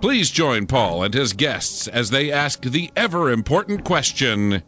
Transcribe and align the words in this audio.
Please 0.00 0.30
join 0.30 0.66
Paul 0.66 1.04
and 1.04 1.14
his 1.14 1.32
guests 1.32 1.88
as 1.88 2.10
they 2.10 2.32
ask 2.32 2.60
the 2.62 2.90
ever 2.96 3.30
important 3.30 3.84
question 3.84 4.62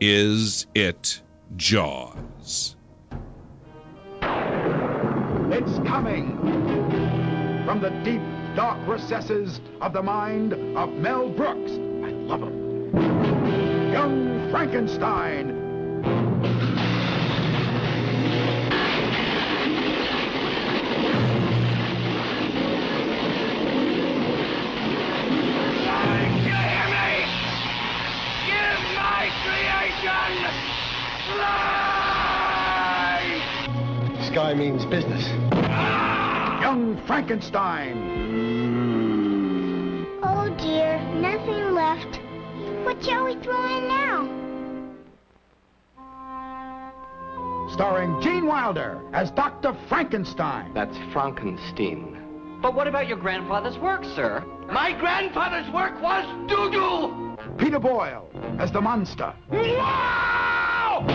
Is 0.00 0.66
it 0.74 1.20
Jaws? 1.56 2.76
It's 4.22 5.78
coming 5.88 6.36
from 7.64 7.80
the 7.80 7.90
deep, 8.04 8.22
dark 8.56 8.78
recesses 8.88 9.60
of 9.80 9.92
the 9.92 10.02
mind 10.02 10.52
of 10.76 10.92
Mel 10.94 11.28
Brooks. 11.28 11.72
I 11.72 12.10
love 12.10 12.42
him. 12.42 13.92
Young 13.92 14.50
Frankenstein. 14.50 15.59
Sky 34.30 34.54
means 34.54 34.84
business. 34.86 35.26
Young 36.60 37.02
Frankenstein. 37.06 37.96
Mm. 38.44 40.06
Oh 40.22 40.54
dear, 40.56 41.00
nothing 41.14 41.74
left. 41.74 42.20
What 42.84 43.02
shall 43.02 43.24
we 43.24 43.34
throw 43.42 43.64
in 43.76 43.88
now? 43.88 44.28
Starring 47.72 48.20
Gene 48.22 48.46
Wilder 48.46 49.00
as 49.12 49.30
Dr. 49.32 49.76
Frankenstein. 49.88 50.72
That's 50.74 50.96
Frankenstein. 51.12 52.29
But 52.62 52.74
what 52.74 52.86
about 52.86 53.08
your 53.08 53.16
grandfather's 53.16 53.78
work, 53.78 54.04
sir? 54.04 54.44
My 54.70 54.92
grandfather's 54.92 55.72
work 55.72 56.00
was 56.02 56.26
doo-doo! 56.48 57.36
Peter 57.56 57.78
Boyle 57.78 58.28
as 58.58 58.70
the 58.70 58.80
monster. 58.80 59.34
Wow! 59.50 61.06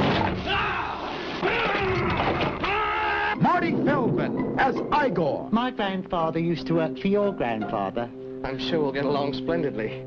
Marty 3.40 3.72
Feldman 3.86 4.60
as 4.60 4.76
Igor. 5.06 5.50
My 5.52 5.70
grandfather 5.70 6.40
used 6.40 6.66
to 6.68 6.76
work 6.76 6.98
for 6.98 7.08
your 7.08 7.32
grandfather. 7.32 8.10
I'm 8.44 8.58
sure 8.58 8.82
we'll 8.82 8.92
get 8.92 9.06
along 9.06 9.34
splendidly. 9.34 10.02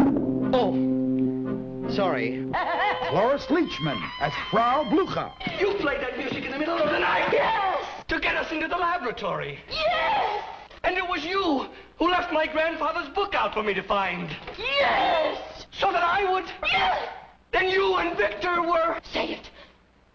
Oh, 0.53 0.73
sorry. 1.95 2.47
Cloris 3.11 3.47
Leachman 3.47 4.01
as 4.21 4.33
Frau 4.51 4.89
Blucher. 4.91 5.31
You 5.61 5.75
played 5.75 6.01
that 6.01 6.19
music 6.19 6.45
in 6.45 6.51
the 6.51 6.59
middle 6.59 6.79
of 6.79 6.91
the 6.91 6.99
night? 6.99 7.29
Yes! 7.33 7.85
To 8.09 8.19
get 8.19 8.35
us 8.35 8.51
into 8.51 8.67
the 8.67 8.77
laboratory. 8.77 9.61
Yes! 9.71 10.45
And 10.85 10.97
it 10.97 11.07
was 11.07 11.25
you 11.25 11.67
who 11.99 12.11
left 12.11 12.33
my 12.33 12.47
grandfather's 12.47 13.09
book 13.15 13.35
out 13.35 13.53
for 13.55 13.63
me 13.63 13.75
to 13.75 13.83
find. 13.83 14.35
Yes! 14.59 15.67
So 15.73 15.93
that 15.93 16.03
I 16.03 16.31
would... 16.33 16.45
Yes! 16.65 17.09
Then 17.53 17.69
you 17.69 17.97
and 17.97 18.17
Victor 18.17 18.63
were... 18.63 18.99
Say 19.13 19.33
it. 19.33 19.51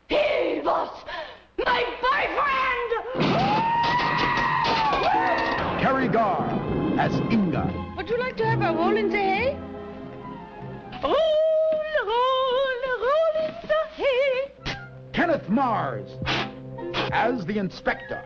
He 0.08 0.62
was 0.62 0.90
my 1.66 1.84
boyfriend! 2.02 3.24
Teri 5.82 6.12
Garr 6.12 7.00
as 7.00 7.14
Inga. 7.32 7.94
Would 7.98 8.10
you 8.10 8.18
like 8.18 8.38
to 8.38 8.46
have 8.46 8.62
a 8.62 8.74
roll 8.78 8.96
in 8.96 9.10
the 9.10 9.18
hay? 9.18 9.58
Roll, 11.04 11.16
roll, 12.06 12.80
roll 13.02 13.36
in 13.46 13.54
the 13.68 13.84
hay. 13.96 14.52
Kenneth 15.12 15.50
Mars 15.50 16.10
as 17.12 17.46
the 17.46 17.58
inspector. 17.58 18.24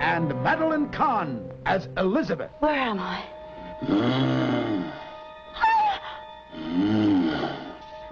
And 0.00 0.28
Madeline 0.42 0.90
Kahn 0.90 1.50
as 1.66 1.88
Elizabeth. 1.96 2.50
Where 2.60 2.74
am 2.74 2.98
I? 3.00 3.24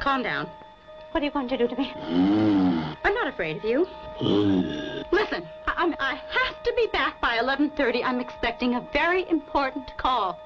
Calm 0.01 0.23
down. 0.23 0.49
What 1.13 1.23
are 1.23 1.27
you 1.27 1.31
going 1.31 1.49
to 1.49 1.59
do 1.59 1.69
to 1.69 1.77
me? 1.77 1.93
I'm 3.05 3.15
not 3.15 3.29
afraid 3.29 3.59
of 3.59 3.65
you. 3.65 3.87
Listen, 5.13 5.47
I, 5.67 5.75
I'm, 5.77 5.95
I 5.99 6.15
have 6.15 6.63
to 6.65 6.73
be 6.75 6.87
back 6.93 7.21
by 7.21 7.39
11.30. 7.39 8.03
I'm 8.05 8.19
expecting 8.21 8.75
a 8.75 8.89
very 8.93 9.29
important 9.29 9.97
call. 9.99 10.41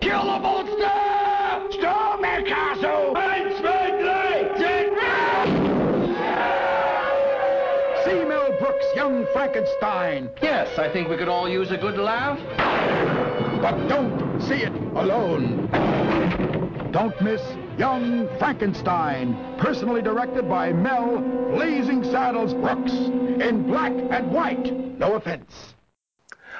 Kill 0.00 0.24
the 0.24 0.38
monster! 0.38 1.78
Storm 1.78 2.22
the 2.22 2.44
castle! 2.48 3.14
See 3.56 4.31
Mel 8.82 8.94
Young 8.96 9.26
Frankenstein. 9.32 10.30
Yes, 10.40 10.78
I 10.78 10.88
think 10.88 11.08
we 11.08 11.16
could 11.16 11.28
all 11.28 11.48
use 11.48 11.70
a 11.70 11.76
good 11.76 11.98
laugh. 11.98 12.38
But 13.60 13.86
don't 13.88 14.40
see 14.40 14.62
it 14.62 14.72
alone. 14.94 15.68
Don't 16.90 17.20
miss 17.22 17.42
Young 17.78 18.28
Frankenstein, 18.38 19.56
personally 19.58 20.02
directed 20.02 20.48
by 20.48 20.72
Mel 20.72 21.18
Blazing 21.54 22.02
Saddles 22.04 22.54
Brooks, 22.54 22.92
in 22.92 23.64
black 23.66 23.92
and 23.92 24.30
white. 24.32 24.98
No 24.98 25.14
offense. 25.14 25.74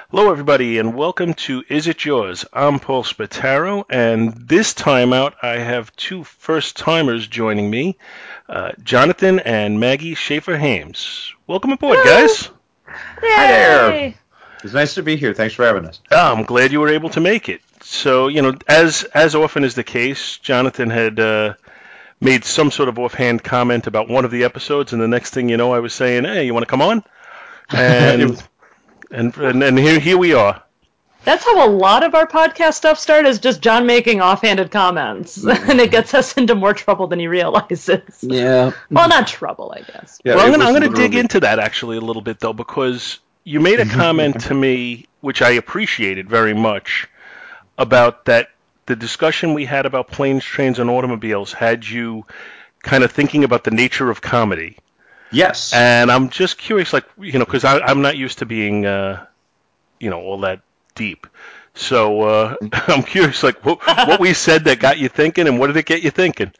Hello, 0.09 0.31
everybody, 0.31 0.77
and 0.77 0.95
welcome 0.95 1.33
to 1.33 1.63
Is 1.69 1.87
It 1.87 1.97
Jaws? 1.97 2.45
I'm 2.53 2.79
Paul 2.79 3.03
Spataro, 3.03 3.83
and 3.89 4.33
this 4.33 4.73
time 4.75 5.11
out, 5.11 5.33
I 5.41 5.57
have 5.57 5.95
two 5.95 6.23
first 6.23 6.77
timers 6.77 7.27
joining 7.27 7.69
me 7.69 7.97
uh, 8.49 8.71
Jonathan 8.83 9.39
and 9.39 9.79
Maggie 9.79 10.15
Schaefer 10.15 10.57
Hames. 10.57 11.33
Welcome 11.47 11.71
aboard, 11.71 11.99
guys. 12.03 12.49
Hi 12.85 13.47
there. 13.47 14.13
It's 14.63 14.73
nice 14.73 14.95
to 14.95 15.03
be 15.03 15.17
here. 15.17 15.33
Thanks 15.33 15.55
for 15.55 15.65
having 15.65 15.85
us. 15.85 15.99
Oh, 16.11 16.33
I'm 16.33 16.43
glad 16.43 16.71
you 16.71 16.79
were 16.79 16.89
able 16.89 17.09
to 17.09 17.19
make 17.19 17.49
it. 17.49 17.61
So, 17.81 18.29
you 18.29 18.41
know, 18.41 18.53
as 18.67 19.03
as 19.03 19.35
often 19.35 19.63
is 19.63 19.75
the 19.75 19.83
case, 19.83 20.37
Jonathan 20.37 20.89
had 20.89 21.19
uh, 21.19 21.55
made 22.21 22.45
some 22.45 22.71
sort 22.71 22.87
of 22.87 22.97
offhand 22.97 23.43
comment 23.43 23.87
about 23.87 24.07
one 24.07 24.23
of 24.23 24.31
the 24.31 24.45
episodes, 24.45 24.93
and 24.93 25.01
the 25.01 25.07
next 25.07 25.33
thing 25.33 25.49
you 25.49 25.57
know, 25.57 25.73
I 25.73 25.79
was 25.79 25.93
saying, 25.93 26.23
"Hey, 26.23 26.45
you 26.45 26.53
want 26.53 26.63
to 26.63 26.69
come 26.69 26.81
on?" 26.81 27.03
And 27.69 28.41
and 29.11 29.35
and, 29.37 29.63
and 29.63 29.79
here 29.79 29.99
here 29.99 30.17
we 30.17 30.33
are. 30.33 30.61
That's 31.23 31.45
how 31.45 31.67
a 31.67 31.69
lot 31.69 32.03
of 32.03 32.15
our 32.15 32.27
podcast 32.27 32.73
stuff 32.73 32.99
started, 32.99 33.29
is 33.29 33.39
just 33.39 33.61
John 33.61 33.85
making 33.85 34.21
offhanded 34.21 34.71
comments. 34.71 35.45
and 35.47 35.79
it 35.79 35.91
gets 35.91 36.13
us 36.13 36.33
into 36.33 36.55
more 36.55 36.73
trouble 36.73 37.07
than 37.07 37.19
he 37.19 37.27
realizes. 37.27 38.01
Yeah. 38.21 38.71
Well, 38.89 39.07
not 39.07 39.27
trouble, 39.27 39.73
I 39.75 39.81
guess. 39.81 40.19
Yeah, 40.23 40.35
well, 40.35 40.45
I'm 40.45 40.51
gonna, 40.51 40.65
I'm 40.65 40.73
was 40.73 40.83
gonna 40.83 40.95
dig 40.95 41.15
into 41.15 41.39
that 41.41 41.59
actually 41.59 41.97
a 41.97 42.01
little 42.01 42.21
bit 42.21 42.39
though, 42.39 42.53
because 42.53 43.19
you 43.43 43.59
made 43.59 43.79
a 43.79 43.85
comment 43.85 44.41
to 44.41 44.53
me, 44.53 45.05
which 45.21 45.41
I 45.41 45.51
appreciated 45.51 46.29
very 46.29 46.53
much, 46.53 47.07
about 47.77 48.25
that 48.25 48.49
the 48.85 48.95
discussion 48.95 49.53
we 49.53 49.65
had 49.65 49.85
about 49.85 50.09
planes, 50.09 50.43
trains, 50.43 50.79
and 50.79 50.89
automobiles 50.89 51.53
had 51.53 51.87
you 51.87 52.25
kind 52.81 53.03
of 53.03 53.11
thinking 53.11 53.43
about 53.43 53.63
the 53.63 53.71
nature 53.71 54.09
of 54.09 54.21
comedy. 54.21 54.77
Yes. 55.31 55.73
And 55.73 56.11
I'm 56.11 56.29
just 56.29 56.57
curious, 56.57 56.93
like, 56.93 57.05
you 57.17 57.39
know, 57.39 57.45
because 57.45 57.63
I'm 57.63 58.01
not 58.01 58.17
used 58.17 58.39
to 58.39 58.45
being, 58.45 58.85
uh, 58.85 59.25
you 59.99 60.09
know, 60.09 60.19
all 60.19 60.41
that 60.41 60.61
deep. 60.95 61.27
So 61.75 62.21
uh, 62.21 62.55
I'm 62.87 63.03
curious, 63.03 63.43
like, 63.43 63.63
what, 63.65 63.85
what 63.85 64.19
we 64.19 64.33
said 64.33 64.65
that 64.65 64.79
got 64.79 64.99
you 64.99 65.09
thinking, 65.09 65.47
and 65.47 65.59
what 65.59 65.67
did 65.67 65.77
it 65.77 65.85
get 65.85 66.03
you 66.03 66.11
thinking? 66.11 66.51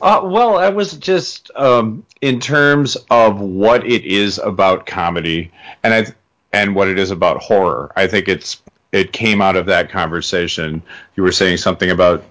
Uh, 0.00 0.20
well, 0.24 0.58
I 0.58 0.68
was 0.68 0.92
just 0.92 1.50
um, 1.56 2.04
in 2.20 2.38
terms 2.38 2.96
of 3.10 3.40
what 3.40 3.86
it 3.86 4.04
is 4.04 4.38
about 4.38 4.86
comedy, 4.86 5.50
and 5.82 5.94
I 5.94 6.06
and 6.52 6.74
what 6.74 6.88
it 6.88 6.98
is 6.98 7.10
about 7.10 7.38
horror. 7.38 7.92
I 7.96 8.06
think 8.06 8.28
it's 8.28 8.60
it 8.92 9.12
came 9.12 9.40
out 9.40 9.56
of 9.56 9.66
that 9.66 9.90
conversation. 9.90 10.82
You 11.16 11.22
were 11.22 11.32
saying 11.32 11.58
something 11.58 11.90
about 11.90 12.24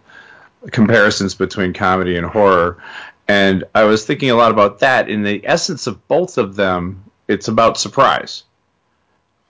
comparisons 0.71 1.33
between 1.33 1.73
comedy 1.73 2.17
and 2.17 2.25
horror, 2.25 2.77
and 3.27 3.63
I 3.73 3.85
was 3.85 4.05
thinking 4.05 4.29
a 4.29 4.35
lot 4.35 4.51
about 4.51 4.79
that. 4.79 5.09
In 5.09 5.23
the 5.23 5.41
essence 5.45 5.87
of 5.87 6.07
both 6.07 6.37
of 6.37 6.55
them, 6.55 7.03
it's 7.27 7.47
about 7.47 7.79
surprise. 7.79 8.43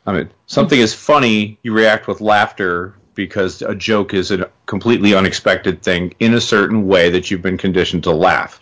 I 0.06 0.14
mean, 0.14 0.30
something 0.48 0.80
is 0.80 0.94
funny, 0.94 1.58
you 1.64 1.74
react 1.74 2.08
with 2.08 2.22
laughter 2.22 2.96
because 3.16 3.62
a 3.62 3.74
joke 3.74 4.14
is 4.14 4.30
a 4.32 4.50
completely 4.66 5.16
unexpected 5.16 5.82
thing 5.82 6.14
in 6.20 6.34
a 6.34 6.42
certain 6.42 6.86
way 6.88 7.10
that 7.10 7.32
you've 7.32 7.42
been 7.42 7.58
conditioned 7.58 8.04
to 8.04 8.12
laugh. 8.12 8.62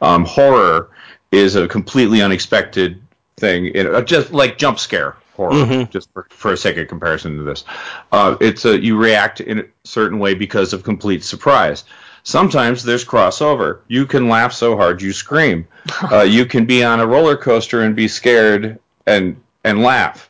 Um, 0.00 0.24
horror 0.24 0.90
is 1.32 1.56
a 1.56 1.66
completely 1.66 2.22
unexpected 2.22 3.00
thing, 3.36 3.66
in, 3.66 3.86
uh, 3.94 4.02
just 4.02 4.32
like 4.32 4.58
jump 4.58 4.78
scare 4.78 5.16
horror, 5.34 5.52
Mhm. 5.54 5.90
just 5.90 6.08
for, 6.12 6.26
for 6.30 6.52
a 6.52 6.56
sake 6.56 6.76
of 6.76 6.88
comparison 6.88 7.36
to 7.38 7.42
this. 7.42 7.64
Uh, 8.12 8.36
it's 8.40 8.64
a, 8.64 8.78
you 8.80 8.96
react 8.96 9.40
in 9.40 9.58
a 9.60 9.64
certain 9.84 10.18
way 10.18 10.34
because 10.34 10.72
of 10.72 10.82
complete 10.84 11.24
surprise. 11.24 11.84
Sometimes 12.22 12.82
there's 12.82 13.04
crossover. 13.04 13.78
You 13.88 14.06
can 14.06 14.28
laugh 14.28 14.52
so 14.52 14.76
hard 14.76 15.02
you 15.02 15.12
scream. 15.12 15.66
Uh, 16.12 16.22
you 16.22 16.44
can 16.46 16.64
be 16.66 16.82
on 16.84 17.00
a 17.00 17.06
roller 17.06 17.36
coaster 17.36 17.82
and 17.82 17.94
be 17.96 18.08
scared 18.08 18.78
and 19.06 19.36
and 19.64 19.82
laugh 19.82 20.28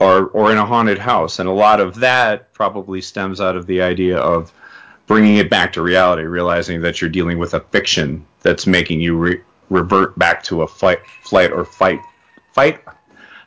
or 0.00 0.26
or 0.28 0.52
in 0.52 0.58
a 0.58 0.66
haunted 0.66 0.98
house 0.98 1.38
and 1.38 1.48
a 1.48 1.52
lot 1.52 1.80
of 1.80 1.96
that 1.96 2.52
probably 2.52 3.00
stems 3.00 3.40
out 3.40 3.56
of 3.56 3.66
the 3.66 3.80
idea 3.80 4.18
of 4.18 4.52
bringing 5.06 5.36
it 5.36 5.48
back 5.48 5.72
to 5.72 5.82
reality 5.82 6.22
realizing 6.22 6.82
that 6.82 7.00
you're 7.00 7.10
dealing 7.10 7.38
with 7.38 7.54
a 7.54 7.60
fiction 7.60 8.24
that's 8.42 8.66
making 8.66 9.00
you 9.00 9.16
re- 9.16 9.40
revert 9.70 10.18
back 10.18 10.42
to 10.42 10.62
a 10.62 10.66
fight 10.66 11.00
flight 11.22 11.50
or 11.50 11.64
fight 11.64 12.00
fight 12.52 12.80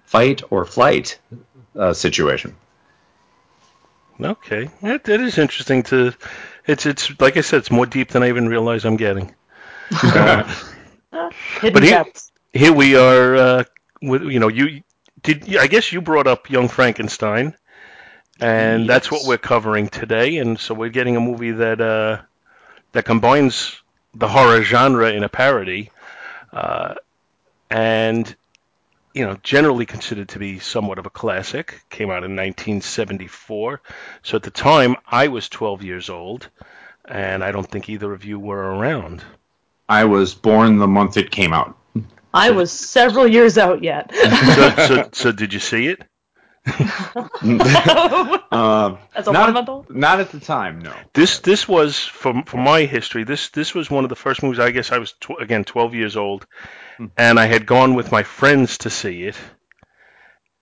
fight 0.06 0.42
or 0.50 0.66
flight 0.66 1.20
uh, 1.76 1.94
situation 1.94 2.56
Okay, 4.22 4.70
that, 4.82 5.06
that 5.06 5.22
is 5.22 5.38
interesting. 5.38 5.84
To 5.84 6.14
it's 6.68 6.86
it's 6.86 7.20
like 7.20 7.38
I 7.38 7.42
said, 7.42 7.60
it's 7.60 7.72
more 7.72 7.86
deep 7.86 8.10
than 8.10 8.24
I 8.24 8.30
even 8.30 8.50
realize 8.50 8.84
I'm 8.86 8.98
getting. 8.98 9.34
Hidden 10.02 11.74
But 11.74 11.84
here, 11.84 12.06
here 12.54 12.74
we 12.74 12.96
are. 12.96 13.36
Uh, 13.36 13.64
with 14.02 14.24
you 14.24 14.40
know, 14.40 14.50
you 14.50 14.82
did. 15.22 15.56
I 15.58 15.68
guess 15.68 15.92
you 15.92 16.02
brought 16.02 16.28
up 16.28 16.50
Young 16.50 16.68
Frankenstein, 16.68 17.56
and 18.40 18.88
that's 18.88 19.12
what 19.12 19.26
we're 19.26 19.38
covering 19.38 19.90
today. 19.90 20.38
And 20.38 20.60
so 20.60 20.74
we're 20.74 20.90
getting 20.90 21.16
a 21.16 21.22
movie 21.22 21.52
that 21.52 21.82
uh, 21.82 22.22
that 22.92 23.06
combines 23.06 23.82
the 24.14 24.28
horror 24.28 24.62
genre 24.62 25.12
in 25.12 25.24
a 25.24 25.30
parody, 25.30 25.92
uh, 26.52 26.96
and 27.70 28.36
you 29.14 29.26
know, 29.26 29.38
generally 29.44 29.86
considered 29.86 30.30
to 30.30 30.40
be 30.40 30.60
somewhat 30.60 31.00
of 31.00 31.06
a 31.06 31.10
classic. 31.10 31.82
Came 31.90 32.10
out 32.10 32.24
in 32.24 32.36
1974. 32.36 33.82
So 34.24 34.38
at 34.38 34.44
the 34.44 34.52
time, 34.52 34.96
I 35.08 35.28
was 35.30 35.50
12 35.50 35.84
years 35.84 36.10
old, 36.10 36.48
and 37.06 37.44
I 37.44 37.52
don't 37.52 37.70
think 37.70 37.90
either 37.90 38.14
of 38.14 38.24
you 38.24 38.40
were 38.40 38.76
around. 38.76 39.24
i 39.88 40.06
was 40.06 40.36
born 40.36 40.78
the 40.78 40.88
month 40.88 41.18
it 41.18 41.32
came 41.32 41.54
out 41.54 41.76
I 42.34 42.52
was 42.52 42.72
several 42.72 43.28
years 43.28 43.58
out 43.58 43.84
yet. 43.84 44.14
so, 44.16 44.76
so, 44.88 45.10
so 45.12 45.32
did 45.32 45.54
you 45.54 45.60
see 45.60 45.88
it? 45.88 46.02
um, 48.52 48.98
As 49.16 49.28
a 49.28 49.32
not, 49.32 49.46
one-month-old? 49.48 49.90
not 49.90 50.20
at 50.20 50.30
the 50.32 50.40
time 50.40 50.80
no 50.80 50.94
This 51.14 51.40
this 51.40 51.68
was 51.68 51.98
from 51.98 52.44
from 52.44 52.60
my 52.62 52.82
history. 52.84 53.24
This 53.24 53.50
this 53.50 53.74
was 53.74 53.90
one 53.90 54.04
of 54.04 54.10
the 54.10 54.16
first 54.16 54.44
movies. 54.44 54.60
I 54.60 54.72
guess 54.72 54.92
I 54.92 55.00
was 55.00 55.14
tw- 55.14 55.40
again 55.40 55.64
12 55.64 55.96
years 55.96 56.18
old, 56.18 56.46
and 57.18 57.40
I 57.40 57.46
had 57.46 57.66
gone 57.66 57.96
with 57.96 58.12
my 58.12 58.24
friends 58.24 58.80
to 58.80 58.90
see 58.90 59.24
it. 59.24 59.38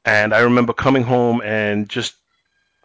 And 0.06 0.34
I 0.34 0.42
remember 0.42 0.72
coming 0.72 1.04
home 1.04 1.42
and 1.44 1.90
just 1.90 2.16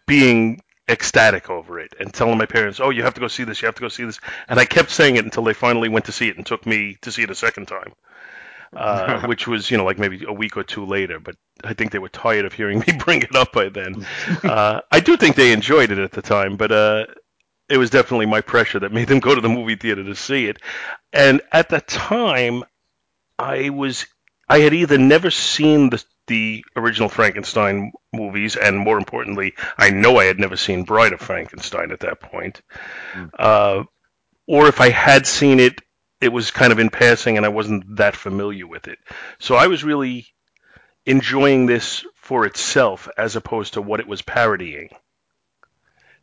being 0.07 0.61
ecstatic 0.89 1.49
over 1.49 1.79
it 1.79 1.93
and 1.99 2.13
telling 2.13 2.37
my 2.37 2.45
parents, 2.45 2.81
"Oh, 2.81 2.89
you 2.89 3.03
have 3.03 3.13
to 3.13 3.21
go 3.21 3.27
see 3.29 3.45
this. 3.45 3.61
You 3.61 3.67
have 3.67 3.75
to 3.75 3.81
go 3.81 3.89
see 3.89 4.03
this." 4.03 4.19
And 4.49 4.59
I 4.59 4.65
kept 4.65 4.89
saying 4.89 5.15
it 5.15 5.23
until 5.23 5.43
they 5.43 5.53
finally 5.53 5.87
went 5.87 6.05
to 6.05 6.11
see 6.11 6.27
it 6.27 6.35
and 6.35 6.45
took 6.45 6.65
me 6.65 6.97
to 7.03 7.11
see 7.11 7.21
it 7.23 7.31
a 7.31 7.35
second 7.35 7.67
time. 7.67 7.93
Uh, 8.75 9.21
which 9.27 9.47
was, 9.47 9.69
you 9.69 9.77
know, 9.77 9.85
like 9.85 9.99
maybe 9.99 10.23
a 10.27 10.33
week 10.33 10.57
or 10.57 10.63
two 10.63 10.85
later, 10.85 11.19
but 11.19 11.35
I 11.63 11.73
think 11.73 11.91
they 11.91 11.99
were 11.99 12.09
tired 12.09 12.45
of 12.45 12.53
hearing 12.53 12.79
me 12.87 12.93
bring 12.97 13.21
it 13.21 13.35
up 13.35 13.51
by 13.53 13.69
then. 13.69 14.05
Uh, 14.43 14.81
I 14.91 14.99
do 14.99 15.15
think 15.15 15.35
they 15.35 15.51
enjoyed 15.51 15.91
it 15.91 15.97
at 15.97 16.11
the 16.11 16.21
time, 16.21 16.57
but 16.57 16.71
uh, 16.71 17.05
it 17.69 17.77
was 17.77 17.89
definitely 17.89 18.25
my 18.25 18.41
pressure 18.41 18.79
that 18.79 18.91
made 18.91 19.07
them 19.07 19.19
go 19.19 19.33
to 19.33 19.41
the 19.41 19.49
movie 19.49 19.75
theater 19.75 20.03
to 20.03 20.15
see 20.15 20.47
it. 20.47 20.57
And 21.11 21.41
at 21.51 21.69
the 21.69 21.81
time, 21.81 22.63
I 23.39 23.69
was 23.69 24.05
I 24.49 24.59
had 24.59 24.73
either 24.73 24.97
never 24.97 25.31
seen 25.31 25.89
the 25.89 26.03
the 26.27 26.63
original 26.75 27.09
Frankenstein 27.09 27.91
movies, 28.13 28.55
and 28.55 28.77
more 28.77 28.97
importantly, 28.97 29.53
I 29.77 29.89
know 29.89 30.17
I 30.17 30.25
had 30.25 30.39
never 30.39 30.55
seen 30.55 30.83
Bride 30.83 31.13
of 31.13 31.19
Frankenstein 31.19 31.91
at 31.91 32.01
that 32.01 32.21
point. 32.21 32.61
Uh, 33.37 33.83
or 34.47 34.67
if 34.67 34.79
I 34.79 34.89
had 34.89 35.27
seen 35.27 35.59
it, 35.59 35.81
it 36.23 36.31
was 36.31 36.51
kind 36.51 36.71
of 36.71 36.79
in 36.79 36.89
passing, 36.89 37.37
and 37.37 37.45
I 37.45 37.49
wasn't 37.49 37.97
that 37.97 38.15
familiar 38.15 38.65
with 38.65 38.87
it. 38.87 38.99
So 39.39 39.55
I 39.55 39.67
was 39.67 39.83
really 39.83 40.27
enjoying 41.05 41.65
this 41.65 42.05
for 42.15 42.45
itself, 42.45 43.09
as 43.17 43.35
opposed 43.35 43.73
to 43.73 43.81
what 43.81 43.99
it 43.99 44.07
was 44.07 44.21
parodying. 44.21 44.89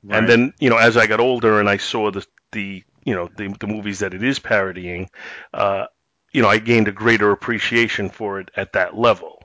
Right. 0.02 0.18
And 0.18 0.28
then, 0.28 0.54
you 0.58 0.70
know, 0.70 0.78
as 0.78 0.96
I 0.96 1.06
got 1.06 1.20
older 1.20 1.60
and 1.60 1.68
I 1.68 1.76
saw 1.76 2.10
the 2.10 2.26
the 2.52 2.82
you 3.04 3.14
know 3.14 3.28
the 3.36 3.54
the 3.60 3.66
movies 3.66 3.98
that 4.00 4.14
it 4.14 4.22
is 4.22 4.38
parodying, 4.38 5.10
uh, 5.52 5.86
you 6.32 6.42
know, 6.42 6.48
I 6.48 6.58
gained 6.58 6.88
a 6.88 6.92
greater 6.92 7.30
appreciation 7.30 8.08
for 8.08 8.40
it 8.40 8.50
at 8.56 8.72
that 8.72 8.96
level. 8.96 9.42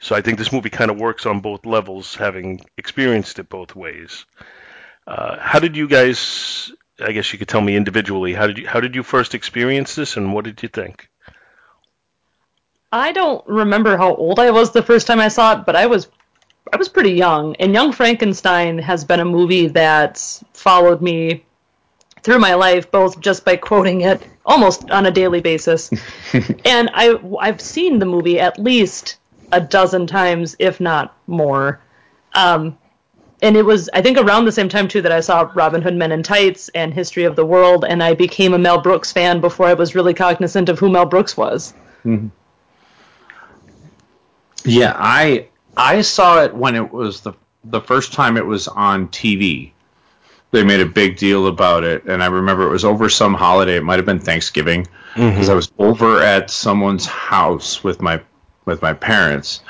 So 0.00 0.14
I 0.14 0.20
think 0.20 0.38
this 0.38 0.52
movie 0.52 0.70
kind 0.70 0.90
of 0.90 0.98
works 0.98 1.26
on 1.26 1.40
both 1.40 1.66
levels, 1.66 2.14
having 2.14 2.60
experienced 2.76 3.38
it 3.38 3.48
both 3.48 3.74
ways. 3.74 4.26
Uh, 5.06 5.38
how 5.38 5.58
did 5.58 5.76
you 5.76 5.88
guys? 5.88 6.72
I 7.00 7.12
guess 7.12 7.32
you 7.32 7.38
could 7.38 7.48
tell 7.48 7.60
me 7.60 7.76
individually. 7.76 8.34
How 8.34 8.46
did 8.46 8.58
you 8.58 8.66
How 8.66 8.80
did 8.80 8.94
you 8.94 9.02
first 9.02 9.34
experience 9.34 9.94
this, 9.94 10.16
and 10.16 10.34
what 10.34 10.44
did 10.44 10.62
you 10.62 10.68
think? 10.68 11.08
I 12.90 13.12
don't 13.12 13.46
remember 13.46 13.96
how 13.96 14.14
old 14.14 14.40
I 14.40 14.50
was 14.50 14.72
the 14.72 14.82
first 14.82 15.06
time 15.06 15.20
I 15.20 15.28
saw 15.28 15.58
it, 15.58 15.66
but 15.66 15.76
I 15.76 15.86
was 15.86 16.08
I 16.72 16.76
was 16.76 16.88
pretty 16.88 17.12
young. 17.12 17.54
And 17.56 17.72
Young 17.72 17.92
Frankenstein 17.92 18.78
has 18.78 19.04
been 19.04 19.20
a 19.20 19.24
movie 19.24 19.68
that's 19.68 20.42
followed 20.52 21.00
me 21.00 21.44
through 22.22 22.38
my 22.38 22.54
life, 22.54 22.90
both 22.90 23.20
just 23.20 23.44
by 23.44 23.56
quoting 23.56 24.02
it 24.02 24.22
almost 24.44 24.90
on 24.90 25.06
a 25.06 25.10
daily 25.10 25.40
basis. 25.40 25.90
and 26.64 26.90
I 26.94 27.18
I've 27.40 27.60
seen 27.60 27.98
the 27.98 28.06
movie 28.06 28.40
at 28.40 28.58
least 28.58 29.18
a 29.52 29.60
dozen 29.60 30.06
times, 30.06 30.56
if 30.58 30.80
not 30.80 31.16
more. 31.26 31.80
Um, 32.34 32.76
and 33.42 33.56
it 33.56 33.64
was 33.64 33.88
I 33.92 34.02
think 34.02 34.18
around 34.18 34.44
the 34.44 34.52
same 34.52 34.68
time 34.68 34.88
too 34.88 35.02
that 35.02 35.12
I 35.12 35.20
saw 35.20 35.50
Robin 35.54 35.82
Hood 35.82 35.94
Men 35.94 36.12
in 36.12 36.22
Tights 36.22 36.68
and 36.70 36.92
History 36.92 37.24
of 37.24 37.36
the 37.36 37.44
World, 37.44 37.84
and 37.88 38.02
I 38.02 38.14
became 38.14 38.54
a 38.54 38.58
Mel 38.58 38.80
Brooks 38.80 39.12
fan 39.12 39.40
before 39.40 39.66
I 39.66 39.74
was 39.74 39.94
really 39.94 40.14
cognizant 40.14 40.68
of 40.68 40.78
who 40.78 40.88
Mel 40.88 41.06
Brooks 41.06 41.36
was. 41.36 41.74
Mm-hmm. 42.04 42.28
Yeah, 44.64 44.94
I 44.96 45.48
I 45.76 46.02
saw 46.02 46.42
it 46.42 46.54
when 46.54 46.74
it 46.74 46.92
was 46.92 47.20
the 47.20 47.32
the 47.64 47.80
first 47.80 48.12
time 48.12 48.36
it 48.36 48.46
was 48.46 48.68
on 48.68 49.08
TV. 49.08 49.72
They 50.50 50.64
made 50.64 50.80
a 50.80 50.86
big 50.86 51.18
deal 51.18 51.46
about 51.46 51.84
it, 51.84 52.04
and 52.06 52.22
I 52.22 52.26
remember 52.26 52.66
it 52.66 52.70
was 52.70 52.84
over 52.84 53.08
some 53.10 53.34
holiday. 53.34 53.76
It 53.76 53.84
might 53.84 53.98
have 53.98 54.06
been 54.06 54.18
Thanksgiving, 54.18 54.86
because 55.14 55.34
mm-hmm. 55.34 55.50
I 55.50 55.54
was 55.54 55.70
over 55.78 56.22
at 56.22 56.50
someone's 56.50 57.04
house 57.06 57.84
with 57.84 58.00
my 58.00 58.20
with 58.64 58.82
my 58.82 58.94
parents, 58.94 59.60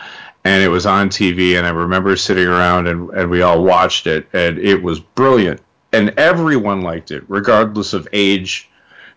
and 0.49 0.63
it 0.63 0.69
was 0.69 0.87
on 0.87 1.11
TV. 1.11 1.57
And 1.59 1.67
I 1.67 1.71
remember 1.71 2.17
sitting 2.17 2.47
around 2.47 2.87
and 2.89 3.11
and 3.11 3.31
we 3.31 3.43
all 3.43 3.63
watched 3.63 4.07
it, 4.07 4.27
and 4.33 4.59
it 4.59 4.83
was 4.83 4.99
brilliant, 5.01 5.61
and 5.93 6.11
everyone 6.19 6.81
liked 6.81 7.11
it, 7.11 7.23
regardless 7.29 7.93
of 7.93 8.09
age, 8.13 8.69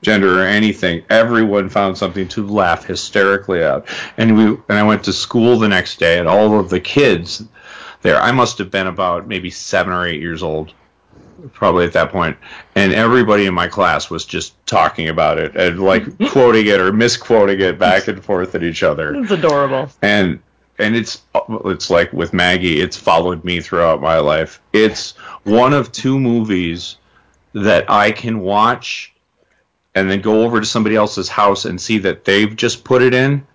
gender 0.01 0.39
or 0.41 0.45
anything. 0.45 1.03
Everyone 1.09 1.69
found 1.69 1.97
something 1.97 2.27
to 2.29 2.45
laugh 2.45 2.85
hysterically 2.85 3.63
at. 3.63 3.85
And 4.17 4.35
we 4.37 4.43
and 4.69 4.77
I 4.79 4.83
went 4.83 5.03
to 5.05 5.13
school 5.13 5.57
the 5.57 5.69
next 5.69 5.99
day, 5.99 6.19
and 6.19 6.27
all 6.27 6.59
of 6.59 6.69
the 6.69 6.79
kids 6.79 7.43
there. 8.01 8.19
I 8.19 8.31
must 8.31 8.57
have 8.57 8.69
been 8.71 8.87
about 8.87 9.27
maybe 9.27 9.49
seven 9.49 9.93
or 9.93 10.05
eight 10.07 10.19
years 10.21 10.41
old, 10.43 10.73
probably 11.53 11.85
at 11.85 11.93
that 11.93 12.11
point, 12.11 12.35
and 12.75 12.91
everybody 12.93 13.45
in 13.45 13.53
my 13.53 13.67
class 13.67 14.09
was 14.09 14.25
just 14.25 14.53
talking 14.65 15.07
about 15.07 15.37
it 15.37 15.55
and 15.55 15.79
like 15.79 16.03
quoting 16.31 16.65
it 16.67 16.79
or 16.81 16.91
misquoting 16.91 17.61
it 17.61 17.77
back 17.79 18.07
and 18.07 18.23
forth 18.23 18.55
at 18.55 18.63
each 18.63 18.81
other 18.83 19.13
It's 19.15 19.31
adorable. 19.31 19.89
and 20.01 20.39
and 20.81 20.95
it's 20.95 21.21
it's 21.65 21.89
like 21.89 22.11
with 22.11 22.33
Maggie, 22.33 22.81
it's 22.81 22.97
followed 22.97 23.43
me 23.43 23.61
throughout 23.61 24.01
my 24.01 24.17
life. 24.19 24.61
It's 24.73 25.11
one 25.43 25.73
of 25.73 25.91
two 25.91 26.19
movies 26.19 26.97
that 27.53 27.89
I 27.89 28.11
can 28.11 28.39
watch 28.39 29.13
and 29.95 30.09
then 30.09 30.21
go 30.21 30.43
over 30.43 30.59
to 30.59 30.65
somebody 30.65 30.95
else's 30.95 31.27
house 31.29 31.65
and 31.65 31.79
see 31.79 31.97
that 31.99 32.23
they've 32.25 32.55
just 32.55 32.83
put 32.83 33.01
it 33.01 33.13
in 33.13 33.45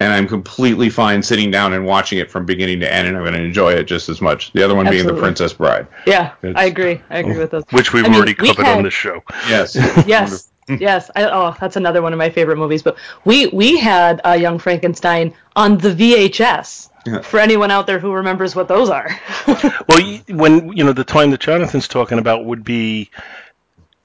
and 0.00 0.12
I'm 0.12 0.28
completely 0.28 0.90
fine 0.90 1.22
sitting 1.22 1.50
down 1.50 1.72
and 1.72 1.84
watching 1.86 2.18
it 2.18 2.30
from 2.30 2.44
beginning 2.46 2.80
to 2.80 2.92
end 2.92 3.08
and 3.08 3.16
I'm 3.16 3.22
going 3.24 3.34
to 3.34 3.42
enjoy 3.42 3.72
it 3.72 3.84
just 3.84 4.08
as 4.08 4.20
much. 4.20 4.52
The 4.52 4.62
other 4.64 4.74
one 4.76 4.88
being 4.88 5.06
The 5.06 5.14
Princess 5.14 5.54
Bride. 5.54 5.86
Yeah, 6.06 6.34
It's- 6.42 6.54
I 6.56 6.64
agree. 6.66 7.00
I 7.10 7.18
agree 7.18 7.38
with 7.38 7.50
those. 7.50 7.64
which 7.70 7.92
we've 7.92 8.04
I 8.04 8.08
mean, 8.08 8.16
already 8.16 8.36
we 8.38 8.48
covered 8.48 8.66
on 8.66 8.76
had- 8.76 8.84
this 8.84 8.94
show. 8.94 9.22
Yes. 9.48 9.74
yes, 10.06 10.50
yes. 10.80 11.10
I, 11.16 11.24
oh, 11.24 11.56
that's 11.60 11.76
another 11.76 12.02
one 12.02 12.12
of 12.12 12.18
my 12.18 12.30
favorite 12.30 12.56
movies. 12.56 12.82
But 12.82 12.96
we 13.24 13.46
we 13.48 13.78
had 13.78 14.20
uh, 14.24 14.32
Young 14.32 14.58
Frankenstein 14.58 15.34
on 15.56 15.78
the 15.78 15.90
VHS. 15.94 16.90
Yeah. 17.06 17.20
For 17.22 17.38
anyone 17.40 17.70
out 17.70 17.86
there 17.86 17.98
who 18.00 18.12
remembers 18.12 18.54
what 18.54 18.68
those 18.68 18.90
are, 18.90 19.08
Well, 19.46 20.18
when 20.28 20.72
you 20.76 20.84
know 20.84 20.92
the 20.92 21.04
time 21.04 21.30
that 21.30 21.40
Jonathan's 21.40 21.88
talking 21.88 22.18
about 22.18 22.44
would 22.44 22.64
be 22.64 23.10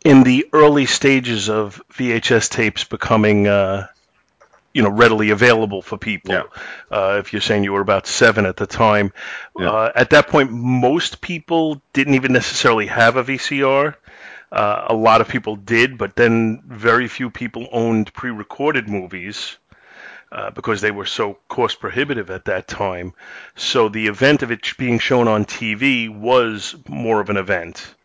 in 0.06 0.24
the 0.24 0.48
early 0.54 0.86
stages 0.86 1.50
of 1.50 1.82
VHS 1.94 2.50
tapes 2.50 2.84
becoming, 2.86 3.48
uh, 3.48 3.88
you 4.74 4.84
know, 4.84 4.90
readily 4.90 5.32
available 5.32 5.82
for 5.82 5.98
people. 5.98 6.34
Yeah. 6.34 6.44
Uh, 6.92 7.18
if 7.20 7.34
you're 7.34 7.42
saying 7.42 7.64
you 7.64 7.74
were 7.74 7.82
about 7.82 8.06
seven 8.08 8.46
at 8.46 8.58
the 8.58 8.68
time, 8.68 9.12
Yeah. 9.58 9.72
uh, 9.72 9.92
at 9.96 10.12
that 10.12 10.28
point, 10.28 10.52
most 10.52 11.20
people 11.20 11.82
didn't 11.94 12.14
even 12.16 12.32
necessarily 12.34 12.88
have 12.88 13.18
a 13.18 13.24
VCR. 13.24 13.96
Uh, 14.54 14.86
a 14.90 14.94
lot 14.94 15.20
of 15.20 15.28
people 15.28 15.56
did, 15.56 15.98
but 15.98 16.16
then 16.16 16.62
very 16.68 17.08
few 17.08 17.30
people 17.32 17.68
owned 17.72 18.14
pre-recorded 18.14 18.88
movies 18.88 19.58
uh, 20.32 20.52
because 20.52 20.82
they 20.82 20.92
were 20.92 21.06
so 21.06 21.38
cost 21.48 21.80
prohibitive 21.80 22.30
at 22.30 22.46
that 22.46 22.68
time. 22.68 23.14
So 23.56 23.90
the 23.90 24.08
event 24.08 24.44
of 24.44 24.52
it 24.52 24.78
being 24.78 25.00
shown 25.00 25.28
on 25.28 25.46
TV 25.46 26.08
was 26.10 26.76
more 26.88 27.20
of 27.20 27.30
an 27.32 27.38
event 27.38 27.96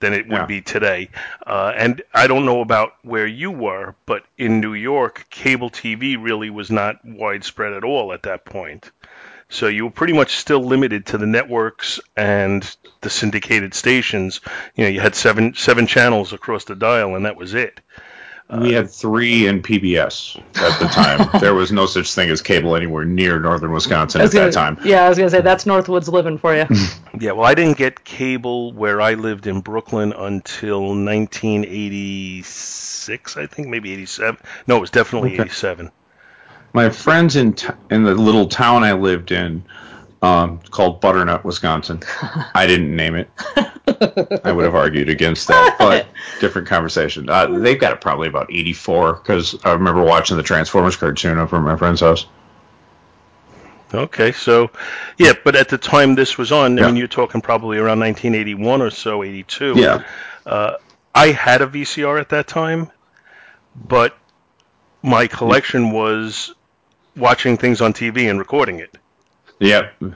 than 0.00 0.14
it 0.14 0.26
would 0.28 0.32
Yeah. 0.40 0.46
be 0.46 0.62
today. 0.62 1.10
Uh, 1.46 1.72
and 1.76 2.02
I 2.14 2.26
don't 2.26 2.46
know 2.46 2.62
about 2.62 2.94
where 3.02 3.26
you 3.26 3.50
were, 3.50 3.94
but 4.06 4.24
in 4.38 4.60
New 4.60 4.74
York, 4.74 5.26
cable 5.30 5.70
TV 5.70 6.16
really 6.18 6.48
was 6.50 6.70
not 6.70 7.04
widespread 7.04 7.74
at 7.74 7.84
all 7.84 8.12
at 8.14 8.22
that 8.22 8.46
point. 8.46 8.90
So 9.50 9.66
you 9.66 9.84
were 9.84 9.90
pretty 9.90 10.12
much 10.12 10.36
still 10.36 10.62
limited 10.64 11.06
to 11.06 11.18
the 11.18 11.26
networks 11.26 11.98
and 12.16 12.64
the 13.00 13.10
syndicated 13.10 13.74
stations. 13.74 14.40
You 14.76 14.84
know, 14.84 14.90
you 14.90 15.00
had 15.00 15.14
seven 15.14 15.54
seven 15.54 15.86
channels 15.86 16.32
across 16.32 16.64
the 16.64 16.74
dial, 16.76 17.14
and 17.16 17.24
that 17.26 17.36
was 17.36 17.54
it. 17.54 17.80
we 18.48 18.72
had 18.72 18.90
three 18.90 19.46
in 19.46 19.62
PBS 19.62 20.36
at 20.56 20.78
the 20.80 20.86
time. 20.86 21.28
there 21.40 21.54
was 21.54 21.70
no 21.72 21.86
such 21.86 22.12
thing 22.14 22.30
as 22.30 22.42
cable 22.42 22.74
anywhere 22.76 23.04
near 23.04 23.38
northern 23.40 23.72
Wisconsin 23.72 24.20
at 24.22 24.30
gonna- 24.32 24.46
that 24.46 24.52
time. 24.52 24.78
Yeah, 24.84 25.04
I 25.04 25.08
was 25.08 25.18
gonna 25.18 25.30
say 25.30 25.40
that's 25.40 25.64
Northwoods 25.64 26.08
living 26.08 26.38
for 26.38 26.54
you. 26.56 26.66
Yeah, 27.18 27.32
well, 27.32 27.44
I 27.44 27.54
didn't 27.54 27.76
get 27.76 28.04
cable 28.04 28.72
where 28.72 29.00
I 29.00 29.14
lived 29.14 29.46
in 29.48 29.60
Brooklyn 29.60 30.12
until 30.14 30.94
1986, 30.94 33.36
I 33.36 33.46
think, 33.46 33.68
maybe 33.68 33.92
87. 33.92 34.40
No, 34.66 34.76
it 34.76 34.80
was 34.80 34.90
definitely 34.90 35.34
Okay. 35.34 35.42
87. 35.42 35.90
My 36.72 36.90
friends 36.90 37.36
in 37.36 37.54
t- 37.54 37.68
in 37.90 38.04
the 38.04 38.14
little 38.14 38.46
town 38.46 38.84
I 38.84 38.92
lived 38.92 39.32
in, 39.32 39.64
um, 40.22 40.60
called 40.70 41.00
Butternut, 41.00 41.44
Wisconsin. 41.44 42.00
I 42.54 42.66
didn't 42.66 42.94
name 42.94 43.14
it. 43.16 43.30
I 44.44 44.52
would 44.52 44.64
have 44.64 44.74
argued 44.76 45.08
against 45.08 45.48
that, 45.48 45.76
but 45.78 46.06
different 46.40 46.68
conversation. 46.68 47.28
Uh, 47.28 47.58
they've 47.58 47.78
got 47.80 47.92
it 47.92 48.00
probably 48.00 48.28
about 48.28 48.52
84 48.52 49.14
because 49.14 49.56
I 49.64 49.72
remember 49.72 50.02
watching 50.02 50.36
the 50.36 50.42
Transformers 50.44 50.96
cartoon 50.96 51.38
over 51.38 51.56
at 51.56 51.62
my 51.62 51.76
friend's 51.76 52.00
house. 52.00 52.26
Okay, 53.92 54.30
so 54.30 54.70
yeah, 55.18 55.32
but 55.42 55.56
at 55.56 55.68
the 55.68 55.78
time 55.78 56.14
this 56.14 56.38
was 56.38 56.52
on, 56.52 56.78
I 56.78 56.82
Yeah. 56.82 56.86
mean, 56.86 56.96
you're 56.96 57.08
talking 57.08 57.40
probably 57.40 57.78
around 57.78 57.98
1981 57.98 58.80
or 58.82 58.90
so, 58.90 59.24
82. 59.24 59.74
Yeah. 59.76 60.04
Uh, 60.46 60.74
I 61.12 61.32
had 61.32 61.60
a 61.62 61.66
VCR 61.66 62.20
at 62.20 62.28
that 62.28 62.46
time, 62.46 62.92
but 63.74 64.16
my 65.02 65.26
collection 65.26 65.90
was 65.90 66.54
watching 67.16 67.56
things 67.56 67.80
on 67.80 67.92
TV 67.92 68.28
and 68.30 68.38
recording 68.38 68.80
it. 68.80 68.96
Yep. 69.58 69.92
You 70.00 70.14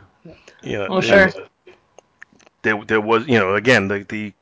know, 0.79 0.87
Oh, 0.89 1.01
sure. 1.01 1.31
There, 2.63 2.83
there 2.85 3.01
was, 3.01 3.27
you 3.27 3.39
know, 3.39 3.55
again, 3.57 3.89
the 3.89 4.05
the 4.09 4.33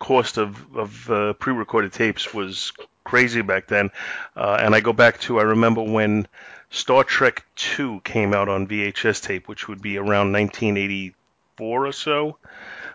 cost 0.00 0.36
of 0.38 0.76
of 0.76 1.10
uh, 1.10 1.32
pre-recorded 1.34 1.92
tapes 1.92 2.34
was 2.34 2.72
crazy 3.04 3.42
back 3.42 3.68
then, 3.68 3.90
uh, 4.36 4.58
and 4.60 4.74
I 4.74 4.80
go 4.80 4.92
back 4.92 5.20
to 5.20 5.38
I 5.38 5.42
remember 5.44 5.82
when 5.82 6.26
Star 6.70 7.04
Trek 7.04 7.44
Two 7.54 8.00
came 8.00 8.34
out 8.34 8.48
on 8.48 8.66
VHS 8.66 9.22
tape, 9.22 9.46
which 9.48 9.68
would 9.68 9.80
be 9.80 9.96
around 9.96 10.32
1984 10.32 11.86
or 11.86 11.92
so. 11.92 12.36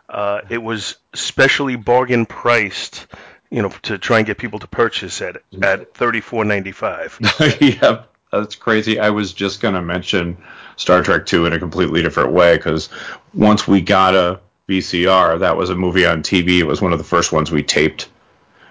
Uh, 0.10 0.42
it 0.50 0.62
was 0.62 0.98
specially 1.14 1.78
bargain 1.78 2.26
priced, 2.26 3.08
you 3.50 3.62
know, 3.62 3.70
to 3.84 3.98
try 3.98 4.18
and 4.18 4.28
get 4.28 4.38
people 4.38 4.60
to 4.60 4.68
purchase 4.68 5.22
at 5.22 5.38
at 5.62 5.94
34.95. 5.94 7.82
yep, 7.82 8.13
that's 8.40 8.56
crazy. 8.56 9.00
I 9.00 9.10
was 9.10 9.34
just 9.34 9.62
going 9.62 9.76
to 9.76 9.82
mention 9.82 10.38
Star 10.76 11.04
Trek 11.04 11.26
2 11.26 11.46
in 11.46 11.54
a 11.54 11.60
completely 11.60 12.02
different 12.02 12.32
way 12.32 12.58
because 12.58 12.90
once 13.34 13.68
we 13.68 13.82
got 13.82 14.16
a 14.16 14.40
VCR, 14.68 15.40
that 15.40 15.56
was 15.58 15.70
a 15.70 15.76
movie 15.76 16.06
on 16.06 16.24
TV. 16.24 16.60
It 16.60 16.64
was 16.64 16.82
one 16.82 16.94
of 16.94 16.98
the 16.98 17.06
first 17.06 17.32
ones 17.32 17.52
we 17.52 17.64
taped. 17.64 18.10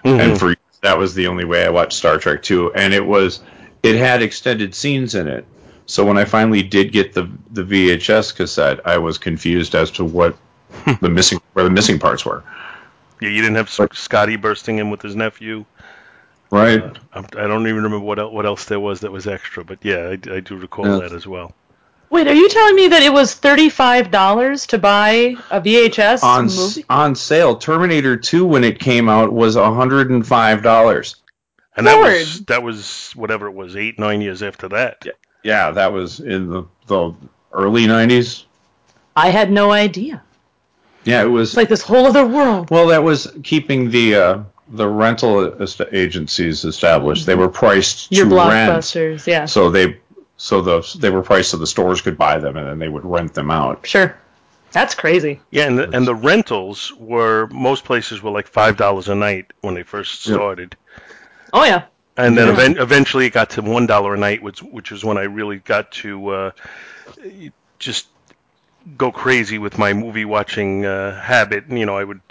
And 0.03 0.19
mm-hmm. 0.19 0.35
for 0.35 0.55
that 0.81 0.97
was 0.97 1.15
the 1.15 1.27
only 1.27 1.45
way 1.45 1.65
I 1.65 1.69
watched 1.69 1.93
Star 1.93 2.17
Trek 2.17 2.43
2 2.43 2.73
and 2.73 2.93
it 2.93 3.05
was 3.05 3.39
it 3.83 3.95
had 3.95 4.21
extended 4.21 4.75
scenes 4.75 5.15
in 5.15 5.27
it. 5.27 5.45
So 5.85 6.05
when 6.05 6.17
I 6.17 6.25
finally 6.25 6.61
did 6.61 6.91
get 6.91 7.13
the 7.13 7.29
the 7.51 7.63
VHS 7.63 8.35
cassette, 8.35 8.85
I 8.85 8.97
was 8.97 9.17
confused 9.17 9.75
as 9.75 9.91
to 9.91 10.03
what 10.03 10.37
the 11.01 11.09
missing 11.09 11.39
where 11.53 11.65
the 11.65 11.71
missing 11.71 11.99
parts 11.99 12.25
were. 12.25 12.43
Yeah, 13.21 13.29
you 13.29 13.41
didn't 13.41 13.55
have 13.55 13.69
Scotty 13.69 14.35
bursting 14.35 14.79
in 14.79 14.89
with 14.89 15.01
his 15.01 15.15
nephew. 15.15 15.65
Right. 16.53 16.83
I'm- 17.13 17.25
I 17.37 17.47
don't 17.47 17.63
even 17.67 17.83
remember 17.83 17.99
what 17.99 18.19
el- 18.19 18.31
what 18.31 18.45
else 18.45 18.65
there 18.65 18.79
was 18.79 18.99
that 19.01 19.11
was 19.11 19.27
extra, 19.27 19.63
but 19.63 19.79
yeah, 19.81 20.09
I, 20.09 20.35
I 20.35 20.39
do 20.39 20.55
recall 20.57 20.85
Yeah. 20.87 20.99
that 21.07 21.11
as 21.13 21.25
well. 21.27 21.53
Wait, 22.09 22.27
are 22.27 22.33
you 22.33 22.47
telling 22.47 22.75
me 22.75 22.87
that 22.89 23.01
it 23.01 23.11
was 23.11 23.33
thirty-five 23.33 24.11
dollars 24.11 24.67
to 24.67 24.77
buy 24.77 25.35
a 25.49 25.59
VHS 25.59 26.21
on 26.23 26.45
s- 26.45 26.57
movie? 26.57 26.85
on 26.89 27.15
sale. 27.15 27.55
Terminator 27.55 28.15
2 28.17 28.45
when 28.45 28.63
it 28.63 28.79
came 28.79 29.09
out 29.09 29.33
was 29.33 29.55
$105. 29.55 31.15
And 31.75 31.87
that 31.87 31.99
was 31.99 32.41
that 32.45 32.61
was 32.61 33.11
whatever 33.15 33.47
it 33.47 33.53
was, 33.55 33.75
eight 33.75 33.97
nine 33.97 34.21
years 34.21 34.43
after 34.43 34.67
that. 34.69 35.05
Yeah, 35.43 35.71
that 35.71 35.91
was 35.91 36.19
in 36.19 36.49
the, 36.49 36.63
the 36.87 37.13
early 37.51 37.85
90s. 37.85 38.43
I 39.15 39.29
had 39.29 39.51
no 39.51 39.71
idea. 39.71 40.21
Yeah, 41.03 41.23
it 41.23 41.27
was 41.27 41.49
It's 41.49 41.57
like 41.57 41.69
this 41.69 41.81
whole 41.81 42.05
other 42.05 42.25
world. 42.27 42.69
Well, 42.69 42.87
that 42.87 43.03
was 43.03 43.31
keeping 43.43 43.89
the 43.89 44.15
uh, 44.15 44.43
the 44.73 44.87
rental 44.87 45.61
est- 45.61 45.81
agencies 45.93 46.65
established. 46.65 47.25
They 47.25 47.35
were 47.35 47.49
priced 47.49 48.11
Your 48.11 48.27
to 48.27 48.35
rent. 48.35 48.71
blockbusters, 48.71 49.25
yeah. 49.27 49.45
So 49.45 49.69
they 49.69 49.97
so 50.37 50.61
the 50.61 50.97
they 50.99 51.09
were 51.09 51.21
priced 51.21 51.51
so 51.51 51.57
the 51.57 51.67
stores 51.67 52.01
could 52.01 52.17
buy 52.17 52.39
them 52.39 52.57
and 52.57 52.67
then 52.67 52.79
they 52.79 52.89
would 52.89 53.05
rent 53.05 53.33
them 53.33 53.49
out. 53.51 53.85
Sure. 53.87 54.17
That's 54.71 54.95
crazy. 54.95 55.39
Yeah, 55.51 55.67
and 55.67 55.77
the, 55.77 55.89
and 55.95 56.07
the 56.07 56.15
rentals 56.15 56.91
were 56.97 57.45
most 57.51 57.85
places 57.85 58.23
were 58.23 58.31
like 58.31 58.47
five 58.47 58.75
dollars 58.75 59.07
a 59.07 59.15
night 59.15 59.53
when 59.61 59.75
they 59.75 59.83
first 59.83 60.25
Yeah. 60.25 60.33
started, 60.35 60.75
Oh 61.53 61.63
yeah. 61.63 61.83
and 62.17 62.35
then 62.35 62.47
Yeah. 62.47 62.53
even, 62.53 62.77
eventually 62.79 63.27
it 63.27 63.33
got 63.33 63.51
to 63.51 63.61
one 63.61 63.85
dollar 63.85 64.15
a 64.15 64.17
night, 64.17 64.41
which 64.41 64.63
which 64.63 64.89
was 64.89 65.05
when 65.05 65.19
I 65.19 65.23
really 65.23 65.57
got 65.59 65.91
to 66.01 66.27
uh, 66.29 66.51
just 67.77 68.07
go 68.97 69.11
crazy 69.11 69.59
with 69.59 69.77
my 69.77 69.93
movie 69.93 70.25
watching 70.25 70.85
uh, 70.85 71.21
habit. 71.21 71.65
You 71.69 71.85
know, 71.85 71.95
I 71.95 72.03
would 72.03 72.21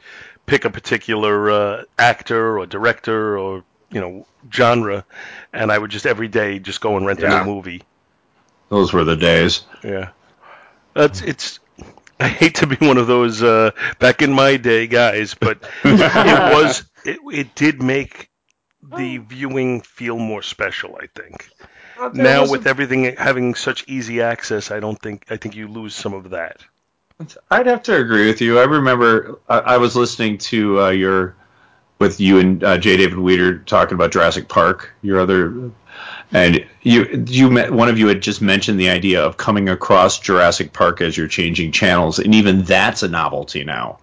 pick 0.47 0.65
a 0.65 0.71
particular 0.71 1.51
uh, 1.51 1.85
actor 1.99 2.59
or 2.59 2.67
director 2.67 3.39
or 3.39 3.65
you 3.91 4.01
know 4.01 4.27
genre, 4.53 5.05
and 5.53 5.71
I 5.71 5.79
would 5.79 5.91
just 5.91 6.07
every 6.07 6.29
day 6.29 6.59
just 6.59 6.81
go 6.81 6.97
and 6.97 7.07
rent 7.07 7.21
a 7.21 7.29
new 7.29 7.45
movie. 7.45 7.83
Those 8.69 8.93
were 8.93 9.05
the 9.05 9.17
days. 9.17 9.65
Yeah, 9.85 10.11
that's 10.95 11.21
it's. 11.23 11.59
I 12.19 12.29
hate 12.29 12.57
to 12.57 12.67
be 12.67 12.77
one 12.77 12.99
of 12.99 13.07
those 13.07 13.43
uh, 13.43 13.73
back 13.99 14.23
in 14.23 14.33
my 14.33 14.57
day 14.57 14.87
guys, 14.87 15.35
but 15.35 15.59
it 15.85 16.55
was 16.55 16.85
it, 17.05 17.19
it 17.33 17.55
did 17.55 17.83
make 17.83 18.31
the 18.83 19.19
viewing 19.19 19.81
feel 19.81 20.19
more 20.19 20.43
special. 20.43 20.97
I 21.01 21.07
think 21.15 21.49
now 22.15 22.51
with 22.51 22.67
everything 22.67 23.17
having 23.17 23.55
such 23.55 23.85
easy 23.89 24.23
access, 24.23 24.71
I 24.71 24.81
don't 24.81 25.01
think 25.01 25.27
I 25.31 25.37
think 25.37 25.57
you 25.57 25.69
lose 25.69 25.95
some 25.95 26.15
of 26.15 26.31
that. 26.31 26.65
I'd 27.51 27.67
have 27.67 27.83
to 27.85 27.97
agree 27.97 28.27
with 28.27 28.41
you. 28.41 28.59
I 28.59 28.65
remember 28.65 29.39
I, 29.49 29.59
I 29.59 29.77
was 29.79 29.97
listening 29.97 30.39
to 30.39 30.81
uh, 30.83 30.91
your 30.91 31.35
with 31.99 32.21
you 32.21 32.39
and 32.39 32.65
uh, 32.65 32.79
J. 32.79 32.97
David 32.97 33.19
Weeder 33.19 33.59
talking 33.59 33.95
about 33.95 34.13
Jurassic 34.13 34.49
Park. 34.49 34.93
Your 35.03 35.21
other 35.21 35.71
and 36.33 36.67
you 36.83 37.25
you 37.29 37.51
met, 37.51 37.73
one 37.73 37.89
of 37.89 37.99
you 37.99 38.09
had 38.09 38.23
just 38.23 38.41
mentioned 38.41 38.81
the 38.81 38.89
idea 38.89 39.23
of 39.23 39.37
coming 39.37 39.69
across 39.69 40.19
Jurassic 40.19 40.73
Park 40.73 41.01
as 41.01 41.17
you're 41.17 41.29
changing 41.29 41.73
channels, 41.73 42.19
and 42.19 42.35
even 42.35 42.63
that's 42.63 43.03
a 43.03 43.09
novelty 43.09 43.65
now. 43.65 43.99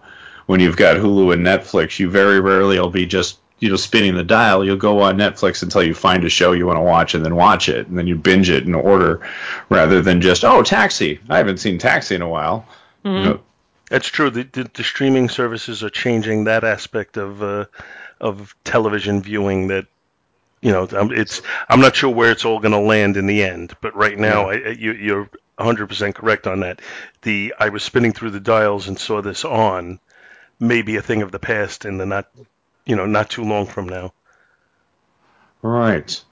When 0.46 0.60
you've 0.60 0.76
got 0.76 0.96
Hulu 0.96 1.32
and 1.32 1.46
Netflix, 1.46 1.98
you 1.98 2.08
very 2.08 2.40
rarely 2.40 2.78
will 2.78 2.90
be 2.90 3.06
just 3.06 3.38
you 3.58 3.68
know 3.68 3.76
spinning 3.76 4.14
the 4.14 4.24
dial, 4.24 4.64
you'll 4.64 4.76
go 4.76 5.00
on 5.00 5.16
Netflix 5.16 5.62
until 5.62 5.82
you 5.82 5.94
find 5.94 6.24
a 6.24 6.30
show 6.30 6.52
you 6.52 6.66
want 6.66 6.78
to 6.78 6.82
watch 6.82 7.14
and 7.14 7.24
then 7.24 7.34
watch 7.34 7.68
it, 7.68 7.88
and 7.88 7.98
then 7.98 8.06
you 8.06 8.16
binge 8.16 8.48
it 8.48 8.64
in 8.64 8.74
order, 8.74 9.20
rather 9.68 10.00
than 10.00 10.20
just 10.20 10.44
oh 10.44 10.62
Taxi. 10.62 11.18
I 11.28 11.38
haven't 11.38 11.58
seen 11.58 11.78
Taxi 11.78 12.14
in 12.14 12.22
a 12.22 12.28
while. 12.28 12.66
Mm-hmm. 13.04 13.16
You 13.16 13.24
know, 13.24 13.40
That's 13.90 14.08
true. 14.08 14.30
The, 14.30 14.44
the, 14.44 14.70
the 14.74 14.84
streaming 14.84 15.28
services 15.28 15.82
are 15.82 15.90
changing 15.90 16.44
that 16.44 16.64
aspect 16.64 17.16
of 17.16 17.42
uh, 17.42 17.66
of 18.20 18.54
television 18.64 19.22
viewing. 19.22 19.68
That 19.68 19.86
you 20.60 20.72
know, 20.72 20.86
um, 20.92 21.12
it's 21.12 21.42
I'm 21.68 21.80
not 21.80 21.96
sure 21.96 22.10
where 22.14 22.30
it's 22.30 22.44
all 22.44 22.60
going 22.60 22.72
to 22.72 22.78
land 22.80 23.16
in 23.16 23.26
the 23.26 23.42
end. 23.42 23.74
But 23.80 23.96
right 23.96 24.18
now, 24.18 24.50
I, 24.50 24.54
I- 24.54 24.76
you, 24.78 24.92
you're 24.92 25.30
100 25.56 25.88
percent 25.88 26.14
correct 26.14 26.46
on 26.46 26.60
that. 26.60 26.80
The 27.22 27.54
I 27.58 27.70
was 27.70 27.82
spinning 27.82 28.12
through 28.12 28.30
the 28.30 28.40
dials 28.40 28.88
and 28.88 28.98
saw 28.98 29.22
this 29.22 29.44
on, 29.44 29.98
maybe 30.58 30.96
a 30.96 31.02
thing 31.02 31.22
of 31.22 31.32
the 31.32 31.38
past 31.38 31.84
in 31.84 31.98
the 31.98 32.06
not, 32.06 32.28
you 32.84 32.96
know, 32.96 33.06
not 33.06 33.30
too 33.30 33.44
long 33.44 33.66
from 33.66 33.88
now. 33.88 34.12
right. 35.62 36.22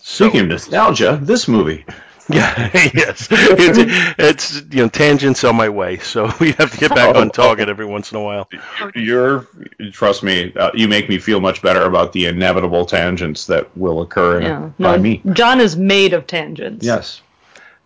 So, 0.00 0.28
Speaking 0.28 0.40
of 0.42 0.48
nostalgia, 0.48 1.18
this 1.20 1.48
movie. 1.48 1.84
Yeah, 2.28 2.70
yes, 2.74 3.28
it's, 3.30 4.14
it's 4.18 4.62
you 4.74 4.82
know 4.82 4.88
tangents 4.88 5.44
on 5.44 5.56
my 5.56 5.68
way, 5.68 5.98
so 5.98 6.30
we 6.40 6.52
have 6.52 6.70
to 6.72 6.76
get 6.78 6.94
back 6.94 7.16
on 7.16 7.30
target 7.30 7.68
every 7.68 7.86
once 7.86 8.12
in 8.12 8.18
a 8.18 8.22
while. 8.22 8.48
You're 8.94 9.46
trust 9.92 10.22
me, 10.22 10.52
uh, 10.54 10.70
you 10.74 10.88
make 10.88 11.08
me 11.08 11.18
feel 11.18 11.40
much 11.40 11.62
better 11.62 11.82
about 11.82 12.12
the 12.12 12.26
inevitable 12.26 12.86
tangents 12.86 13.46
that 13.46 13.76
will 13.76 14.02
occur 14.02 14.40
Yeah. 14.42 14.70
by 14.78 14.96
No, 14.96 15.02
me. 15.02 15.22
John 15.32 15.60
is 15.60 15.76
made 15.76 16.12
of 16.12 16.26
tangents. 16.26 16.84
Yes. 16.84 17.22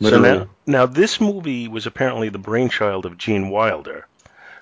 So 0.01 0.09
Literally. 0.11 0.39
now, 0.39 0.49
now 0.67 0.87
this 0.87 1.21
movie 1.21 1.69
was 1.69 1.87
apparently 1.87 2.29
the 2.29 2.39
brainchild 2.39 3.07
of 3.07 3.17
Gene 3.19 3.51
Wilder, 3.51 4.07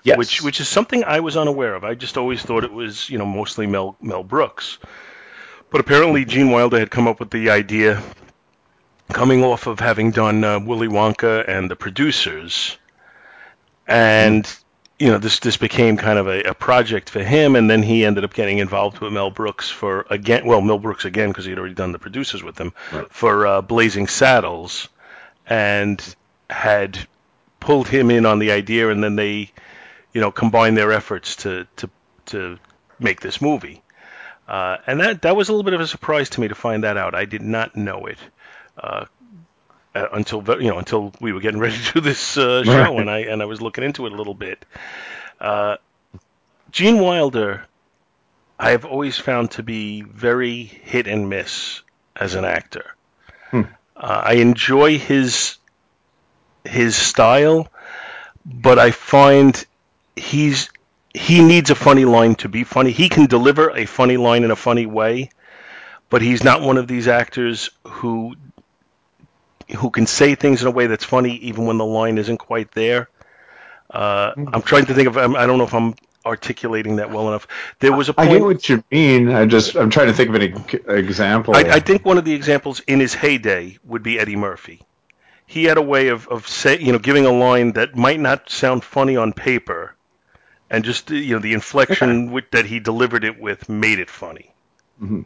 yes. 0.03 0.17
which 0.17 0.41
which 0.43 0.59
is 0.61 0.67
something 0.69 1.03
I 1.03 1.21
was 1.21 1.35
unaware 1.35 1.73
of. 1.73 1.83
I 1.83 1.95
just 1.95 2.17
always 2.17 2.43
thought 2.43 2.63
it 2.63 2.71
was 2.71 3.09
you 3.09 3.17
know 3.17 3.25
mostly 3.25 3.65
Mel 3.65 3.95
Mel 4.01 4.23
Brooks, 4.23 4.77
but 5.71 5.81
apparently 5.81 6.25
Gene 6.25 6.51
Wilder 6.51 6.77
had 6.77 6.91
come 6.91 7.07
up 7.07 7.19
with 7.19 7.31
the 7.31 7.49
idea, 7.49 8.03
coming 9.11 9.43
off 9.43 9.67
of 9.67 9.79
having 9.79 10.11
done 10.11 10.43
uh, 10.43 10.59
Willy 10.59 10.87
Wonka 10.87 11.47
and 11.47 11.69
the 11.69 11.75
producers, 11.75 12.77
and 13.87 14.47
you 14.99 15.07
know 15.07 15.17
this 15.17 15.39
this 15.39 15.57
became 15.57 15.97
kind 15.97 16.19
of 16.19 16.27
a, 16.27 16.43
a 16.43 16.53
project 16.53 17.09
for 17.09 17.23
him, 17.23 17.55
and 17.55 17.69
then 17.69 17.83
he 17.83 18.05
ended 18.05 18.23
up 18.23 18.33
getting 18.33 18.59
involved 18.59 18.99
with 18.99 19.11
Mel 19.13 19.31
Brooks 19.31 19.69
for 19.69 20.05
again, 20.09 20.45
well 20.45 20.61
Mel 20.61 20.79
Brooks 20.79 21.05
again 21.05 21.29
because 21.29 21.45
he 21.45 21.51
had 21.51 21.59
already 21.59 21.73
done 21.75 21.91
the 21.91 21.99
producers 21.99 22.43
with 22.43 22.57
him 22.57 22.73
Right. 22.91 23.07
for 23.11 23.47
uh, 23.47 23.61
Blazing 23.61 24.07
Saddles, 24.07 24.87
and 25.47 26.15
had 26.49 26.97
pulled 27.59 27.87
him 27.87 28.11
in 28.11 28.25
on 28.25 28.39
the 28.39 28.51
idea, 28.51 28.89
and 28.89 29.03
then 29.03 29.15
they, 29.15 29.51
you 30.13 30.21
know, 30.21 30.31
combined 30.31 30.77
their 30.77 30.91
efforts 30.91 31.37
to 31.37 31.67
to 31.77 31.89
to 32.27 32.59
make 32.99 33.21
this 33.21 33.41
movie. 33.41 33.81
Uh, 34.47 34.77
and 34.85 34.99
that 34.99 35.21
that 35.21 35.35
was 35.35 35.49
a 35.49 35.51
little 35.51 35.63
bit 35.63 35.73
of 35.73 35.79
a 35.81 35.87
surprise 35.87 36.29
to 36.31 36.41
me 36.41 36.47
to 36.47 36.55
find 36.55 36.83
that 36.83 36.97
out. 36.97 37.15
I 37.15 37.25
did 37.25 37.41
not 37.41 37.75
know 37.75 38.05
it 38.05 38.17
uh, 38.81 39.05
uh, 39.95 40.07
until 40.13 40.43
you 40.61 40.69
know 40.69 40.77
until 40.79 41.13
we 41.21 41.33
were 41.33 41.39
getting 41.39 41.59
ready 41.59 41.77
to 41.85 41.93
do 41.93 42.01
this 42.01 42.37
uh, 42.37 42.63
show, 42.63 42.71
Right. 42.71 42.99
and 42.99 43.09
I 43.09 43.19
and 43.19 43.41
I 43.41 43.45
was 43.45 43.61
looking 43.61 43.83
into 43.83 44.05
it 44.05 44.11
a 44.13 44.15
little 44.15 44.33
bit. 44.33 44.65
Uh, 45.39 45.77
Gene 46.71 46.99
Wilder, 46.99 47.65
I 48.59 48.71
have 48.71 48.85
always 48.85 49.17
found 49.17 49.51
to 49.51 49.63
be 49.63 50.01
very 50.03 50.63
hit 50.63 51.07
and 51.07 51.29
miss 51.29 51.81
as 52.15 52.35
an 52.35 52.45
actor. 52.45 52.95
Hmm. 53.49 53.61
Uh, 53.95 54.21
I 54.25 54.33
enjoy 54.35 54.97
his 54.97 55.57
his 56.63 56.95
style, 56.95 57.67
but 58.45 58.79
I 58.79 58.91
find 58.91 59.63
he's 60.15 60.69
he 61.13 61.43
needs 61.43 61.69
a 61.71 61.75
funny 61.75 62.05
line 62.05 62.35
to 62.35 62.47
be 62.47 62.63
funny. 62.63 62.91
He 62.91 63.09
can 63.09 63.25
deliver 63.25 63.69
a 63.71 63.85
funny 63.85 64.15
line 64.17 64.43
in 64.45 64.51
a 64.51 64.55
funny 64.55 64.85
way, 64.85 65.29
but 66.09 66.21
he's 66.21 66.43
not 66.43 66.61
one 66.61 66.77
of 66.77 66.87
these 66.87 67.07
actors 67.09 67.69
who 67.85 68.35
who 69.73 69.89
can 69.89 70.05
say 70.05 70.35
things 70.35 70.61
in 70.61 70.67
a 70.67 70.71
way 70.71 70.87
that's 70.87 71.05
funny 71.05 71.35
even 71.37 71.65
when 71.65 71.77
the 71.77 71.85
line 71.85 72.17
isn't 72.17 72.37
quite 72.37 72.71
there. 72.71 73.09
Uh, 73.89 74.31
mm-hmm. 74.31 74.55
I'm 74.55 74.61
trying 74.61 74.85
to 74.85 74.93
think 74.93 75.07
of. 75.07 75.17
Um, 75.17 75.35
I'm- 75.35 75.47
don't 75.47 75.57
know 75.57 75.65
if 75.65 75.73
I'm 75.73 75.95
articulating 76.25 76.97
that 76.97 77.11
well 77.11 77.27
enough. 77.27 77.47
There 77.79 77.93
was 77.93 78.09
a 78.09 78.13
I 78.17 78.27
point. 78.27 78.29
I 78.29 78.33
get 78.33 78.43
what 78.43 78.69
you 78.69 78.83
mean. 78.91 79.29
I 79.29 79.45
just 79.45 79.75
I'm 79.75 79.89
trying 79.89 80.07
to 80.07 80.13
think 80.13 80.29
of 80.29 80.35
an 80.35 80.41
e- 80.41 80.97
example. 80.99 81.55
I, 81.55 81.61
I 81.61 81.79
think 81.79 82.05
one 82.05 82.17
of 82.17 82.25
the 82.25 82.33
examples 82.33 82.79
in 82.81 82.99
his 82.99 83.13
heyday 83.13 83.77
would 83.83 84.03
be 84.03 84.19
Eddie 84.19 84.35
Murphy. 84.35 84.81
He 85.45 85.65
had 85.65 85.77
a 85.77 85.81
way 85.81 86.07
of, 86.07 86.29
of 86.29 86.47
say, 86.47 86.79
you 86.79 86.93
know, 86.93 86.99
giving 86.99 87.25
a 87.25 87.31
line 87.31 87.73
that 87.73 87.95
might 87.95 88.19
not 88.19 88.49
sound 88.49 88.85
funny 88.85 89.17
on 89.17 89.33
paper, 89.33 89.95
and 90.69 90.85
just 90.85 91.09
you 91.09 91.35
know 91.35 91.39
the 91.39 91.53
inflection 91.53 92.31
with, 92.31 92.49
that 92.51 92.65
he 92.65 92.79
delivered 92.79 93.23
it 93.25 93.39
with 93.39 93.67
made 93.67 93.99
it 93.99 94.09
funny. 94.09 94.53
Mm-hmm. 95.01 95.21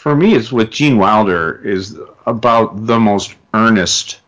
For 0.00 0.16
me, 0.16 0.34
it's 0.34 0.50
with 0.50 0.70
Gene 0.70 0.96
Wilder 0.96 1.60
is 1.62 1.94
about 2.24 2.86
the 2.86 2.98
most 2.98 3.34
earnest 3.52 4.18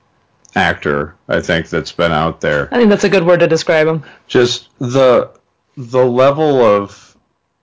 actor 0.55 1.15
I 1.29 1.41
think 1.41 1.71
that's 1.71 1.93
been 1.93 2.13
out 2.13 2.43
there. 2.43 2.69
I 2.71 2.77
think 2.77 2.91
that's 2.91 3.05
a 3.05 3.09
good 3.09 3.25
word 3.25 3.41
to 3.41 3.47
describe 3.47 3.87
him. 3.87 4.03
just 4.27 4.69
the 4.81 5.31
the 5.79 6.05
level 6.05 6.61
of 6.61 7.17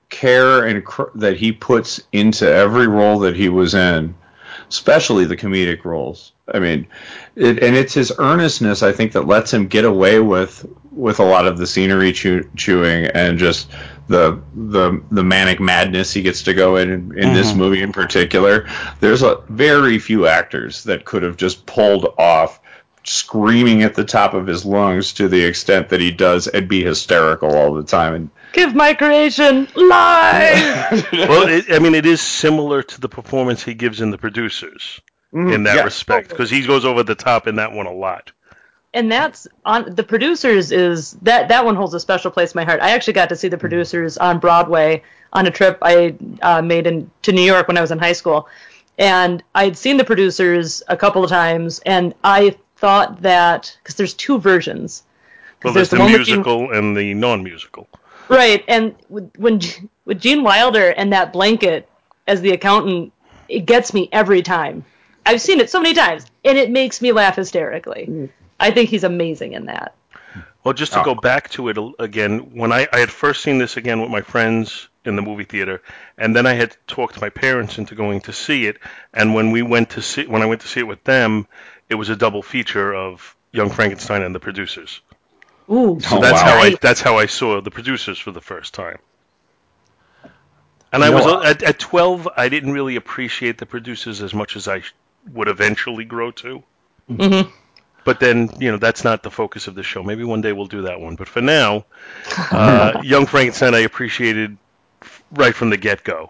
care 0.10 0.66
and 0.66 0.84
cr- 0.84 1.12
that 1.14 1.38
he 1.38 1.52
puts 1.52 2.02
into 2.12 2.52
every 2.52 2.88
role 2.88 3.20
that 3.20 3.36
he 3.36 3.48
was 3.48 3.76
in, 3.76 4.16
especially 4.70 5.26
the 5.26 5.38
comedic 5.38 5.86
roles. 5.86 6.32
I 6.52 6.58
mean, 6.58 6.88
it, 7.36 7.62
and 7.62 7.76
it's 7.76 7.94
his 7.94 8.12
earnestness 8.18 8.82
I 8.82 8.92
think 8.92 9.12
that 9.12 9.28
lets 9.28 9.54
him 9.54 9.68
get 9.68 9.86
away 9.86 10.20
with 10.20 10.66
with 10.92 11.20
a 11.20 11.24
lot 11.24 11.46
of 11.46 11.60
the 11.60 11.68
scenery 11.68 12.12
chew, 12.14 12.50
chewing 12.56 13.06
and 13.06 13.38
just 13.38 13.70
the 14.10 14.42
the 14.56 15.02
the 15.12 15.24
manic 15.24 15.60
madness 15.60 16.12
he 16.12 16.22
gets 16.22 16.44
to 16.44 16.54
go 16.54 16.76
in 16.76 16.90
in, 16.90 17.18
in 17.18 17.34
this 17.34 17.50
mm-hmm. 17.50 17.60
movie 17.60 17.82
in 17.82 17.94
particular. 17.94 18.68
There's 19.00 19.22
a 19.22 19.42
very 19.48 20.00
few 20.00 20.28
actors 20.28 20.84
that 20.86 21.06
could 21.06 21.24
have 21.24 21.38
just 21.38 21.66
pulled 21.66 22.14
off 22.18 22.60
screaming 23.06 23.84
at 23.84 23.96
the 23.96 24.04
top 24.04 24.34
of 24.34 24.46
his 24.46 24.66
lungs 24.66 25.14
to 25.14 25.30
the 25.30 25.44
extent 25.44 25.90
that 25.90 26.02
he 26.02 26.12
does 26.12 26.48
and 26.48 26.68
be 26.68 26.84
hysterical 26.84 27.56
all 27.56 27.74
the 27.74 27.84
time 27.84 28.14
and 28.14 28.30
Give 28.52 28.74
my 28.74 28.96
creation 28.96 29.68
life. 29.76 31.12
well, 31.14 31.48
it, 31.48 31.66
I 31.72 31.78
mean, 31.78 31.94
it 31.94 32.08
is 32.08 32.20
similar 32.20 32.82
to 32.82 33.00
the 33.00 33.08
performance 33.08 33.64
he 33.64 33.76
gives 33.76 34.02
in 34.02 34.10
the 34.10 34.18
producers 34.18 35.00
mm-hmm. 35.32 35.54
in 35.54 35.64
that 35.64 35.76
yeah. 35.76 35.84
respect 35.84 36.30
because 36.30 36.50
he 36.50 36.66
goes 36.66 36.84
over 36.84 37.04
the 37.04 37.14
top 37.14 37.46
in 37.46 37.58
that 37.58 37.74
one 37.74 37.86
a 37.86 37.94
lot. 37.94 38.32
And 38.94 39.12
that's 39.12 39.48
on 39.66 39.94
the 39.96 40.04
producers 40.04 40.72
is 40.72 41.14
that 41.22 41.48
that 41.50 41.64
one 41.64 41.76
holds 41.76 41.94
a 41.94 42.00
special 42.00 42.32
place 42.32 42.54
in 42.54 42.60
my 42.60 42.66
heart. 42.66 42.82
I 42.82 42.92
actually 42.92 43.14
got 43.14 43.30
to 43.30 43.36
see 43.36 43.48
the 43.48 43.58
producers 43.58 44.18
on 44.18 44.40
Broadway 44.40 45.04
on 45.34 45.46
a 45.46 45.52
trip 45.52 45.78
I 45.82 46.16
uh, 46.42 46.62
made 46.62 46.88
in 46.88 47.10
to 47.24 47.32
New 47.32 47.44
York 47.44 47.68
when 47.68 47.78
I 47.78 47.82
was 47.82 47.92
in 47.92 48.00
high 48.00 48.14
school, 48.14 48.48
and 48.98 49.44
I'd 49.54 49.78
seen 49.78 49.98
the 49.98 50.04
producers 50.04 50.82
a 50.88 50.98
couple 50.98 51.24
of 51.24 51.30
times, 51.30 51.80
and 51.86 52.16
I 52.24 52.58
thought 52.78 53.22
that 53.22 53.78
because 53.84 53.96
there's 53.96 54.14
two 54.14 54.40
versions. 54.40 55.04
Well, 55.64 55.74
there's, 55.74 55.90
the, 55.90 56.00
one 56.00 56.12
with 56.12 56.26
Gene- 56.26 56.38
musical 56.38 56.72
and 56.72 56.96
the 56.96 57.14
non-musical. 57.14 57.88
Right, 58.30 58.64
and 58.68 58.96
with, 59.10 59.30
when 59.38 59.60
with 60.06 60.20
Gene 60.20 60.44
Wilder 60.44 60.92
and 60.92 61.12
that 61.14 61.34
blanket 61.34 61.88
as 62.28 62.42
the 62.42 62.52
accountant, 62.52 63.12
it 63.50 63.66
gets 63.66 63.94
me 63.94 64.10
every 64.12 64.42
time. 64.42 64.86
I've 65.26 65.42
seen 65.42 65.60
it 65.60 65.70
so 65.70 65.80
many 65.80 65.94
times, 65.94 66.26
and 66.44 66.58
it 66.58 66.72
makes 66.72 67.02
me 67.02 67.12
laugh 67.12 67.36
hysterically. 67.36 68.30
I 68.60 68.72
think 68.72 68.90
he's 68.90 69.04
amazing 69.04 69.54
in 69.54 69.66
that. 69.68 69.96
Well, 70.64 70.74
just 70.74 70.94
to 70.94 71.02
go 71.02 71.16
back 71.16 71.50
to 71.52 71.70
it 71.70 71.78
again, 72.00 72.56
when 72.56 72.72
I, 72.72 72.88
I 72.92 73.00
had 73.00 73.12
first 73.12 73.42
seen 73.44 73.58
this 73.58 73.78
again 73.78 74.02
with 74.02 74.10
my 74.12 74.22
friends 74.22 74.90
in 75.06 75.16
the 75.16 75.22
movie 75.22 75.46
theater, 75.46 75.82
and 76.18 76.36
then 76.36 76.46
I 76.46 76.54
had 76.54 76.76
talked 76.88 77.22
my 77.22 77.30
parents 77.30 77.78
into 77.78 77.96
going 77.96 78.22
to 78.22 78.34
see 78.34 78.66
it, 78.68 78.78
and 79.14 79.34
when 79.34 79.52
we 79.52 79.62
went 79.62 79.92
to 79.92 80.02
see 80.02 80.28
when 80.28 80.42
I 80.42 80.46
went 80.46 80.62
to 80.62 80.68
see 80.68 80.82
it 80.82 80.88
with 80.88 81.04
them, 81.04 81.48
it 81.90 81.96
was 81.96 82.10
a 82.10 82.16
double 82.16 82.42
feature 82.44 82.94
of 82.94 83.36
Young 83.52 83.70
Frankenstein 83.70 84.22
and 84.22 84.36
the 84.36 84.40
producers. 84.40 85.02
Ooh, 85.72 86.00
So 86.00 86.18
Oh, 86.18 86.20
that's 86.20 86.42
wow. 86.42 86.44
how 86.44 86.58
I 86.60 86.72
that's 86.82 87.02
how 87.02 87.18
I 87.18 87.28
saw 87.28 87.62
the 87.62 87.72
producers 87.72 88.20
for 88.20 88.32
the 88.32 88.42
first 88.42 88.74
time. 88.74 89.00
And 90.92 91.04
I 91.04 91.10
was 91.10 91.26
know, 91.26 91.42
at, 91.44 91.64
at 91.64 91.80
12, 91.80 92.28
I 92.38 92.50
didn't 92.50 92.72
really 92.74 92.96
appreciate 92.96 93.58
the 93.58 93.66
producers 93.66 94.22
as 94.22 94.34
much 94.34 94.56
as 94.56 94.68
I 94.68 94.84
would 95.32 95.48
eventually 95.48 96.06
grow 96.06 96.32
to. 96.32 96.64
Mhm. 97.10 97.50
But 98.06 98.20
then, 98.20 98.50
you 98.60 98.72
know, 98.72 98.78
that's 98.78 99.04
not 99.04 99.24
the 99.24 99.32
focus 99.32 99.68
of 99.68 99.76
the 99.76 99.84
show. 99.84 100.04
Maybe 100.04 100.24
one 100.24 100.42
day 100.42 100.54
we'll 100.54 100.68
do 100.68 100.84
that 100.84 101.00
one. 101.00 101.16
But 101.16 101.28
for 101.28 101.42
now, 101.42 101.86
uh, 102.52 103.02
Young 103.04 103.26
Frankenstein 103.26 103.76
I 103.76 103.80
appreciated 103.80 104.58
right 105.32 105.54
from 105.54 105.70
the 105.70 105.78
get 105.78 106.04
go. 106.04 106.30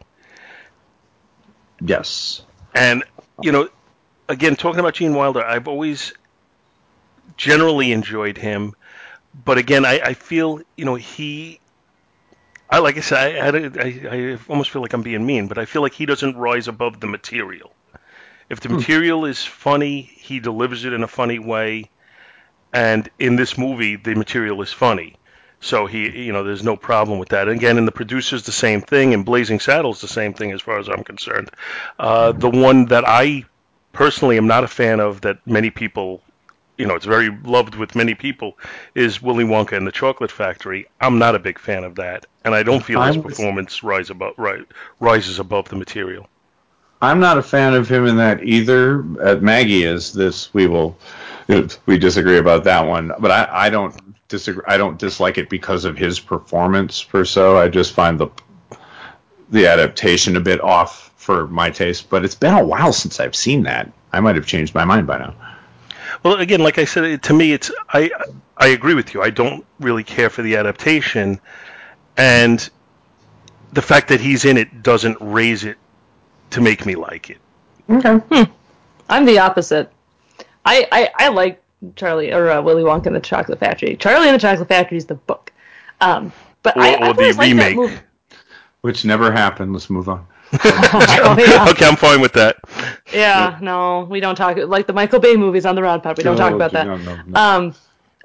yes 1.81 2.41
And, 2.73 3.03
you 3.41 3.51
know, 3.51 3.69
again, 4.27 4.55
talking 4.55 4.79
about 4.79 4.93
Gene 4.95 5.13
Wilder, 5.13 5.43
I've 5.43 5.67
always 5.67 6.13
generally 7.37 7.91
enjoyed 7.91 8.37
him. 8.37 8.75
But 9.45 9.57
again, 9.57 9.85
I, 9.85 9.99
I 9.99 10.13
feel, 10.13 10.61
you 10.75 10.85
know, 10.85 10.95
he. 10.95 11.59
I 12.69 12.79
like 12.79 12.97
I 12.97 12.99
said, 12.99 13.55
I, 13.55 13.81
I, 13.81 14.33
I 14.33 14.37
almost 14.47 14.69
feel 14.69 14.83
like 14.83 14.93
I'm 14.93 15.01
being 15.01 15.25
mean, 15.25 15.47
but 15.47 15.57
I 15.57 15.65
feel 15.65 15.81
like 15.81 15.93
he 15.93 16.05
doesn't 16.05 16.37
rise 16.37 16.67
above 16.67 16.99
the 16.99 17.07
material. 17.07 17.73
If 18.49 18.59
the 18.61 18.69
material 18.69 19.25
is 19.25 19.43
funny, 19.43 20.01
he 20.01 20.39
delivers 20.39 20.85
it 20.85 20.93
in 20.93 21.03
a 21.03 21.07
funny 21.07 21.39
way. 21.39 21.89
And 22.73 23.09
in 23.19 23.35
this 23.35 23.57
movie, 23.57 23.95
the 23.95 24.15
material 24.15 24.61
is 24.61 24.71
funny. 24.71 25.15
So 25.61 25.85
he, 25.87 26.25
you 26.25 26.31
know, 26.31 26.43
there's 26.43 26.63
no 26.63 26.75
problem 26.77 27.19
with 27.19 27.29
that. 27.29 27.47
And 27.47 27.57
again, 27.57 27.77
in 27.77 27.85
the 27.85 27.91
producers, 27.91 28.43
the 28.43 28.51
same 28.51 28.81
thing, 28.81 29.13
and 29.13 29.25
Blazing 29.25 29.59
Saddles, 29.59 30.01
the 30.01 30.07
same 30.07 30.33
thing 30.33 30.51
as 30.51 30.61
far 30.61 30.79
as 30.79 30.87
I'm 30.87 31.03
concerned. 31.03 31.49
Uh, 31.97 32.31
the 32.31 32.49
one 32.49 32.85
that 32.85 33.03
I 33.07 33.45
personally 33.91 34.37
am 34.37 34.47
not 34.47 34.63
a 34.63 34.67
fan 34.67 34.99
of, 34.99 35.21
that 35.21 35.45
many 35.45 35.69
people, 35.69 36.21
you 36.77 36.85
know, 36.85 36.95
it's 36.95 37.05
very 37.05 37.29
loved 37.43 37.75
with 37.75 37.93
many 37.95 38.15
people, 38.15 38.57
is 38.95 39.21
Willy 39.21 39.43
Wonka 39.43 39.75
and 39.75 39.85
the 39.85 39.91
Chocolate 39.91 40.31
Factory. 40.31 40.87
I'm 41.01 41.19
not 41.19 41.35
a 41.35 41.39
big 41.39 41.59
fan 41.59 41.83
of 41.83 41.95
that, 41.95 42.25
and 42.45 42.55
I 42.55 42.63
don't 42.63 42.83
feel 42.83 43.01
his 43.01 43.17
I'm 43.17 43.23
with- 43.23 43.35
performance 43.35 43.83
rise 43.83 44.09
above, 44.09 44.35
ri 44.37 44.63
rises 44.99 45.39
above 45.39 45.67
the 45.69 45.75
material. 45.75 46.27
I'm 47.01 47.19
not 47.19 47.37
a 47.37 47.43
fan 47.43 47.73
of 47.73 47.89
him 47.89 48.05
in 48.05 48.17
that 48.17 48.43
either. 48.43 49.05
Uh, 49.21 49.35
Maggie 49.35 49.83
is 49.83 50.11
this. 50.11 50.53
We 50.53 50.67
will. 50.67 50.97
We 51.85 51.97
disagree 51.97 52.37
about 52.37 52.63
that 52.65 52.85
one, 52.85 53.11
but 53.19 53.31
I, 53.31 53.47
I 53.51 53.69
don't 53.71 54.27
disagree. 54.27 54.63
I 54.67 54.77
don't 54.77 54.99
dislike 54.99 55.39
it 55.39 55.49
because 55.49 55.83
of 55.83 55.97
his 55.97 56.19
performance 56.19 57.01
per 57.03 57.25
se. 57.25 57.41
I 57.41 57.69
just 57.69 57.93
find 57.93 58.19
the 58.19 58.27
the 59.49 59.65
adaptation 59.65 60.35
a 60.35 60.39
bit 60.39 60.61
off 60.61 61.11
for 61.15 61.47
my 61.47 61.71
taste. 61.71 62.09
But 62.09 62.23
it's 62.23 62.35
been 62.35 62.53
a 62.53 62.63
while 62.63 62.93
since 62.93 63.19
I've 63.19 63.35
seen 63.35 63.63
that. 63.63 63.91
I 64.13 64.19
might 64.19 64.35
have 64.35 64.45
changed 64.45 64.75
my 64.75 64.85
mind 64.85 65.07
by 65.07 65.17
now. 65.17 65.33
Well, 66.21 66.35
again, 66.35 66.59
like 66.59 66.77
I 66.77 66.85
said, 66.85 67.23
to 67.23 67.33
me, 67.33 67.53
it's 67.53 67.71
I 67.89 68.11
I 68.57 68.67
agree 68.67 68.93
with 68.93 69.13
you. 69.13 69.23
I 69.23 69.29
don't 69.29 69.65
really 69.79 70.03
care 70.03 70.29
for 70.29 70.41
the 70.41 70.57
adaptation, 70.57 71.39
and 72.17 72.69
the 73.71 73.81
fact 73.81 74.09
that 74.09 74.19
he's 74.19 74.45
in 74.45 74.57
it 74.57 74.83
doesn't 74.83 75.17
raise 75.21 75.63
it 75.63 75.77
to 76.51 76.61
make 76.61 76.85
me 76.85 76.95
like 76.95 77.29
it. 77.29 77.37
Okay. 77.89 78.15
Hmm. 78.15 78.43
I'm 79.09 79.25
the 79.25 79.39
opposite. 79.39 79.91
I, 80.65 80.87
I, 80.91 81.09
I 81.17 81.27
like 81.29 81.61
Charlie 81.95 82.31
or 82.31 82.49
uh, 82.51 82.61
Willy 82.61 82.83
Wonka 82.83 83.07
and 83.07 83.15
the 83.15 83.19
Chocolate 83.19 83.59
Factory. 83.59 83.95
Charlie 83.95 84.27
and 84.27 84.35
the 84.35 84.39
Chocolate 84.39 84.67
Factory 84.67 84.97
is 84.97 85.05
the 85.05 85.15
book. 85.15 85.51
Um, 86.01 86.31
but 86.63 86.75
Or- 86.77 86.81
I, 86.83 86.93
or 86.95 87.03
I've 87.05 87.15
the 87.17 87.21
always 87.23 87.37
that 87.37 87.43
remake. 87.43 87.75
movie. 87.75 87.95
Which 88.81 89.03
never 89.03 89.31
happened. 89.31 89.73
Let's 89.73 89.89
move 89.89 90.07
on. 90.07 90.25
Oh, 90.53 91.35
yeah. 91.37 91.65
okay, 91.69 91.85
I'm 91.85 91.95
fine 91.95 92.21
with 92.21 92.33
that. 92.33 92.57
Yeah, 93.13 93.57
no, 93.61 94.07
we 94.09 94.19
don't 94.19 94.35
talk 94.35 94.57
like 94.57 94.87
the 94.87 94.93
Michael 94.93 95.19
Bay 95.19 95.35
movies 95.35 95.65
on 95.65 95.75
the 95.75 95.81
Rod 95.83 96.01
Pod. 96.01 96.17
We 96.17 96.23
don't 96.23 96.37
talk 96.37 96.51
No, 96.51 96.55
about 96.55 96.71
that. 96.71 96.87
no, 96.87 96.97
no, 96.97 97.19
no. 97.27 97.39
Um, 97.39 97.75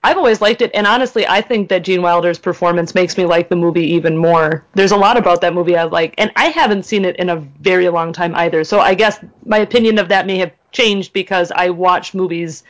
I've 0.04 0.18
always 0.18 0.42
liked 0.42 0.60
it, 0.60 0.70
and 0.74 0.86
honestly, 0.86 1.26
I 1.26 1.40
think 1.40 1.70
that 1.70 1.82
Gene 1.82 2.02
Wilder's 2.02 2.38
performance 2.38 2.94
makes 2.94 3.16
me 3.16 3.24
like 3.24 3.48
the 3.48 3.56
movie 3.56 3.86
even 3.94 4.18
more. 4.18 4.66
There's 4.74 4.92
a 4.92 4.96
lot 4.98 5.16
about 5.16 5.40
that 5.40 5.54
movie 5.54 5.76
I 5.78 5.84
like, 5.84 6.14
and 6.18 6.30
I 6.36 6.50
haven't 6.50 6.82
seen 6.84 7.06
it 7.06 7.16
in 7.16 7.30
a 7.30 7.36
very 7.36 7.88
long 7.88 8.12
time 8.12 8.34
either. 8.34 8.64
So 8.64 8.80
I 8.80 8.92
guess 8.94 9.18
my 9.46 9.58
opinion 9.58 9.98
of 9.98 10.08
that 10.08 10.26
may 10.26 10.36
have 10.36 10.52
changed 10.72 11.14
because 11.14 11.50
I 11.50 11.70
watch 11.70 12.12
movies 12.12 12.64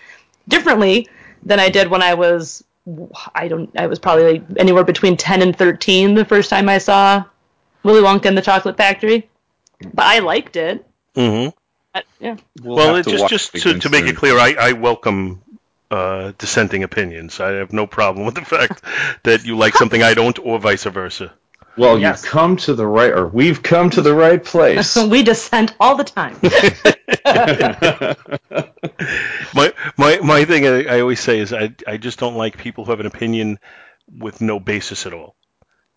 differently 0.46 1.08
than 1.42 1.58
I 1.58 1.70
did 1.70 1.88
when 1.88 2.02
I 2.02 2.14
was 2.14 2.62
I 3.34 3.48
don't 3.48 3.68
I 3.76 3.88
was 3.88 3.98
probably 3.98 4.34
like 4.34 4.44
anywhere 4.56 4.84
between 4.84 5.16
10 5.16 5.42
and 5.42 5.56
13 5.56 6.14
the 6.14 6.24
first 6.24 6.50
time 6.50 6.68
I 6.68 6.78
saw 6.78 7.24
Willy 7.82 8.02
Wonka 8.02 8.26
and 8.26 8.38
the 8.38 8.42
Chocolate 8.42 8.76
Factory. 8.76 9.28
But 9.92 10.04
I 10.04 10.20
liked 10.20 10.54
it. 10.56 10.86
hmm 11.16 11.48
Uh, 11.94 12.02
yeah. 12.20 12.36
well, 12.62 12.94
have 12.94 12.96
it 12.96 13.04
to 13.04 13.10
just 13.10 13.28
just 13.28 13.52
to, 13.54 13.78
to 13.78 13.88
make 13.88 14.04
it 14.04 14.16
clear, 14.16 14.38
I, 14.38 14.54
I 14.58 14.72
welcome 14.72 15.42
uh, 15.94 16.32
dissenting 16.38 16.82
opinions. 16.82 17.40
I 17.40 17.50
have 17.62 17.72
no 17.72 17.86
problem 17.86 18.26
with 18.26 18.34
the 18.34 18.44
fact 18.56 18.82
that 19.22 19.44
you 19.46 19.56
like 19.64 19.74
something 19.76 20.02
I 20.02 20.14
don't, 20.14 20.38
or 20.38 20.58
vice 20.58 20.84
versa. 20.84 21.32
Well, 21.76 21.98
Yes. 21.98 22.22
you've 22.22 22.30
come 22.30 22.56
to 22.66 22.74
the 22.74 22.86
right, 22.86 23.12
or 23.18 23.26
we've 23.28 23.62
come 23.62 23.90
to 23.90 24.02
the 24.02 24.14
right 24.14 24.42
place. 24.42 24.96
we 25.14 25.22
dissent 25.22 25.74
all 25.80 25.96
the 25.96 26.04
time. 26.04 26.36
my 29.54 29.72
my 29.96 30.18
my 30.22 30.44
thing 30.44 30.66
I, 30.66 30.96
I 30.96 31.00
always 31.00 31.20
say 31.20 31.38
is 31.38 31.52
I 31.52 31.74
I 31.86 31.96
just 31.96 32.18
don't 32.18 32.36
like 32.36 32.58
people 32.58 32.84
who 32.84 32.90
have 32.92 33.00
an 33.00 33.06
opinion 33.06 33.58
with 34.08 34.40
no 34.40 34.60
basis 34.60 35.06
at 35.06 35.12
all. 35.14 35.34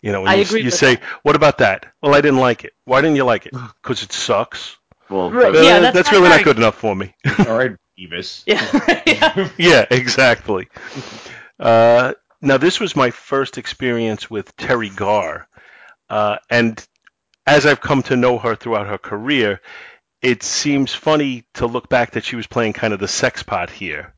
You 0.02 0.12
know, 0.12 0.22
when 0.22 0.30
I 0.30 0.36
you, 0.36 0.42
agree 0.42 0.60
you 0.60 0.66
with 0.66 0.74
say, 0.74 0.96
that. 0.96 1.04
"What 1.22 1.36
about 1.36 1.58
that?" 1.58 1.86
Well, 2.02 2.14
I 2.14 2.20
didn't 2.20 2.38
like 2.40 2.64
it. 2.64 2.72
Why 2.84 3.00
didn't 3.00 3.16
you 3.16 3.24
like 3.24 3.46
it? 3.46 3.52
Because 3.82 4.02
it 4.02 4.12
sucks. 4.12 4.76
well, 5.10 5.30
Right, 5.30 5.54
Uh, 5.54 5.60
yeah, 5.60 5.90
that's 5.90 6.10
my 6.12 6.18
really 6.18 6.28
not 6.28 6.44
good 6.44 6.56
enough 6.56 6.76
for 6.76 6.94
me. 6.94 7.14
all 7.46 7.56
right, 7.58 7.72
Beavis. 7.98 8.44
yeah. 8.46 9.48
yeah, 9.58 9.86
exactly. 9.90 10.68
Uh, 11.58 12.14
now, 12.40 12.56
this 12.56 12.78
was 12.78 12.94
my 12.94 13.10
first 13.10 13.58
experience 13.58 14.30
with 14.30 14.56
Teri 14.56 14.94
Garr, 14.94 15.48
uh, 16.08 16.36
and 16.50 16.86
as 17.46 17.66
I've 17.66 17.80
come 17.80 18.02
to 18.04 18.16
know 18.16 18.38
her 18.38 18.54
throughout 18.54 18.86
her 18.86 18.98
career, 18.98 19.60
it 20.22 20.42
seems 20.42 20.94
funny 20.94 21.44
to 21.54 21.66
look 21.66 21.88
back 21.88 22.12
that 22.12 22.24
she 22.24 22.36
was 22.36 22.46
playing 22.46 22.74
kind 22.74 22.92
of 22.92 23.00
the 23.00 23.08
sex 23.08 23.42
pot 23.42 23.70
here. 23.70 24.14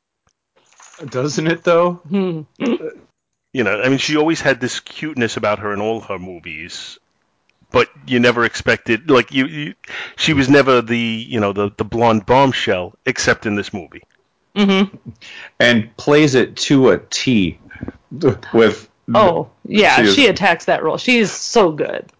Doesn't 1.08 1.46
it 1.46 1.64
though? 1.64 1.94
Hmm. 1.94 2.42
You 3.52 3.64
know, 3.64 3.80
I 3.80 3.88
mean, 3.88 3.98
she 3.98 4.16
always 4.16 4.40
had 4.40 4.60
this 4.60 4.80
cuteness 4.80 5.36
about 5.36 5.60
her 5.60 5.72
in 5.72 5.80
all 5.80 6.00
her 6.02 6.18
movies, 6.18 6.98
but 7.70 7.88
you 8.06 8.20
never 8.20 8.44
expected 8.44 9.10
like 9.10 9.32
you. 9.32 9.46
you 9.46 9.74
she 10.16 10.32
was 10.32 10.48
never 10.48 10.82
the 10.82 10.98
you 10.98 11.40
know 11.40 11.52
the 11.52 11.70
the 11.76 11.84
blonde 11.84 12.26
bombshell, 12.26 12.94
except 13.06 13.46
in 13.46 13.54
this 13.56 13.72
movie. 13.72 14.02
Mm-hmm. 14.56 14.96
And 15.60 15.96
plays 15.96 16.34
it 16.34 16.56
to 16.56 16.90
a 16.90 16.98
T 16.98 17.58
with 18.52 18.88
Oh, 19.14 19.50
yeah, 19.66 20.04
She 20.04 20.12
she, 20.12 20.26
attacks 20.28 20.66
that 20.66 20.82
role. 20.82 20.96
She's 20.96 21.32
so 21.32 21.72
good. 21.72 22.10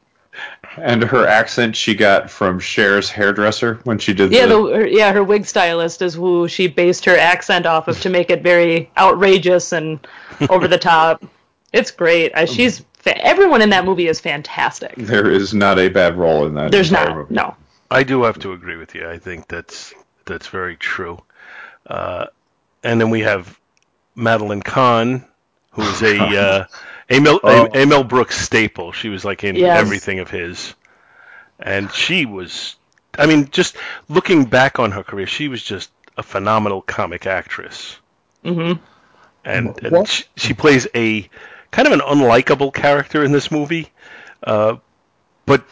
and 0.76 1.02
her 1.02 1.26
accent 1.26 1.76
she 1.76 1.94
got 1.94 2.30
from 2.30 2.58
Cher's 2.58 3.10
hairdresser 3.10 3.80
when 3.84 3.98
she 3.98 4.14
did 4.14 4.32
Yeah, 4.32 4.46
the, 4.46 4.54
the 4.62 4.74
her, 4.76 4.86
yeah, 4.86 5.12
her 5.12 5.22
wig 5.22 5.44
stylist 5.46 6.02
is 6.02 6.14
who 6.14 6.48
she 6.48 6.66
based 6.68 7.04
her 7.04 7.16
accent 7.16 7.66
off 7.66 7.88
of 7.88 8.00
to 8.02 8.08
make 8.10 8.30
it 8.30 8.42
very 8.42 8.90
outrageous 8.96 9.72
and 9.72 10.04
over 10.48 10.66
the 10.68 10.78
top. 10.78 11.24
It's 11.72 11.90
great. 11.90 12.32
She's 12.48 12.78
fa- 12.80 12.84
everyone 13.06 13.62
in 13.62 13.70
that 13.70 13.84
movie 13.84 14.08
is 14.08 14.20
fantastic. 14.20 14.94
there 14.96 15.30
is 15.30 15.54
not 15.54 15.78
a 15.78 15.88
bad 15.88 16.16
role 16.16 16.46
in 16.46 16.54
that. 16.54 16.70
There's 16.70 16.92
not. 16.92 17.14
movie. 17.16 17.34
No. 17.34 17.56
I 17.90 18.02
do 18.04 18.22
have 18.24 18.38
to 18.40 18.52
agree 18.52 18.76
with 18.76 18.94
you. 18.94 19.08
I 19.08 19.18
think 19.18 19.48
that's 19.48 19.94
that's 20.26 20.46
very 20.48 20.76
true. 20.76 21.18
Uh, 21.86 22.26
and 22.84 23.00
then 23.00 23.10
we 23.10 23.20
have 23.20 23.58
Madeline 24.14 24.62
Kahn, 24.62 25.24
who 25.72 25.82
is 25.82 26.02
a 26.02 26.18
uh, 26.20 26.64
a, 27.08 27.20
Mel, 27.20 27.40
Oh. 27.42 27.68
a, 27.74 27.82
a 27.82 27.86
Mel 27.86 28.04
Brooks 28.04 28.38
staple. 28.38 28.92
She 28.92 29.08
was 29.08 29.24
like 29.24 29.42
in 29.44 29.56
Yes. 29.56 29.80
everything 29.80 30.20
of 30.20 30.30
his, 30.30 30.74
and 31.58 31.90
she 31.92 32.26
was. 32.26 32.76
I 33.18 33.26
mean, 33.26 33.48
just 33.50 33.76
looking 34.08 34.44
back 34.44 34.78
on 34.78 34.92
her 34.92 35.02
career, 35.02 35.26
she 35.26 35.48
was 35.48 35.62
just 35.62 35.90
a 36.16 36.22
phenomenal 36.22 36.80
comic 36.82 37.26
actress. 37.26 37.98
Mm-hmm. 38.44 38.80
and, 39.44 39.84
and 39.84 40.08
she, 40.08 40.24
she 40.36 40.54
plays 40.54 40.86
a 40.94 41.28
kind 41.70 41.86
of 41.86 41.92
an 41.92 42.00
unlikable 42.00 42.72
character 42.72 43.24
in 43.24 43.32
this 43.32 43.50
movie, 43.50 43.90
uh, 44.44 44.76
but 45.46 45.64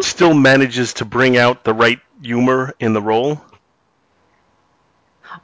still 0.00 0.34
manages 0.34 0.94
to 0.94 1.04
bring 1.04 1.36
out 1.36 1.64
the 1.64 1.74
right 1.74 2.00
humor 2.22 2.74
in 2.80 2.92
the 2.92 3.02
role. 3.02 3.42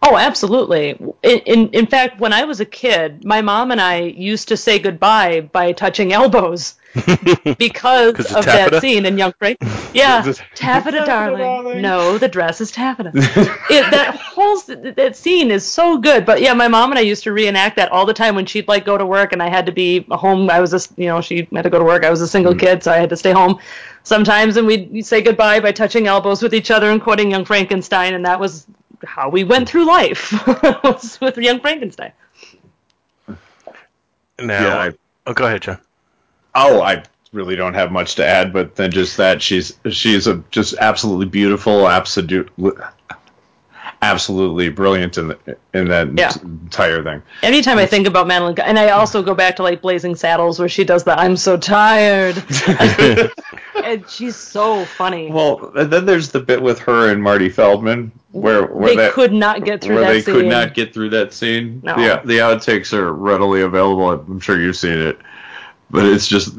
Oh, 0.02 0.16
absolutely. 0.16 0.90
In, 1.22 1.38
in 1.46 1.68
in 1.70 1.86
fact, 1.86 2.20
when 2.20 2.32
I 2.32 2.44
was 2.44 2.60
a 2.60 2.64
kid, 2.64 3.24
my 3.24 3.42
mom 3.42 3.70
and 3.70 3.80
I 3.80 4.00
used 4.00 4.48
to 4.48 4.56
say 4.56 4.78
goodbye 4.78 5.40
by 5.40 5.72
touching 5.72 6.12
elbows 6.12 6.74
because 7.58 8.32
of 8.34 8.44
taffeta? 8.44 8.70
that 8.70 8.80
scene 8.80 9.06
in 9.06 9.18
Young 9.18 9.32
Frank. 9.38 9.58
Yeah, 9.92 10.22
taffeta, 10.54 11.04
darling. 11.04 11.40
darling. 11.40 11.82
No, 11.82 12.16
the 12.16 12.28
dress 12.28 12.60
is 12.60 12.70
taffeta. 12.70 13.10
it, 13.14 13.90
that 13.90 14.14
whole 14.14 14.56
that 14.60 15.16
scene 15.16 15.50
is 15.50 15.66
so 15.66 15.98
good. 15.98 16.24
But 16.24 16.40
yeah, 16.40 16.54
my 16.54 16.68
mom 16.68 16.92
and 16.92 16.98
I 17.00 17.02
used 17.02 17.24
to 17.24 17.32
reenact 17.32 17.74
that 17.74 17.90
all 17.90 18.06
the 18.06 18.14
time 18.14 18.36
when 18.36 18.46
she'd 18.46 18.68
like 18.68 18.84
go 18.84 18.96
to 18.96 19.04
work 19.04 19.32
and 19.32 19.42
I 19.42 19.48
had 19.48 19.66
to 19.66 19.72
be 19.72 20.06
home. 20.12 20.48
I 20.48 20.60
was 20.60 20.74
a 20.74 20.80
you 20.96 21.08
know 21.08 21.20
she 21.20 21.48
had 21.52 21.62
to 21.62 21.70
go 21.70 21.80
to 21.80 21.84
work. 21.84 22.04
I 22.04 22.10
was 22.10 22.20
a 22.20 22.28
single 22.28 22.52
hmm. 22.52 22.60
kid, 22.60 22.84
so 22.84 22.92
I 22.92 22.98
had 22.98 23.10
to 23.10 23.16
stay 23.16 23.32
home 23.32 23.58
sometimes, 24.04 24.56
and 24.56 24.64
we'd 24.64 25.04
say 25.04 25.22
goodbye 25.22 25.58
by 25.58 25.72
touching 25.72 26.06
elbows 26.06 26.40
with 26.40 26.54
each 26.54 26.70
other 26.70 26.92
and 26.92 27.02
quoting 27.02 27.32
Young 27.32 27.44
Frankenstein, 27.44 28.14
and 28.14 28.24
that 28.26 28.38
was 28.38 28.68
how 29.04 29.28
we 29.28 29.44
went 29.44 29.68
through 29.68 29.86
life 29.86 30.32
with 31.20 31.36
Young 31.38 31.60
Frankenstein. 31.60 32.12
Now, 34.38 34.66
Yeah, 34.66 34.76
I- 34.78 34.92
oh, 35.26 35.34
go 35.34 35.46
ahead, 35.46 35.62
John. 35.62 35.78
Oh, 36.54 36.80
I 36.82 37.04
really 37.32 37.54
don't 37.56 37.74
have 37.74 37.92
much 37.92 38.16
to 38.16 38.24
add, 38.26 38.52
but 38.52 38.74
then 38.74 38.90
just 38.90 39.16
that 39.18 39.40
she's 39.42 39.72
she's 39.90 40.26
a 40.26 40.42
just 40.50 40.74
absolutely 40.78 41.26
beautiful, 41.26 41.86
absolute, 41.88 42.50
absolutely 44.02 44.68
brilliant 44.70 45.16
in 45.18 45.28
the, 45.28 45.38
in 45.74 45.88
that 45.88 46.08
Yeah. 46.18 46.32
entire 46.42 47.04
thing. 47.04 47.22
Anytime 47.42 47.78
I 47.78 47.86
think 47.86 48.06
about 48.08 48.26
Madeline, 48.26 48.58
and 48.60 48.78
I 48.78 48.88
also 48.90 49.22
go 49.22 49.34
back 49.34 49.56
to 49.56 49.62
like 49.62 49.80
Blazing 49.82 50.16
Saddles 50.16 50.58
where 50.58 50.68
she 50.68 50.82
does 50.84 51.04
the 51.04 51.16
"I'm 51.18 51.36
so 51.36 51.56
tired," 51.56 52.34
and 53.90 54.08
she's 54.08 54.36
so 54.36 54.84
funny. 54.84 55.30
Well, 55.30 55.72
and 55.76 55.92
then 55.92 56.06
there's 56.06 56.30
the 56.30 56.40
bit 56.40 56.62
with 56.62 56.78
her 56.80 57.10
and 57.10 57.22
Marty 57.22 57.48
Feldman 57.48 58.12
where 58.32 58.66
where 58.66 58.90
they 58.90 58.96
that, 58.96 59.12
could 59.12 59.32
not 59.32 59.64
get 59.64 59.80
through 59.80 59.96
where 59.96 60.04
that 60.04 60.12
they 60.12 60.22
scene. 60.22 60.34
could 60.34 60.46
not 60.46 60.74
get 60.74 60.94
through 60.94 61.10
that 61.10 61.32
scene. 61.32 61.80
No. 61.84 61.96
Yeah, 61.96 62.22
the 62.22 62.38
outtakes 62.38 62.92
are 62.92 63.12
readily 63.12 63.62
available. 63.62 64.10
I'm 64.10 64.40
sure 64.40 64.60
you've 64.60 64.76
seen 64.76 64.98
it, 64.98 65.18
but 65.90 66.04
it's 66.04 66.26
just 66.26 66.56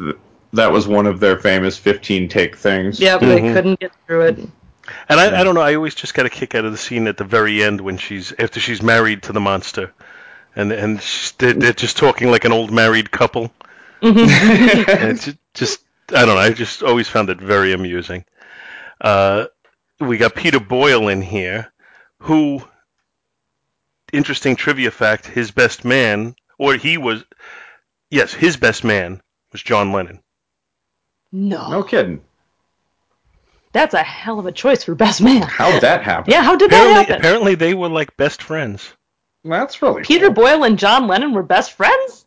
that 0.53 0.71
was 0.71 0.87
one 0.87 1.07
of 1.07 1.19
their 1.19 1.39
famous 1.39 1.77
15 1.77 2.27
take 2.27 2.57
things. 2.57 2.99
Yep, 2.99 3.21
they 3.21 3.39
mm-hmm. 3.39 3.53
couldn't 3.53 3.79
get 3.79 3.91
through 4.05 4.21
it. 4.27 4.39
And 5.07 5.19
I, 5.19 5.39
I 5.39 5.43
don't 5.43 5.55
know. 5.55 5.61
I 5.61 5.75
always 5.75 5.95
just 5.95 6.13
got 6.13 6.25
a 6.25 6.29
kick 6.29 6.55
out 6.55 6.65
of 6.65 6.71
the 6.71 6.77
scene 6.77 7.07
at 7.07 7.15
the 7.15 7.23
very 7.23 7.63
end 7.63 7.79
when 7.79 7.97
she's 7.97 8.33
after 8.37 8.59
she's 8.59 8.81
married 8.81 9.23
to 9.23 9.33
the 9.33 9.39
monster, 9.39 9.93
and 10.55 10.71
and 10.71 11.01
she's, 11.01 11.31
they're, 11.33 11.53
they're 11.53 11.73
just 11.73 11.97
talking 11.97 12.29
like 12.29 12.45
an 12.45 12.51
old 12.51 12.71
married 12.71 13.11
couple. 13.11 13.51
Mm-hmm. 14.01 14.89
And 14.89 15.11
it's 15.11 15.29
just 15.53 15.81
I 16.09 16.25
don't 16.25 16.35
know. 16.35 16.37
I 16.37 16.51
just 16.51 16.83
always 16.83 17.07
found 17.07 17.29
it 17.29 17.39
very 17.39 17.73
amusing. 17.73 18.25
Uh, 18.99 19.45
we 19.99 20.17
got 20.17 20.35
Peter 20.35 20.59
Boyle 20.59 21.07
in 21.07 21.21
here, 21.21 21.71
who, 22.19 22.61
interesting 24.11 24.55
trivia 24.55 24.91
fact, 24.91 25.25
his 25.25 25.51
best 25.51 25.85
man, 25.85 26.35
or 26.57 26.75
he 26.75 26.97
was, 26.97 27.23
yes, 28.09 28.33
his 28.33 28.57
best 28.57 28.83
man 28.83 29.21
was 29.51 29.61
John 29.63 29.91
Lennon. 29.91 30.21
No. 31.31 31.69
No 31.69 31.83
kidding. 31.83 32.21
That's 33.73 33.93
a 33.93 34.03
hell 34.03 34.37
of 34.37 34.45
a 34.45 34.51
choice 34.51 34.83
for 34.83 34.95
best 34.95 35.21
man. 35.21 35.43
How'd 35.43 35.81
that 35.81 36.03
happen? 36.03 36.29
Yeah, 36.31 36.43
how 36.43 36.57
did 36.57 36.67
Apparently, 36.67 36.93
that 36.95 37.07
happen? 37.07 37.21
apparently 37.21 37.55
they 37.55 37.73
were 37.73 37.87
like 37.87 38.17
best 38.17 38.43
friends. 38.43 38.93
That's 39.45 39.81
really 39.81 40.03
Peter 40.03 40.29
Boyle 40.29 40.63
and 40.65 40.77
John 40.77 41.07
Lennon 41.07 41.33
were 41.33 41.41
best 41.41 41.71
friends? 41.71 42.25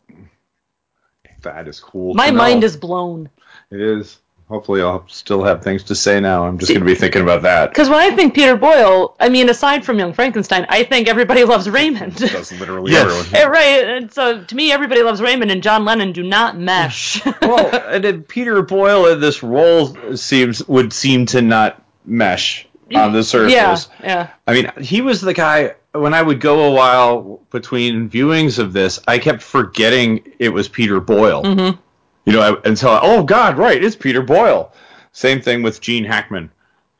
That 1.43 1.67
is 1.67 1.79
cool. 1.79 2.15
My 2.15 2.25
to 2.27 2.31
know. 2.31 2.37
mind 2.39 2.63
is 2.63 2.75
blown. 2.75 3.29
It 3.71 3.81
is. 3.81 4.19
Hopefully, 4.47 4.79
I'll 4.81 5.07
still 5.07 5.43
have 5.43 5.63
things 5.63 5.85
to 5.85 5.95
say 5.95 6.19
now. 6.19 6.45
I'm 6.45 6.59
just 6.59 6.69
going 6.71 6.81
to 6.81 6.85
be 6.85 6.93
thinking 6.93 7.23
about 7.23 7.41
that. 7.41 7.71
Because 7.71 7.89
when 7.89 7.97
I 7.99 8.15
think 8.15 8.35
Peter 8.35 8.55
Boyle, 8.55 9.15
I 9.19 9.27
mean, 9.29 9.49
aside 9.49 9.83
from 9.83 9.97
Young 9.97 10.13
Frankenstein, 10.13 10.67
I 10.69 10.83
think 10.83 11.07
everybody 11.07 11.43
loves 11.45 11.67
Raymond. 11.67 12.13
That's 12.13 12.51
literally 12.59 12.91
Yes. 12.91 13.05
everyone. 13.11 13.35
Eh, 13.35 13.45
right. 13.45 13.85
And 13.97 14.13
so 14.13 14.43
to 14.43 14.55
me, 14.55 14.71
everybody 14.71 15.01
loves 15.01 15.19
Raymond, 15.19 15.49
and 15.49 15.63
John 15.63 15.83
Lennon 15.83 16.11
do 16.11 16.21
not 16.21 16.59
mesh. 16.59 17.25
well, 17.41 17.75
and 17.87 18.03
then 18.03 18.21
Peter 18.21 18.61
Boyle 18.61 19.07
in 19.07 19.19
this 19.19 19.41
role 19.41 20.15
seems 20.15 20.67
would 20.67 20.93
seem 20.93 21.25
to 21.27 21.41
not 21.41 21.81
mesh 22.05 22.67
on 22.93 23.13
the 23.13 23.23
surface. 23.23 23.51
yeah, 23.51 23.77
yeah. 24.03 24.29
I 24.45 24.53
mean, 24.53 24.71
he 24.79 25.01
was 25.01 25.21
the 25.21 25.33
guy. 25.33 25.73
When 25.91 26.13
I 26.13 26.21
would 26.21 26.39
go 26.39 26.65
a 26.65 26.71
while 26.71 27.39
between 27.49 28.09
viewings 28.11 28.59
of 28.59 28.73
this, 28.73 28.99
I 29.07 29.17
kept 29.17 29.41
forgetting 29.41 30.33
it 30.37 30.49
was 30.49 30.67
Peter 30.67 30.99
Boyle. 30.99 31.41
Mhm. 31.41 31.79
You 32.25 32.33
know, 32.33 32.41
I, 32.41 32.69
until 32.69 32.89
I, 32.89 32.99
oh 33.03 33.23
God, 33.23 33.57
right, 33.57 33.81
it's 33.81 33.95
Peter 33.95 34.21
Boyle. 34.21 34.73
Same 35.11 35.41
thing 35.41 35.61
with 35.61 35.79
Gene 35.79 36.03
Hackman, 36.03 36.51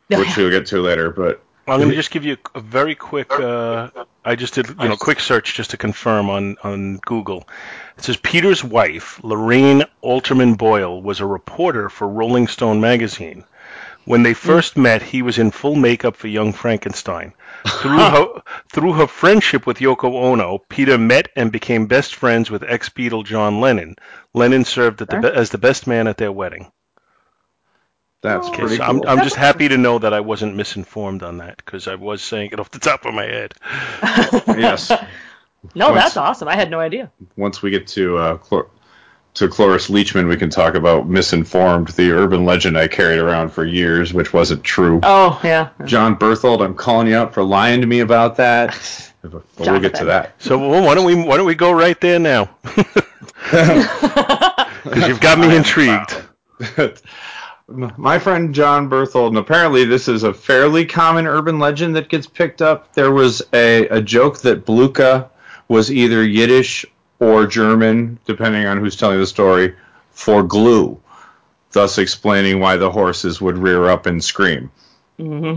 Yeah, 0.07 0.19
which 0.19 0.37
we'll 0.37 0.49
get 0.49 0.67
to 0.67 0.81
later. 0.81 1.09
But 1.09 1.43
I'm 1.67 1.79
going 1.79 1.89
to 1.89 1.95
just 1.95 2.11
give 2.11 2.25
you 2.25 2.37
a 2.53 2.59
very 2.59 2.95
quick. 2.95 3.31
Uh, 3.31 3.89
I 4.23 4.35
just 4.35 4.53
did 4.53 4.69
you 4.69 4.89
know 4.89 4.95
quick 4.95 5.19
search 5.19 5.55
just 5.55 5.71
to 5.71 5.77
confirm 5.77 6.29
on 6.29 6.57
on 6.63 6.97
Google. 6.97 7.47
It 7.97 8.03
says 8.03 8.17
Peter's 8.17 8.63
wife, 8.63 9.19
Lorraine 9.23 9.83
Alterman 10.03 10.57
Boyle, 10.57 11.01
was 11.01 11.21
a 11.21 11.25
reporter 11.25 11.89
for 11.89 12.07
Rolling 12.07 12.47
Stone 12.47 12.81
magazine. 12.81 13.45
When 14.05 14.21
they 14.21 14.35
first 14.35 14.77
met, 14.77 15.01
he 15.01 15.23
was 15.23 15.39
in 15.39 15.49
full 15.49 15.75
makeup 15.75 16.15
for 16.15 16.27
Young 16.27 16.53
Frankenstein. 16.53 17.33
Through 17.67 17.97
her, 17.97 18.41
through 18.71 18.93
her 18.93 19.07
friendship 19.07 19.65
with 19.65 19.79
Yoko 19.79 20.13
Ono, 20.13 20.59
Peter 20.69 20.97
met 20.97 21.29
and 21.35 21.51
became 21.51 21.87
best 21.87 22.13
friends 22.15 22.51
with 22.51 22.63
ex-Beatle 22.63 23.25
John 23.25 23.59
Lennon. 23.59 23.95
Lennon 24.33 24.65
served 24.65 25.01
at 25.01 25.09
the 25.09 25.19
be- 25.19 25.27
as 25.27 25.49
the 25.49 25.57
best 25.57 25.87
man 25.87 26.07
at 26.07 26.17
their 26.17 26.31
wedding. 26.31 26.71
that's 28.21 28.47
Okay, 28.49 28.59
pretty 28.59 28.77
so 28.77 28.85
cool. 28.85 29.07
I'm, 29.07 29.19
I'm 29.19 29.23
just 29.23 29.35
happy 29.35 29.67
to 29.69 29.77
know 29.77 29.97
that 29.99 30.13
I 30.13 30.19
wasn't 30.19 30.55
misinformed 30.55 31.23
on 31.23 31.37
that 31.39 31.57
because 31.57 31.87
I 31.87 31.95
was 31.95 32.21
saying 32.21 32.51
it 32.53 32.59
off 32.59 32.69
the 32.71 32.79
top 32.79 33.05
of 33.05 33.13
my 33.13 33.25
head. 33.25 33.53
yes. 34.47 34.91
No, 35.73 35.89
Once- 35.89 36.03
that's 36.03 36.17
awesome. 36.17 36.47
I 36.47 36.55
had 36.55 36.69
no 36.69 36.79
idea. 36.79 37.11
Once 37.35 37.61
we 37.63 37.71
get 37.71 37.87
to 37.87 38.17
uh, 38.17 38.37
Clor- 38.37 38.69
to 39.35 39.47
Cloris 39.49 39.89
Leachman, 39.89 40.27
we 40.27 40.37
can 40.37 40.49
talk 40.49 40.75
about 40.75 41.07
misinformed, 41.07 41.89
the 41.89 42.11
urban 42.11 42.45
legend 42.45 42.77
I 42.77 42.87
carried 42.87 43.19
around 43.19 43.49
for 43.49 43.65
years, 43.65 44.13
which 44.13 44.33
wasn't 44.33 44.63
true. 44.63 44.99
Oh, 45.03 45.39
yeah. 45.43 45.69
John 45.85 46.15
Berthold, 46.15 46.61
I'm 46.61 46.73
calling 46.73 47.07
you 47.07 47.15
out 47.15 47.33
for 47.33 47.43
lying 47.43 47.81
to 47.81 47.87
me 47.87 47.99
about 47.99 48.37
that. 48.37 48.77
But 49.25 49.41
we'll 49.57 49.79
get 49.79 49.95
to 49.95 50.05
that. 50.05 50.35
So 50.37 50.55
well, 50.55 50.85
why 50.85 50.93
don't 50.93 51.03
we 51.03 51.15
why 51.15 51.35
don't 51.35 51.47
we 51.47 51.55
go 51.55 51.71
right 51.71 51.99
there 51.99 52.19
now? 52.19 52.55
Because 54.83 55.07
you've 55.07 55.19
got 55.19 55.39
me 55.39 55.55
intrigued. 55.55 56.15
My 57.67 58.19
friend 58.19 58.53
John 58.53 58.87
Berthold, 58.87 59.29
and 59.31 59.39
apparently 59.39 59.83
this 59.83 60.07
is 60.07 60.21
a 60.21 60.31
fairly 60.31 60.85
common 60.85 61.25
urban 61.25 61.57
legend 61.57 61.95
that 61.95 62.09
gets 62.09 62.27
picked 62.27 62.61
up. 62.61 62.93
There 62.93 63.11
was 63.11 63.41
a, 63.51 63.87
a 63.87 63.99
joke 63.99 64.41
that 64.41 64.63
Blucher 64.63 65.27
was 65.67 65.91
either 65.91 66.23
Yiddish 66.23 66.85
or 67.25 67.47
German, 67.47 68.19
depending 68.25 68.65
on 68.67 68.77
who's 68.79 68.95
telling 68.95 69.19
the 69.19 69.25
story, 69.27 69.75
for 70.11 70.43
glue, 70.43 70.99
thus 71.71 71.97
explaining 71.97 72.59
why 72.59 72.77
the 72.77 72.89
horses 72.91 73.41
would 73.41 73.57
rear 73.57 73.89
up 73.89 74.05
and 74.05 74.23
scream. 74.23 74.71
hmm 75.17 75.55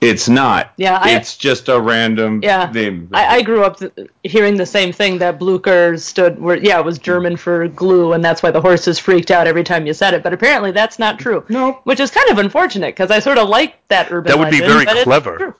It's 0.00 0.28
not. 0.28 0.72
Yeah, 0.76 0.96
I- 1.02 1.10
it's 1.16 1.36
just 1.36 1.68
a 1.68 1.80
random 1.80 2.40
Yeah. 2.42 2.70
name. 2.72 3.08
I, 3.12 3.38
I 3.38 3.42
grew 3.42 3.64
up 3.64 3.78
th- 3.80 3.92
hearing 4.22 4.56
the 4.56 4.64
same 4.66 4.92
thing 4.92 5.18
that 5.18 5.38
Blucher 5.40 5.96
stood, 5.96 6.38
where, 6.40 6.56
yeah, 6.56 6.78
it 6.78 6.84
was 6.84 6.98
German 6.98 7.36
for 7.36 7.66
glue, 7.66 8.12
and 8.12 8.24
that's 8.24 8.40
why 8.42 8.50
the 8.52 8.60
horses 8.60 8.98
freaked 9.00 9.30
out 9.32 9.46
every 9.48 9.64
time 9.64 9.86
you 9.88 9.94
said 9.94 10.14
it. 10.14 10.22
But 10.22 10.32
apparently 10.32 10.70
that's 10.70 10.98
not 11.00 11.18
true. 11.18 11.44
No. 11.48 11.80
Which 11.84 11.98
is 12.00 12.10
kind 12.12 12.30
of 12.30 12.38
unfortunate 12.38 12.94
because 12.94 13.10
I 13.10 13.18
sort 13.18 13.38
of 13.38 13.48
like 13.48 13.74
that 13.88 14.12
urban 14.12 14.30
That 14.30 14.38
would 14.38 14.50
be 14.52 14.60
very 14.60 14.84
but 14.84 14.94
it's 14.96 15.04
clever. 15.04 15.36
true. 15.36 15.54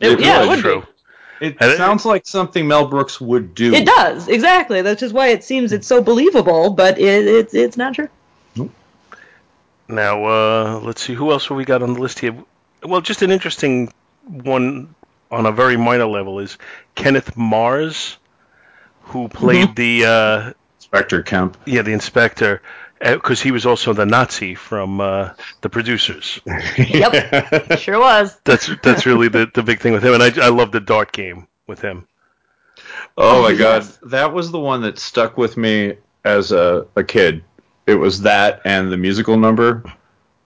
It- 0.00 0.18
yeah, 0.20 0.42
it 0.42 0.48
would 0.48 0.58
true. 0.58 0.80
be. 0.80 0.86
It 1.40 1.56
And 1.60 1.72
it- 1.72 1.76
sounds 1.76 2.04
like 2.04 2.26
something 2.26 2.66
Mel 2.68 2.86
Brooks 2.86 3.20
would 3.20 3.54
do. 3.54 3.72
It 3.74 3.86
does 3.86 4.28
exactly. 4.28 4.82
That's 4.82 5.00
just 5.00 5.14
why 5.14 5.28
it 5.28 5.42
seems 5.44 5.72
it's 5.72 5.86
so 5.86 6.00
believable, 6.02 6.70
but 6.70 6.98
it, 6.98 7.26
it 7.26 7.54
it's 7.54 7.76
not 7.76 7.94
true. 7.94 8.08
Now 9.88 10.24
uh, 10.24 10.80
let's 10.82 11.02
see 11.02 11.14
who 11.14 11.30
else 11.30 11.46
have 11.48 11.56
we 11.56 11.64
got 11.64 11.82
on 11.82 11.92
the 11.94 12.00
list 12.00 12.18
here. 12.18 12.34
Well, 12.82 13.00
just 13.00 13.22
an 13.22 13.30
interesting 13.30 13.92
one 14.26 14.94
on 15.30 15.46
a 15.46 15.52
very 15.52 15.76
minor 15.76 16.06
level 16.06 16.38
is 16.38 16.56
Kenneth 16.94 17.36
Mars, 17.36 18.16
who 19.02 19.28
played 19.28 19.76
the 19.76 20.04
uh, 20.06 20.52
Inspector 20.78 21.22
Kemp. 21.24 21.56
yeah 21.66 21.82
the 21.82 21.92
inspector 21.92 22.62
because 23.00 23.40
he 23.40 23.50
was 23.50 23.66
also 23.66 23.92
the 23.92 24.06
Nazi 24.06 24.54
from 24.54 25.00
uh, 25.00 25.30
the 25.60 25.68
producers. 25.68 26.40
Yep, 26.78 27.78
sure 27.78 27.98
was. 28.00 28.38
That's 28.44 28.70
that's 28.82 29.06
really 29.06 29.28
the, 29.28 29.50
the 29.52 29.62
big 29.62 29.80
thing 29.80 29.92
with 29.92 30.04
him, 30.04 30.14
and 30.14 30.22
I 30.22 30.46
I 30.46 30.48
love 30.48 30.72
the 30.72 30.80
dart 30.80 31.12
game 31.12 31.46
with 31.66 31.80
him. 31.80 32.06
Oh 33.16 33.42
my 33.42 33.54
god, 33.54 33.82
that 34.04 34.32
was 34.32 34.50
the 34.50 34.58
one 34.58 34.82
that 34.82 34.98
stuck 34.98 35.36
with 35.36 35.56
me 35.56 35.96
as 36.24 36.52
a, 36.52 36.86
a 36.96 37.04
kid. 37.04 37.44
It 37.86 37.94
was 37.94 38.22
that 38.22 38.62
and 38.64 38.90
the 38.90 38.96
musical 38.96 39.36
number 39.36 39.84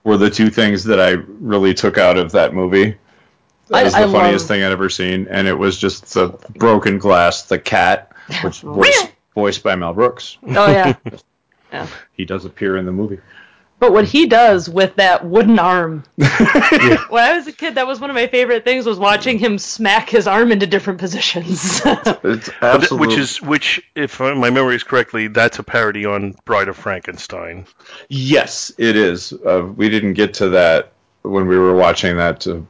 were 0.05 0.17
the 0.17 0.31
two 0.31 0.51
things 0.51 0.85
that 0.85 1.01
I 1.01 1.11
really 1.41 1.73
took 1.75 1.97
out 1.99 2.19
of 2.19 2.33
that 2.33 2.53
movie. 2.55 2.97
That 3.69 3.77
I- 3.79 3.83
was 3.85 3.93
the 3.95 4.01
I 4.01 4.03
funniest 4.13 4.45
love- 4.45 4.49
thing 4.49 4.63
I'd 4.65 4.73
ever 4.73 4.89
seen, 4.91 5.29
and 5.31 5.47
it 5.49 5.55
was 5.55 5.79
just 5.79 6.13
the 6.15 6.29
broken 6.57 6.99
glass, 6.99 7.43
the 7.43 7.59
cat, 7.59 8.13
which 8.43 8.63
was 8.65 8.95
voiced 9.35 9.63
by 9.63 9.75
Mel 9.77 9.95
Brooks. 9.95 10.37
Oh 10.47 10.71
yeah. 10.71 10.97
yeah. 11.73 11.87
He 12.13 12.25
does 12.25 12.45
appear 12.45 12.77
in 12.77 12.87
the 12.87 12.93
movie. 12.93 13.19
But 13.81 13.93
what 13.93 14.07
he 14.07 14.27
does 14.27 14.69
with 14.69 14.97
that 14.97 15.25
wooden 15.25 15.59
arm. 15.59 16.03
When 16.19 17.23
I 17.23 17.35
was 17.37 17.47
a 17.47 17.53
kid, 17.53 17.77
that 17.77 17.87
was 17.87 18.01
one 18.01 18.11
of 18.11 18.15
my 18.15 18.27
favorite 18.27 18.65
things 18.65 18.87
was 18.87 18.99
watching 18.99 19.39
him 19.39 19.57
smack 19.59 20.11
his 20.11 20.27
arm 20.27 20.51
into 20.51 20.67
different 20.67 20.99
positions. 20.99 21.81
It's 21.87 22.11
But 22.21 22.23
th- 22.23 22.51
absolutely 22.61 23.07
which 23.07 23.19
is 23.19 23.41
which, 23.41 23.83
if 23.95 24.19
my 24.21 24.51
memory 24.51 24.75
is 24.75 24.83
correctly, 24.83 25.29
that's 25.29 25.59
a 25.59 25.63
parody 25.63 26.05
on 26.07 26.35
Bride 26.45 26.69
of 26.69 26.77
Frankenstein. 26.77 27.67
Yes, 28.09 28.73
it 28.79 28.97
is. 28.97 29.33
Uh, 29.33 29.69
we 29.77 29.89
didn't 29.89 30.15
get 30.15 30.35
to 30.35 30.49
that 30.51 30.93
when 31.23 31.47
we 31.47 31.57
were 31.57 31.75
watching 31.75 32.17
that 32.17 32.41
to 32.41 32.67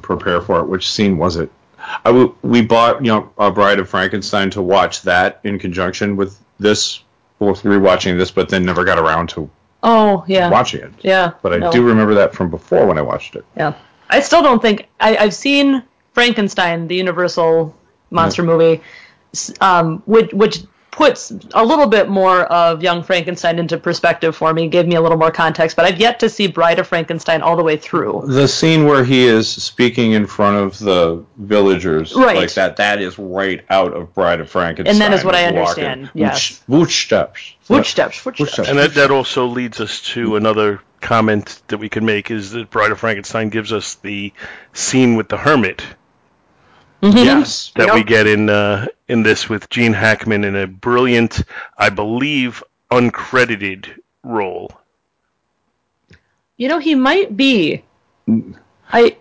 prepare 0.00 0.40
for 0.40 0.60
it. 0.60 0.64
Which 0.68 0.90
scene 0.90 1.18
was 1.18 1.36
it? 1.36 1.50
I 1.78 2.10
w- 2.10 2.34
we 2.42 2.62
bought 2.62 3.04
you 3.04 3.12
know 3.12 3.30
a 3.36 3.50
Bride 3.50 3.78
of 3.78 3.88
Frankenstein 3.88 4.50
to 4.50 4.62
watch 4.62 5.02
that 5.02 5.40
in 5.44 5.58
conjunction 5.58 6.16
with 6.16 6.36
this, 6.58 7.00
both 7.38 7.62
rewatching 7.62 8.18
this, 8.18 8.30
but 8.30 8.48
then 8.48 8.64
never 8.64 8.84
got 8.84 8.98
around 8.98 9.28
to 9.30 9.50
oh 9.82 10.24
yeah. 10.26 10.50
watching 10.50 10.82
it. 10.82 10.92
Yeah. 11.02 11.32
But 11.42 11.54
I 11.54 11.58
no. 11.58 11.72
do 11.72 11.86
remember 11.86 12.14
that 12.14 12.34
from 12.34 12.50
before 12.50 12.86
when 12.86 12.98
I 12.98 13.02
watched 13.02 13.36
it. 13.36 13.44
Yeah. 13.56 13.74
I 14.08 14.20
still 14.20 14.42
don't 14.42 14.62
think 14.62 14.88
I, 15.00 15.16
I've 15.16 15.34
seen 15.34 15.82
Frankenstein, 16.14 16.88
the 16.88 16.94
Universal 16.96 17.76
monster 18.10 18.42
movie, 18.42 18.82
um, 19.60 20.02
which 20.06 20.32
which 20.32 20.62
puts 20.96 21.30
a 21.52 21.62
little 21.64 21.86
bit 21.86 22.08
more 22.08 22.44
of 22.46 22.82
Young 22.82 23.02
Frankenstein 23.02 23.58
into 23.58 23.76
perspective 23.76 24.34
for 24.34 24.52
me, 24.54 24.66
gave 24.66 24.86
me 24.86 24.96
a 24.96 25.00
little 25.00 25.18
more 25.18 25.30
context. 25.30 25.76
But 25.76 25.84
I've 25.84 26.00
yet 26.00 26.18
to 26.20 26.30
see 26.30 26.46
Bride 26.46 26.78
of 26.78 26.86
Frankenstein 26.88 27.42
all 27.42 27.54
the 27.54 27.62
way 27.62 27.76
through. 27.76 28.24
The 28.26 28.48
scene 28.48 28.86
where 28.86 29.04
he 29.04 29.24
is 29.24 29.46
speaking 29.46 30.12
in 30.12 30.26
front 30.26 30.56
of 30.56 30.78
the 30.78 31.22
villagers 31.36 32.14
Right. 32.14 32.36
like 32.36 32.54
that, 32.54 32.76
that 32.76 33.00
is 33.00 33.18
right 33.18 33.62
out 33.68 33.92
of 33.92 34.14
Bride 34.14 34.40
of 34.40 34.50
Frankenstein. 34.50 34.94
And 34.94 35.00
that 35.02 35.12
is 35.12 35.22
what 35.22 35.34
I 35.34 35.44
He's 35.44 35.52
walking, 35.52 35.84
understand, 35.84 36.10
yes. 36.14 36.48
Footsteps. 36.66 37.54
Footsteps, 37.60 38.16
footsteps. 38.16 38.68
And 38.68 38.78
that, 38.78 38.94
that 38.94 39.10
also 39.10 39.46
leads 39.46 39.80
us 39.80 40.00
to 40.14 40.36
another 40.36 40.80
comment 41.02 41.60
that 41.68 41.76
we 41.76 41.90
can 41.90 42.06
make 42.06 42.30
is 42.30 42.52
that 42.52 42.70
Bride 42.70 42.90
of 42.90 42.98
Frankenstein 42.98 43.50
gives 43.50 43.70
us 43.70 43.96
the 43.96 44.32
scene 44.72 45.14
with 45.16 45.28
the 45.28 45.36
hermit 45.36 45.82
Yes. 47.02 47.72
that 47.76 47.86
Yep. 47.88 47.94
we 47.94 48.02
get 48.04 48.26
in 48.26 48.48
uh, 48.50 48.86
in 49.08 49.22
this 49.22 49.48
with 49.48 49.68
Gene 49.70 49.92
Hackman 49.92 50.44
in 50.44 50.56
a 50.56 50.66
brilliant, 50.66 51.42
I 51.78 51.90
believe, 51.90 52.62
uncredited 52.90 54.00
role. 54.22 54.72
You 56.56 56.68
know, 56.68 56.78
he 56.78 56.94
might 56.94 57.36
be. 57.36 57.82
I 58.92 59.16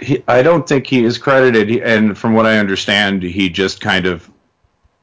he, 0.00 0.22
I 0.26 0.42
don't 0.42 0.66
think 0.66 0.86
he 0.86 1.04
is 1.04 1.18
credited, 1.18 1.70
and 1.82 2.16
from 2.16 2.32
what 2.34 2.46
I 2.46 2.58
understand, 2.58 3.22
he 3.22 3.50
just 3.50 3.80
kind 3.80 4.06
of 4.06 4.28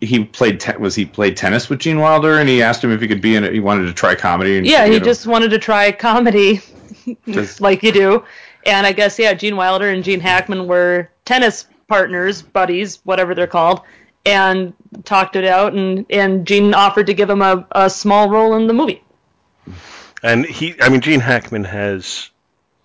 he 0.02 0.26
played 0.26 0.60
te- 0.60 0.78
was 0.78 0.96
he 0.96 1.06
played 1.06 1.38
tennis 1.38 1.70
with 1.70 1.80
Gene 1.80 2.00
Wilder, 2.00 2.40
and 2.40 2.50
he 2.50 2.62
asked 2.64 2.84
him 2.84 2.92
if 2.92 3.02
he 3.02 3.08
could 3.08 3.22
be 3.22 3.36
in 3.36 3.44
it. 3.44 3.54
He 3.54 3.60
wanted 3.60 3.86
to 3.86 3.94
try 3.94 4.16
comedy. 4.16 4.58
And 4.58 4.66
Yeah, 4.66 4.86
he 4.88 4.98
know, 5.00 5.06
just 5.06 5.28
wanted 5.28 5.50
to 5.50 5.60
try 5.60 5.92
comedy, 5.92 6.60
just- 7.30 7.62
like 7.62 7.84
you 7.84 7.92
do. 7.92 8.24
And 8.66 8.88
I 8.88 8.94
guess 8.94 9.20
yeah, 9.20 9.36
Gene 9.36 9.56
Wilder 9.56 9.90
and 9.90 10.04
Gene 10.04 10.20
Hackman 10.20 10.66
were 10.68 11.10
tennis 11.24 11.68
partners, 11.88 12.42
buddies, 12.42 13.00
whatever 13.04 13.36
they're 13.36 13.48
called, 13.48 13.82
and 14.26 14.74
talked 15.04 15.36
it 15.36 15.46
out. 15.46 15.74
And 15.74 16.06
and 16.10 16.46
Gene 16.46 16.74
offered 16.74 17.08
to 17.08 17.14
give 17.14 17.30
him 17.30 17.42
a, 17.42 17.66
a 17.72 17.90
small 17.90 18.30
role 18.30 18.56
in 18.56 18.68
the 18.68 18.74
movie. 18.74 19.04
And 20.24 20.46
he, 20.46 20.76
I 20.82 20.90
mean, 20.90 21.02
Gene 21.02 21.20
Hackman 21.20 21.66
has, 21.66 22.30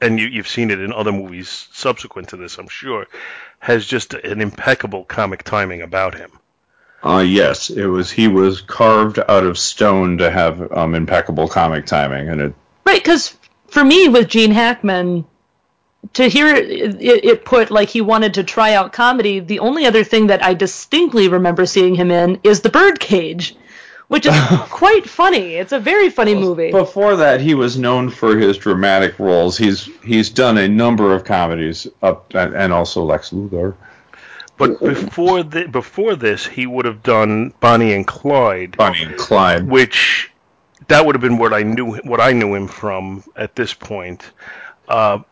and 0.00 0.18
you, 0.18 0.26
you've 0.26 0.48
seen 0.48 0.70
it 0.70 0.80
in 0.80 0.92
other 0.92 1.12
movies 1.12 1.68
subsequent 1.72 2.28
to 2.30 2.36
this, 2.36 2.58
I'm 2.58 2.68
sure, 2.68 3.06
has 3.60 3.86
just 3.86 4.12
an 4.14 4.40
impeccable 4.40 5.04
comic 5.04 5.42
timing 5.42 5.80
about 5.80 6.14
him. 6.14 6.32
Uh, 7.02 7.24
yes, 7.26 7.70
it 7.70 7.86
was. 7.86 8.10
He 8.10 8.28
was 8.28 8.60
carved 8.60 9.18
out 9.18 9.44
of 9.44 9.58
stone 9.58 10.18
to 10.18 10.30
have 10.30 10.70
um, 10.70 10.94
impeccable 10.94 11.48
comic 11.48 11.86
timing, 11.86 12.28
and 12.28 12.40
it. 12.42 12.54
Right, 12.84 13.02
because 13.02 13.38
for 13.68 13.82
me 13.82 14.08
with 14.08 14.28
Gene 14.28 14.50
Hackman, 14.50 15.24
to 16.14 16.28
hear 16.28 16.46
it, 16.48 16.70
it, 17.00 17.24
it 17.24 17.44
put 17.44 17.70
like 17.70 17.88
he 17.88 18.00
wanted 18.00 18.34
to 18.34 18.44
try 18.44 18.74
out 18.74 18.92
comedy, 18.92 19.40
the 19.40 19.58
only 19.58 19.86
other 19.86 20.04
thing 20.04 20.26
that 20.28 20.42
I 20.44 20.54
distinctly 20.54 21.28
remember 21.28 21.66
seeing 21.66 21.94
him 21.94 22.10
in 22.10 22.40
is 22.42 22.60
The 22.62 22.70
Birdcage, 22.70 23.54
which 24.08 24.26
is 24.26 24.34
quite 24.70 25.08
funny. 25.08 25.54
It's 25.54 25.72
a 25.72 25.78
very 25.78 26.10
funny 26.10 26.34
movie. 26.34 26.70
Before 26.72 27.16
that, 27.16 27.40
he 27.40 27.54
was 27.54 27.78
known 27.78 28.10
for 28.10 28.36
his 28.36 28.56
dramatic 28.58 29.18
roles. 29.18 29.56
He's 29.56 29.88
he's 30.04 30.30
done 30.30 30.58
a 30.58 30.68
number 30.68 31.14
of 31.14 31.24
comedies, 31.24 31.86
up 32.02 32.34
and, 32.34 32.54
and 32.54 32.72
also 32.72 33.04
Lex 33.04 33.30
Luthor. 33.30 33.74
But 34.56 34.78
before 34.80 35.42
the, 35.42 35.68
before 35.68 36.16
this, 36.16 36.46
he 36.46 36.66
would 36.66 36.84
have 36.84 37.02
done 37.02 37.54
Bonnie 37.60 37.94
and 37.94 38.06
Clyde, 38.06 38.76
Bonnie 38.76 39.04
and 39.04 39.16
Clyde. 39.16 39.66
which 39.66 40.30
that 40.88 41.06
would 41.06 41.14
have 41.14 41.22
been 41.22 41.38
what 41.38 41.54
I 41.54 41.62
knew 41.62 41.96
what 41.98 42.20
I 42.20 42.32
knew 42.32 42.54
him 42.54 42.68
from 42.68 43.24
at 43.36 43.54
this 43.56 43.72
point. 43.72 44.30
Uh, 44.88 45.20
n- 45.20 45.24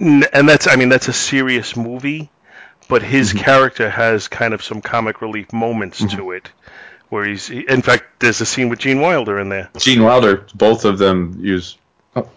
and 0.00 0.48
that's 0.48 0.66
I 0.66 0.76
mean 0.76 0.88
that's 0.88 1.08
a 1.08 1.12
serious 1.12 1.76
movie, 1.76 2.30
but 2.88 3.02
his 3.02 3.32
character 3.32 3.88
has 3.88 4.28
kind 4.28 4.54
of 4.54 4.62
some 4.62 4.80
comic 4.80 5.20
relief 5.22 5.52
moments 5.52 6.04
to 6.14 6.32
it, 6.32 6.50
where 7.08 7.24
he's 7.24 7.50
in 7.50 7.82
fact 7.82 8.04
there's 8.20 8.40
a 8.40 8.46
scene 8.46 8.68
with 8.68 8.78
Gene 8.78 9.00
Wilder 9.00 9.38
in 9.38 9.48
there. 9.48 9.70
Gene 9.78 10.02
Wilder, 10.02 10.46
both 10.54 10.84
of 10.84 10.98
them 10.98 11.38
use. 11.40 11.76
oh, 12.16 12.28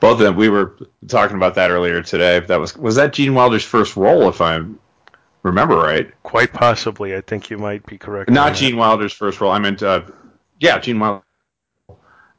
Both 0.00 0.12
of 0.12 0.18
them. 0.18 0.36
We 0.36 0.48
were 0.48 0.76
talking 1.06 1.36
about 1.36 1.54
that 1.54 1.70
earlier 1.70 2.02
today. 2.02 2.40
That 2.40 2.60
was 2.60 2.76
was 2.76 2.96
that 2.96 3.12
Gene 3.12 3.34
Wilder's 3.34 3.64
first 3.64 3.96
role, 3.96 4.28
if 4.28 4.40
I 4.40 4.60
remember 5.42 5.76
right. 5.76 6.10
Quite 6.22 6.52
possibly, 6.52 7.14
I 7.14 7.20
think 7.20 7.50
you 7.50 7.58
might 7.58 7.86
be 7.86 7.98
correct. 7.98 8.30
Not. 8.30 8.54
Gene 8.54 8.76
Wilder's 8.76 9.12
first 9.12 9.40
role. 9.40 9.52
I 9.52 9.58
meant, 9.58 9.82
uh, 9.82 10.02
yeah, 10.58 10.78
Gene 10.78 10.98
Wilder. 10.98 11.22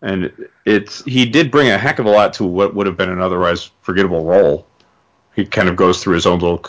And 0.01 0.49
it's 0.65 1.03
he 1.03 1.25
did 1.25 1.51
bring 1.51 1.69
a 1.69 1.77
heck 1.77 1.99
of 1.99 2.05
a 2.05 2.09
lot 2.09 2.33
to 2.33 2.45
what 2.45 2.73
would 2.73 2.87
have 2.87 2.97
been 2.97 3.09
an 3.09 3.21
otherwise 3.21 3.69
forgettable 3.81 4.25
role. 4.25 4.65
He 5.35 5.45
kind 5.45 5.69
of 5.69 5.75
goes 5.75 6.03
through 6.03 6.15
his 6.15 6.25
own 6.25 6.39
little. 6.39 6.65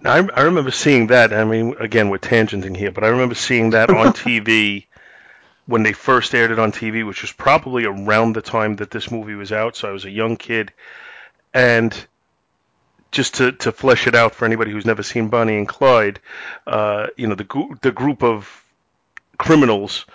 Now, 0.00 0.12
I, 0.12 0.28
I 0.34 0.40
remember 0.42 0.70
seeing 0.70 1.08
that. 1.08 1.32
I 1.32 1.44
mean, 1.44 1.74
again, 1.78 2.08
we're 2.08 2.18
tangenting 2.18 2.76
here, 2.76 2.90
but 2.90 3.04
I 3.04 3.08
remember 3.08 3.34
seeing 3.34 3.70
that 3.70 3.90
on 3.90 4.06
TV 4.12 4.86
when 5.66 5.82
they 5.82 5.92
first 5.92 6.34
aired 6.34 6.50
it 6.50 6.58
on 6.58 6.72
TV, 6.72 7.06
which 7.06 7.22
was 7.22 7.32
probably 7.32 7.84
around 7.84 8.34
the 8.34 8.42
time 8.42 8.76
that 8.76 8.90
this 8.90 9.10
movie 9.10 9.34
was 9.34 9.52
out. 9.52 9.76
So 9.76 9.88
I 9.88 9.92
was 9.92 10.04
a 10.04 10.10
young 10.10 10.36
kid, 10.36 10.72
and 11.52 11.94
just 13.10 13.34
to, 13.36 13.52
to 13.52 13.72
flesh 13.72 14.06
it 14.06 14.14
out 14.14 14.34
for 14.34 14.44
anybody 14.44 14.70
who's 14.70 14.86
never 14.86 15.02
seen 15.02 15.28
Bonnie 15.28 15.56
and 15.56 15.68
Clyde, 15.68 16.20
uh, 16.66 17.08
you 17.16 17.26
know, 17.26 17.34
the 17.34 17.78
the 17.82 17.92
group 17.92 18.22
of 18.22 18.64
criminals 19.38 20.06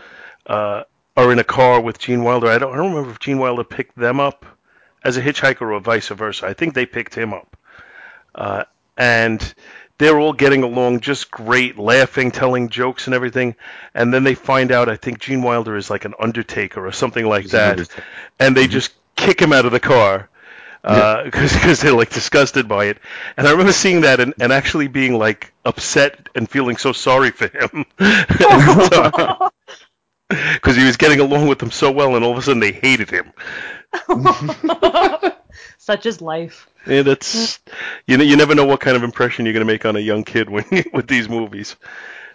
uh, 0.46 0.84
are 1.18 1.32
in 1.32 1.40
a 1.40 1.44
car 1.44 1.82
with 1.82 2.00
Gene 2.00 2.24
Wilder. 2.24 2.48
I 2.48 2.58
don't, 2.58 2.74
I 2.74 2.78
don't 2.78 2.90
remember 2.90 3.12
if 3.12 3.20
Gene 3.20 3.40
Wilder 3.40 3.64
picked 3.64 3.98
them 3.98 4.20
up 4.20 4.46
as 5.04 5.18
a 5.18 5.22
hitchhiker 5.22 5.74
or 5.74 5.80
vice 5.80 6.10
versa. 6.10 6.46
I 6.46 6.54
think 6.54 6.74
they 6.74 6.86
picked 6.86 7.16
him 7.16 7.34
up. 7.34 7.58
Uh, 8.34 8.64
and 8.98 9.54
they're 9.98 10.20
all 10.20 10.34
getting 10.34 10.64
along 10.64 11.02
just 11.02 11.30
great, 11.30 11.78
laughing, 11.78 12.32
telling 12.32 12.70
jokes 12.70 13.08
and 13.08 13.14
everything. 13.14 13.56
And 13.94 14.14
then 14.14 14.24
they 14.24 14.36
find 14.36 14.72
out, 14.72 14.90
I 14.90 14.96
think 14.96 15.20
Gene 15.20 15.42
Wilder 15.42 15.76
is 15.76 15.90
like 15.90 16.06
an 16.06 16.14
undertaker 16.20 16.86
or 16.86 16.92
something 16.92 17.26
like 17.26 17.44
He's 17.44 17.52
that. 17.52 17.88
And 18.40 18.56
they 18.56 18.68
just 18.68 18.94
kick 19.16 19.40
him 19.40 19.54
out 19.54 19.66
of 19.66 19.72
the 19.72 19.80
car 19.80 20.30
because 20.82 21.82
they're 21.82 21.94
like 21.94 22.10
disgusted 22.10 22.68
by 22.68 22.86
it. 22.86 22.98
And 23.38 23.48
I 23.48 23.52
remember 23.52 23.74
seeing 23.74 24.02
that 24.02 24.20
and, 24.20 24.34
and 24.40 24.52
actually 24.52 24.88
being 24.88 25.18
like 25.18 25.54
upset 25.66 26.30
and 26.36 26.50
feeling 26.50 26.78
so 26.78 26.94
sorry 26.94 27.32
for 27.32 27.48
him. 27.48 27.86
Because 30.54 30.76
he 30.76 30.86
was 30.86 30.98
getting 30.98 31.20
along 31.20 31.48
with 31.48 31.60
them 31.60 31.72
so 31.72 31.92
well, 31.92 32.16
and 32.16 32.24
all 32.24 32.32
of 32.32 32.38
a 32.38 32.42
sudden 32.42 32.60
they 32.60 32.72
hated 32.72 33.10
him. 33.10 33.32
Such 35.78 36.06
is 36.06 36.22
life. 36.22 36.68
And 36.86 37.08
it's 37.08 37.60
you 38.08 38.18
know 38.18 38.24
you 38.24 38.36
never 38.38 38.56
know 38.56 38.66
what 38.66 38.80
kind 38.80 38.96
of 38.96 39.04
impression 39.04 39.46
you're 39.46 39.54
going 39.54 39.66
to 39.66 39.72
make 39.72 39.86
on 39.86 39.96
a 39.96 40.00
young 40.00 40.24
kid 40.24 40.50
when 40.50 40.66
with 40.94 41.08
these 41.08 41.30
movies. 41.30 41.76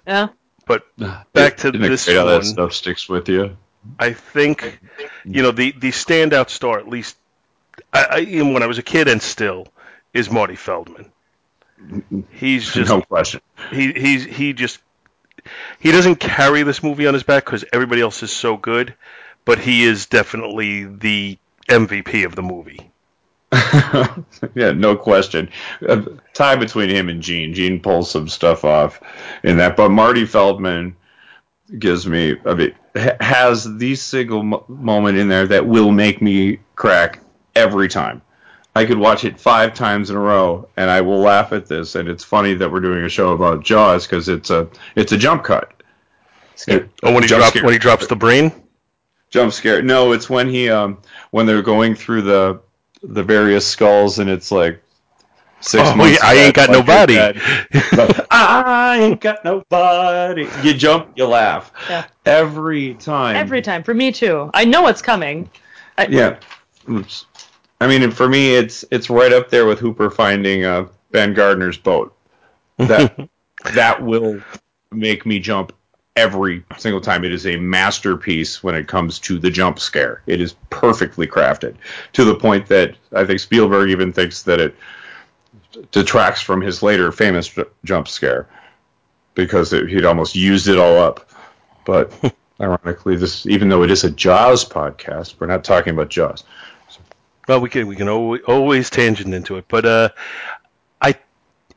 Yeah. 0.07 0.29
But 0.67 0.85
back 1.33 1.59
to 1.59 1.69
Isn't 1.69 1.85
it 1.85 1.89
this 1.89 2.05
great 2.05 2.17
how 2.17 2.25
one, 2.25 2.41
that 2.41 2.45
stuff 2.45 2.73
sticks 2.73 3.09
with 3.09 3.29
you. 3.29 3.57
I 3.99 4.13
think 4.13 4.81
you 5.25 5.43
know 5.43 5.53
the 5.53 5.73
the 5.73 5.91
standout 5.91 6.51
star 6.51 6.79
at 6.79 6.89
least 6.89 7.17
I, 7.93 8.05
I 8.05 8.21
even 8.21 8.53
when 8.53 8.63
I 8.63 8.67
was 8.67 8.79
a 8.79 8.83
kid 8.83 9.09
and 9.09 9.23
still 9.23 9.69
is 10.13 10.31
Marty 10.31 10.57
Feldman. 10.57 11.13
He's 12.31 12.65
just 12.73 12.91
no 12.91 13.03
question. 13.03 13.41
he 13.71 13.93
he's 13.93 14.25
he 14.25 14.53
just 14.53 14.81
he 15.81 15.93
doesn't 15.93 16.17
carry 16.17 16.63
this 16.63 16.83
movie 16.83 17.07
on 17.07 17.15
his 17.15 17.23
back 17.23 17.45
because 17.45 17.65
everybody 17.73 18.01
else 18.01 18.23
is 18.23 18.31
so 18.31 18.57
good, 18.57 18.95
but 19.45 19.59
he 19.59 19.85
is 19.85 20.07
definitely 20.07 20.85
the 20.85 21.39
MVP 21.69 22.25
of 22.25 22.35
the 22.35 22.43
movie. 22.43 22.91
yeah, 24.55 24.73
no 24.73 24.97
question. 24.97 25.49
Uh, 25.89 26.03
tie 26.35 26.57
between 26.57 26.89
him 26.89 27.09
and 27.09 27.23
Gene. 27.23 27.55
Gene 27.55 27.81
pulls 27.81 28.11
some 28.11 28.29
stuff 28.29 28.65
off 28.65 29.01
in 29.45 29.57
that, 29.59 29.77
but 29.77 29.91
Marty 29.91 30.27
Feldman 30.27 30.97
gives 31.79 32.07
me 32.07 32.37
I 32.45 32.55
mean, 32.55 32.75
ha- 32.97 33.17
has 33.21 33.77
the 33.79 33.95
single 33.95 34.43
mo- 34.43 34.65
moment 34.69 35.19
in 35.19 35.29
there 35.29 35.47
that 35.47 35.67
will 35.67 35.91
make 35.91 36.21
me 36.21 36.59
crack 36.75 37.21
every 37.55 37.89
time. 37.89 38.23
I 38.77 38.85
could 38.85 38.99
watch 38.99 39.25
it 39.25 39.41
five 39.41 39.75
times 39.75 40.11
in 40.11 40.17
a 40.17 40.21
row, 40.21 40.69
and 40.77 40.91
I 40.91 41.01
will 41.01 41.19
laugh 41.21 41.53
at 41.53 41.67
this. 41.67 41.95
And 41.95 42.09
it's 42.09 42.23
funny 42.23 42.55
that 42.55 42.71
we're 42.71 42.81
doing 42.81 43.05
a 43.05 43.09
show 43.09 43.33
about 43.33 43.65
Jaws 43.65 44.07
because 44.07 44.29
it's 44.29 44.51
a 44.51 44.69
it's 44.95 45.13
a 45.13 45.17
jump 45.19 45.45
cut. 45.45 45.73
It- 46.69 46.89
Oh, 47.03 47.13
when 47.13 47.23
he 47.23 47.29
jump 47.29 47.41
drops 47.41 47.51
scare. 47.51 47.65
when 47.65 47.73
he 47.73 47.79
drops 47.79 48.07
the 48.07 48.17
brain. 48.17 48.53
jump 49.31 49.53
scare. 49.53 49.83
No, 49.83 50.13
it's 50.13 50.29
when 50.29 50.49
he 50.49 50.69
um 50.71 50.99
when 51.31 51.47
they're 51.47 51.63
going 51.63 51.95
through 51.95 52.23
the 52.23 52.61
the 53.03 53.23
various 53.23 53.67
skulls 53.67 54.19
and 54.19 54.29
it's 54.29 54.51
like 54.53 54.83
six 55.61 55.89
Oh, 55.89 55.97
months. 55.97 56.19
yeah, 56.23 56.29
I 56.29 56.35
ain't 56.35 56.55
got 56.55 56.71
nobody. 56.71 57.17
like 57.17 57.37
you're 57.37 57.43
body. 57.83 58.09
dead. 58.11 58.27
I 58.31 58.99
ain't 59.01 59.21
got 59.21 59.45
nobody. 59.45 60.49
You 60.63 60.75
jump, 60.75 61.13
you 61.17 61.27
laugh 61.27 61.73
Yeah. 61.89 62.05
every 62.27 62.95
time. 62.95 63.37
Every 63.37 63.63
time. 63.63 63.83
For 63.83 63.95
me 63.95 64.13
too. 64.13 64.51
I 64.55 64.65
know 64.65 64.87
it's 64.89 65.03
coming. 65.03 65.49
I, 65.99 66.07
yeah. 66.09 66.39
Oops. 66.91 67.27
I 67.81 67.87
mean, 67.87 68.11
for 68.11 68.29
me, 68.29 68.55
it's 68.55 68.85
it's 68.91 69.11
right 69.11 69.33
up 69.33 69.51
there 69.51 69.67
with 69.67 69.79
Hooper 69.79 70.11
finding 70.11 70.65
uh, 70.65 70.87
Ben 71.11 71.35
Gardner's 71.35 71.77
boat. 71.77 72.17
That 72.79 73.29
that 73.75 74.03
will 74.03 74.41
make 74.91 75.27
me 75.27 75.39
jump 75.39 75.73
every 76.17 76.65
single 76.79 77.01
time. 77.01 77.25
It 77.25 77.33
is 77.33 77.47
a 77.47 77.57
masterpiece 77.57 78.63
when 78.63 78.75
it 78.75 78.89
comes 78.89 79.19
to 79.21 79.39
the 79.39 79.51
jump 79.51 79.79
scare. 79.79 80.23
It 80.27 80.41
is 80.41 80.55
perfectly 80.71 81.27
crafted 81.27 81.77
to 82.15 82.25
the 82.25 82.35
point 82.35 82.67
that 82.69 82.97
I 83.13 83.25
think 83.25 83.41
Spielberg 83.41 83.91
even 83.91 84.13
thinks 84.13 84.43
that 84.45 84.61
it 84.61 84.75
detracts 85.93 86.41
from 86.41 86.61
his 86.63 86.83
later 86.83 87.13
famous 87.13 87.49
j- 87.49 87.65
jump 87.85 88.09
scare 88.09 88.49
because 89.35 89.75
it, 89.75 89.89
he'd 89.89 90.07
almost 90.07 90.35
used 90.35 90.69
it 90.69 90.79
all 90.79 90.99
up. 90.99 91.29
But 91.85 92.13
ironically, 92.61 93.17
this 93.17 93.47
even 93.47 93.69
though 93.69 93.83
it 93.83 93.91
is 93.91 94.05
a 94.05 94.11
Jaws 94.11 94.65
podcast, 94.65 95.35
we're 95.39 95.47
not 95.47 95.65
talking 95.65 95.93
about 95.93 96.09
Jaws. 96.09 96.45
Well, 97.47 97.61
we 97.61 97.69
can 97.69 97.87
we 97.87 97.97
can 97.97 98.09
always, 98.09 98.43
always 98.43 98.91
tangent 98.91 99.33
into 99.33 99.57
it, 99.57 99.67
but 99.69 99.87
uh, 99.87 100.09
I 101.01 101.15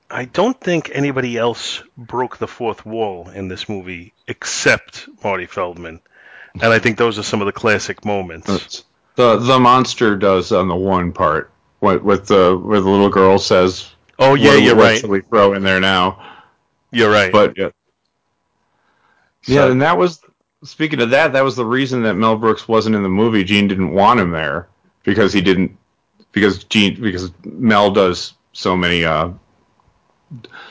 I 0.10 0.26
don't 0.26 0.60
think 0.60 0.90
anybody 0.94 1.38
else 1.38 1.84
broke 1.96 2.38
the 2.38 2.48
fourth 2.48 2.86
wall 2.86 3.30
in 3.30 3.48
this 3.50 3.70
movie 3.70 4.14
except 4.28 5.08
Marty 5.24 5.46
Feldman, 5.46 6.02
and 6.56 6.74
I 6.74 6.80
think 6.80 6.98
those 6.98 7.20
are 7.20 7.24
some 7.24 7.42
of 7.42 7.46
the 7.46 7.52
classic 7.52 8.04
moments. 8.04 8.84
The 9.16 9.38
the 9.38 9.60
monster 9.60 10.16
does 10.16 10.52
on 10.52 10.68
the 10.68 10.76
one 10.76 11.14
part. 11.14 11.52
What 11.80 12.04
with 12.04 12.28
the 12.28 12.58
where 12.58 12.82
the 12.82 12.90
little 12.90 13.10
girl 13.10 13.38
says. 13.38 13.90
Oh 14.18 14.34
yeah, 14.34 14.56
what, 14.56 14.64
you're 14.64 14.76
right. 14.76 15.00
should 15.00 15.10
we 15.10 15.22
throw 15.22 15.54
in 15.54 15.64
there 15.64 15.80
now? 15.80 16.26
You're 16.92 17.12
right. 17.12 17.32
But 17.32 17.58
yeah, 17.58 17.70
yeah, 19.46 19.70
and 19.70 19.84
that 19.84 20.00
was 20.00 20.20
speaking 20.64 21.00
of 21.00 21.12
that. 21.12 21.34
That 21.34 21.44
was 21.44 21.56
the 21.56 21.66
reason 21.66 22.04
that 22.04 22.16
Mel 22.16 22.38
Brooks 22.38 22.68
wasn't 22.68 22.96
in 22.96 23.04
the 23.04 23.10
movie. 23.10 23.44
Gene 23.44 23.68
didn't 23.68 23.92
want 23.92 24.20
him 24.20 24.32
there 24.32 24.68
because 25.04 25.34
he 25.34 25.42
didn't 25.42 25.78
because 26.32 26.64
Gene 26.66 27.02
because 27.02 27.32
Mel 27.44 27.92
does 27.92 28.34
so 28.54 28.76
many 28.76 29.06
uh, 29.06 29.32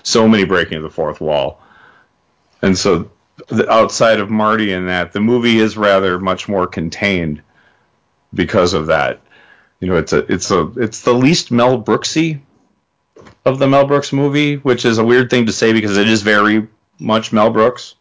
so 0.02 0.28
many 0.28 0.44
breaking 0.44 0.78
of 0.78 0.82
the 0.82 0.90
fourth 0.90 1.20
wall, 1.20 1.60
and 2.62 2.76
so 2.76 3.10
the, 3.48 3.70
outside 3.70 4.20
of 4.20 4.30
Marty 4.30 4.72
and 4.72 4.88
that, 4.88 5.12
the 5.12 5.20
movie 5.20 5.58
is 5.58 5.76
rather 5.76 6.18
much 6.18 6.48
more 6.48 6.66
contained 6.66 7.42
because 8.34 8.74
of 8.74 8.86
that. 8.86 9.20
You 9.80 9.88
know, 9.88 9.96
it's 9.96 10.12
a 10.12 10.32
it's 10.32 10.50
a 10.50 10.72
it's 10.76 11.02
the 11.02 11.14
least 11.14 11.50
Mel 11.50 11.80
Brooksy 11.80 12.40
of 13.44 13.58
the 13.58 13.68
Mel 13.68 13.86
Brooks 13.86 14.12
movie, 14.12 14.56
which 14.56 14.84
is 14.84 14.98
a 14.98 15.04
weird 15.04 15.30
thing 15.30 15.46
to 15.46 15.52
say 15.52 15.72
because 15.72 15.96
it 15.96 16.08
is 16.08 16.22
very 16.22 16.68
much 16.98 17.32
Mel 17.32 17.50
Brooks. 17.50 17.94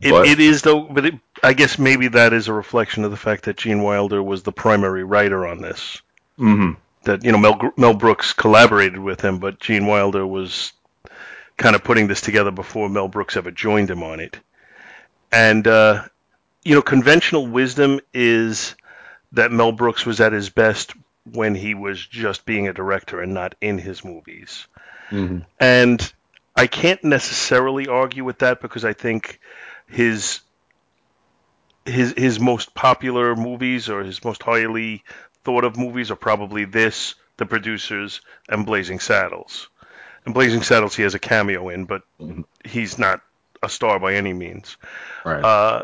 It, 0.00 0.12
it 0.12 0.40
is 0.40 0.62
though, 0.62 0.82
but 0.82 1.06
it, 1.06 1.14
I 1.42 1.52
guess 1.52 1.78
maybe 1.78 2.08
that 2.08 2.32
is 2.32 2.48
a 2.48 2.52
reflection 2.52 3.04
of 3.04 3.10
the 3.10 3.16
fact 3.16 3.44
that 3.44 3.56
Gene 3.56 3.82
Wilder 3.82 4.22
was 4.22 4.42
the 4.42 4.52
primary 4.52 5.04
writer 5.04 5.46
on 5.46 5.60
this. 5.60 6.00
hmm 6.36 6.72
That 7.04 7.24
you 7.24 7.32
know 7.32 7.38
Mel 7.38 7.72
Mel 7.76 7.94
Brooks 7.94 8.32
collaborated 8.32 8.98
with 8.98 9.20
him, 9.20 9.38
but 9.38 9.60
Gene 9.60 9.86
Wilder 9.86 10.26
was 10.26 10.72
kind 11.56 11.76
of 11.76 11.84
putting 11.84 12.06
this 12.08 12.20
together 12.20 12.50
before 12.50 12.88
Mel 12.88 13.08
Brooks 13.08 13.36
ever 13.36 13.50
joined 13.50 13.90
him 13.90 14.02
on 14.02 14.20
it. 14.20 14.38
And 15.32 15.66
uh, 15.66 16.04
you 16.64 16.74
know, 16.74 16.82
conventional 16.82 17.46
wisdom 17.46 18.00
is 18.14 18.74
that 19.32 19.52
Mel 19.52 19.72
Brooks 19.72 20.06
was 20.06 20.20
at 20.20 20.32
his 20.32 20.50
best 20.50 20.94
when 21.24 21.54
he 21.54 21.74
was 21.74 22.04
just 22.06 22.46
being 22.46 22.68
a 22.68 22.72
director 22.72 23.20
and 23.20 23.34
not 23.34 23.54
in 23.60 23.78
his 23.78 24.04
movies. 24.04 24.66
hmm 25.10 25.40
And 25.60 26.12
I 26.56 26.66
can't 26.66 27.02
necessarily 27.04 27.88
argue 27.88 28.24
with 28.24 28.38
that 28.40 28.60
because 28.60 28.84
I 28.84 28.92
think 28.94 29.40
his 29.88 30.40
his 31.86 32.14
his 32.16 32.40
most 32.40 32.74
popular 32.74 33.36
movies 33.36 33.88
or 33.88 34.02
his 34.02 34.24
most 34.24 34.42
highly 34.42 35.04
thought 35.44 35.64
of 35.64 35.76
movies 35.76 36.10
are 36.10 36.16
probably 36.16 36.64
this, 36.64 37.14
The 37.36 37.46
Producers, 37.46 38.20
and 38.48 38.66
Blazing 38.66 38.98
Saddles. 38.98 39.68
And 40.24 40.34
Blazing 40.34 40.62
Saddles 40.62 40.96
he 40.96 41.04
has 41.04 41.14
a 41.14 41.18
cameo 41.20 41.68
in, 41.68 41.84
but 41.84 42.02
he's 42.64 42.98
not 42.98 43.20
a 43.62 43.68
star 43.68 43.98
by 44.00 44.14
any 44.14 44.32
means. 44.32 44.76
Right. 45.24 45.42
Uh, 45.42 45.82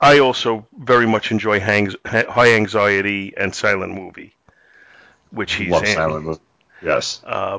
I 0.00 0.20
also 0.20 0.66
very 0.76 1.06
much 1.06 1.30
enjoy 1.32 1.60
Hangs, 1.60 1.96
High 2.06 2.54
Anxiety 2.54 3.34
and 3.36 3.54
Silent 3.54 3.94
Movie, 3.94 4.34
which 5.30 5.54
he's 5.54 5.70
Love 5.70 5.84
in. 5.84 5.94
silent 5.94 6.24
movie. 6.24 6.40
Yes. 6.82 7.20
Uh, 7.26 7.58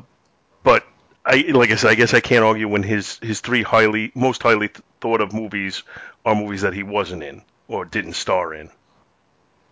but 0.64 0.86
I, 1.26 1.46
like 1.52 1.72
I 1.72 1.76
said, 1.76 1.92
I 1.92 1.96
guess 1.96 2.14
I 2.14 2.22
can't 2.22 2.44
argue 2.44 2.68
when 2.68 2.82
his 2.82 3.20
his 3.22 3.42
three 3.42 3.62
highly 3.62 4.12
most 4.16 4.42
highly 4.42 4.70
th- 4.70 4.82
thought 5.02 5.22
of 5.22 5.34
movies 5.34 5.84
are 6.26 6.34
movies 6.34 6.62
that 6.62 6.74
he 6.74 6.84
wasn't 6.84 7.24
in 7.24 7.44
or 7.70 7.86
didn't 7.86 8.14
star 8.14 8.54
in. 8.54 8.70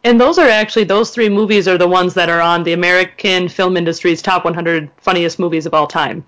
And 0.05 0.21
those 0.21 0.37
are 0.37 0.47
actually 0.47 0.85
those 0.85 1.09
three 1.09 1.27
movies 1.27 1.67
are 1.67 1.77
the 1.77 1.87
ones 1.87 2.13
that 2.13 2.29
are 2.29 2.39
on 2.39 2.63
the 2.63 2.71
American 2.71 3.49
film 3.49 3.75
industry's 3.75 4.21
top 4.21 4.45
100 4.45 4.89
funniest 4.97 5.37
movies 5.39 5.65
of 5.65 5.73
all 5.73 5.87
time. 5.87 6.23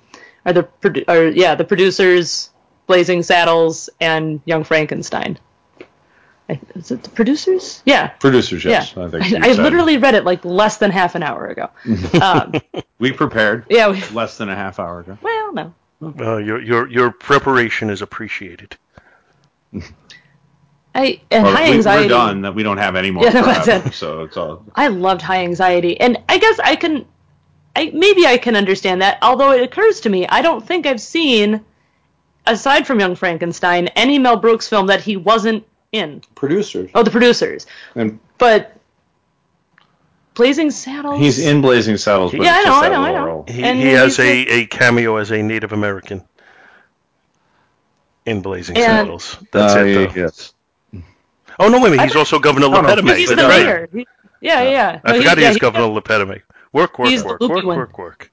Are 0.45 0.51
the 0.51 0.67
are 1.07 1.27
yeah 1.27 1.55
the 1.55 1.63
producers, 1.63 2.49
Blazing 2.87 3.23
Saddles, 3.23 3.89
and 4.01 4.41
Young 4.45 4.63
Frankenstein. 4.65 5.39
Is 6.75 6.89
it 6.89 7.03
the 7.03 7.09
producers? 7.09 7.83
Yeah. 7.85 8.07
Producers, 8.07 8.65
yes. 8.65 8.93
Yeah. 8.97 9.03
I 9.05 9.09
think 9.09 9.29
you 9.29 9.37
I, 9.37 9.51
literally 9.53 9.97
read 9.97 10.15
it 10.15 10.25
like 10.25 10.43
less 10.43 10.77
than 10.77 10.89
half 10.89 11.13
an 11.13 11.21
hour 11.21 11.45
ago. 11.47 11.69
um, 12.21 12.53
we 12.97 13.11
prepared. 13.11 13.65
Yeah, 13.69 13.89
we- 13.89 14.03
less 14.07 14.37
than 14.37 14.49
a 14.49 14.55
half 14.55 14.79
hour 14.79 15.01
ago. 15.01 15.17
well, 15.21 15.53
no. 15.53 15.73
Uh, 16.01 16.37
your 16.37 16.61
your 16.61 16.89
your 16.89 17.11
preparation 17.11 17.89
is 17.89 18.01
appreciated. 18.01 18.75
I 20.99 21.21
and 21.31 21.43
Well, 21.43 21.55
high 21.55 21.69
we, 21.69 21.75
anxiety. 21.75 22.03
We're 22.05 22.09
done. 22.09 22.41
That 22.41 22.53
we 22.55 22.63
don't 22.63 22.77
have 22.77 22.95
any 22.95 23.11
more. 23.11 23.23
Yeah, 23.23 23.31
no, 23.31 23.43
prep, 23.43 23.65
that's 23.65 23.87
it. 23.87 23.93
So 23.93 24.23
it's 24.23 24.37
all. 24.37 24.63
I 24.75 24.87
loved 24.87 25.21
high 25.21 25.43
anxiety, 25.43 25.99
and 25.99 26.17
I 26.27 26.37
guess 26.37 26.59
I 26.59 26.75
can, 26.75 27.05
I 27.75 27.91
maybe 27.93 28.25
I 28.27 28.37
can 28.37 28.55
understand 28.55 29.01
that. 29.01 29.17
Although 29.21 29.51
it 29.51 29.61
occurs 29.63 29.99
to 30.01 30.09
me, 30.09 30.27
I 30.27 30.41
don't 30.41 30.65
think 30.65 30.85
I've 30.85 31.01
seen, 31.01 31.63
aside 32.47 32.85
from 32.87 32.99
Young 32.99 33.15
Frankenstein, 33.15 33.87
any 33.89 34.19
Mel 34.19 34.37
Brooks 34.37 34.67
film 34.67 34.87
that 34.87 35.01
he 35.01 35.15
wasn't 35.17 35.65
in. 35.91 36.21
Producers. 36.35 36.89
Oh, 36.93 37.01
the 37.03 37.11
producers, 37.11 37.65
And 37.95 38.19
but 38.37 38.75
Blazing 40.35 40.69
Saddles. 40.71 41.19
he's 41.19 41.39
in 41.39 41.61
Blazing 41.61 41.97
Saddles, 41.97 42.31
but 42.31 42.41
Yeah, 42.41 42.59
it's 42.59 42.67
I 42.67 42.69
just 42.69 42.91
know, 42.91 43.01
I 43.03 43.11
know, 43.11 43.19
I 43.21 43.25
know. 43.25 43.45
He, 43.47 43.53
he 43.81 43.87
has 43.93 44.19
a, 44.19 44.31
a 44.47 44.65
cameo 44.67 45.17
as 45.17 45.31
a 45.31 45.41
Native 45.41 45.73
American 45.73 46.23
in 48.25 48.41
Blazing 48.41 48.77
And- 48.77 48.85
Saddles. 48.85 49.37
That's 49.51 49.73
Uh, 49.75 49.79
it. 49.79 50.13
Though. 50.13 50.21
yes. 50.21 50.53
Oh 51.59 51.67
no, 51.69 51.79
wait 51.79 51.87
a 51.87 51.91
minute. 51.91 52.03
He's 52.05 52.15
also 52.15 52.39
Governor 52.39 52.69
no, 52.69 52.79
Le 52.79 52.83
Petomane. 52.87 53.17
He's 53.17 53.29
the 53.29 53.35
That's 53.35 53.49
right. 53.49 53.65
mayor. 53.65 53.89
He- 53.93 54.07
yeah, 54.41 54.61
yeah. 54.63 55.01
I 55.03 55.11
No, 55.11 55.17
forgot 55.17 55.37
he, 55.37 55.43
yeah, 55.43 55.49
is 55.51 55.57
Governor 55.57 55.87
Le 55.87 56.01
Petomane. 56.01 56.41
Work, 56.71 56.97
work, 56.99 57.09
He's 57.09 57.23
the 57.23 57.29
work, 57.29 57.41
work, 57.41 57.65
work, 57.65 57.97
work. 57.97 58.31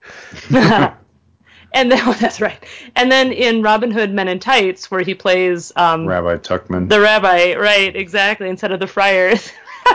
and 0.50 1.90
then 1.90 2.16
that's 2.20 2.40
right. 2.40 2.62
And 2.94 3.10
then 3.10 3.32
in 3.32 3.62
Robin 3.62 3.90
Hood 3.90 4.12
Men 4.12 4.28
in 4.28 4.38
Tights, 4.38 4.90
where 4.90 5.00
he 5.02 5.14
plays 5.14 5.72
um, 5.74 6.06
Rabbi 6.06 6.36
Tuckman. 6.36 6.88
the 6.88 7.00
rabbi, 7.00 7.54
right? 7.54 7.94
Exactly. 7.96 8.48
Instead 8.48 8.72
of 8.72 8.78
the 8.80 8.86
friars. 8.86 9.50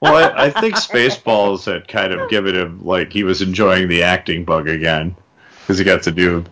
well, 0.00 0.32
I, 0.36 0.46
I 0.46 0.50
think 0.50 0.74
Spaceballs 0.74 1.64
had 1.66 1.86
kind 1.88 2.12
of 2.12 2.28
given 2.30 2.54
him 2.54 2.84
like 2.84 3.12
he 3.12 3.24
was 3.24 3.42
enjoying 3.42 3.88
the 3.88 4.02
acting 4.02 4.44
bug 4.44 4.68
again 4.68 5.14
because 5.60 5.78
he 5.78 5.84
got 5.84 6.02
to 6.04 6.10
do, 6.10 6.44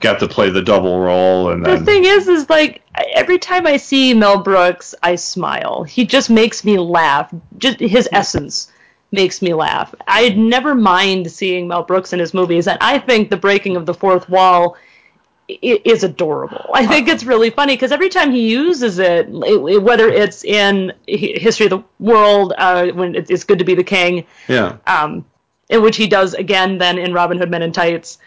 got 0.00 0.18
to 0.20 0.28
play 0.28 0.50
the 0.50 0.62
double 0.62 1.00
role, 1.00 1.50
and 1.52 1.64
The 1.64 1.76
then 1.76 1.84
thing 1.84 2.04
is, 2.04 2.28
is 2.28 2.48
like 2.50 2.76
I- 2.78 2.81
every 3.14 3.38
time 3.38 3.66
I 3.66 3.76
see 3.76 4.14
Mel 4.14 4.38
Brooks, 4.42 4.94
I 5.02 5.14
smile. 5.16 5.82
He 5.84 6.04
just 6.04 6.30
makes 6.30 6.64
me 6.64 6.78
laugh. 6.78 7.32
Just 7.58 7.80
his 7.80 8.08
essence 8.12 8.70
makes 9.10 9.42
me 9.42 9.52
laugh. 9.54 9.94
I'd 10.06 10.38
never 10.38 10.74
mind 10.74 11.30
seeing 11.30 11.68
Mel 11.68 11.82
Brooks 11.82 12.12
in 12.12 12.18
his 12.18 12.32
movies, 12.34 12.66
and 12.68 12.78
I 12.80 12.98
think 12.98 13.30
the 13.30 13.36
breaking 13.36 13.76
of 13.76 13.86
the 13.86 13.94
fourth 13.94 14.28
wall 14.28 14.76
is 15.48 16.02
adorable. 16.04 16.70
I 16.72 16.86
think 16.86 17.08
it's 17.08 17.24
really 17.24 17.50
funny 17.50 17.74
because 17.74 17.92
every 17.92 18.08
time 18.08 18.30
he 18.30 18.48
uses 18.48 18.98
it, 18.98 19.28
it- 19.28 19.82
whether 19.82 20.08
it's 20.08 20.44
in 20.44 20.92
History 21.06 21.66
of 21.66 21.70
the 21.70 21.82
World, 21.98 22.54
uh, 22.56 22.86
when 22.88 23.14
it's 23.14 23.44
good 23.44 23.58
to 23.58 23.64
be 23.64 23.74
the 23.74 23.84
king, 23.84 24.24
yeah, 24.48 24.76
um, 24.86 25.24
in 25.68 25.82
which 25.82 25.96
he 25.96 26.06
does 26.06 26.32
again 26.34 26.78
then 26.78 26.96
in 26.98 27.12
Robin 27.12 27.36
Hood 27.38 27.50
Men 27.50 27.62
in 27.62 27.72
Tights. 27.72 28.18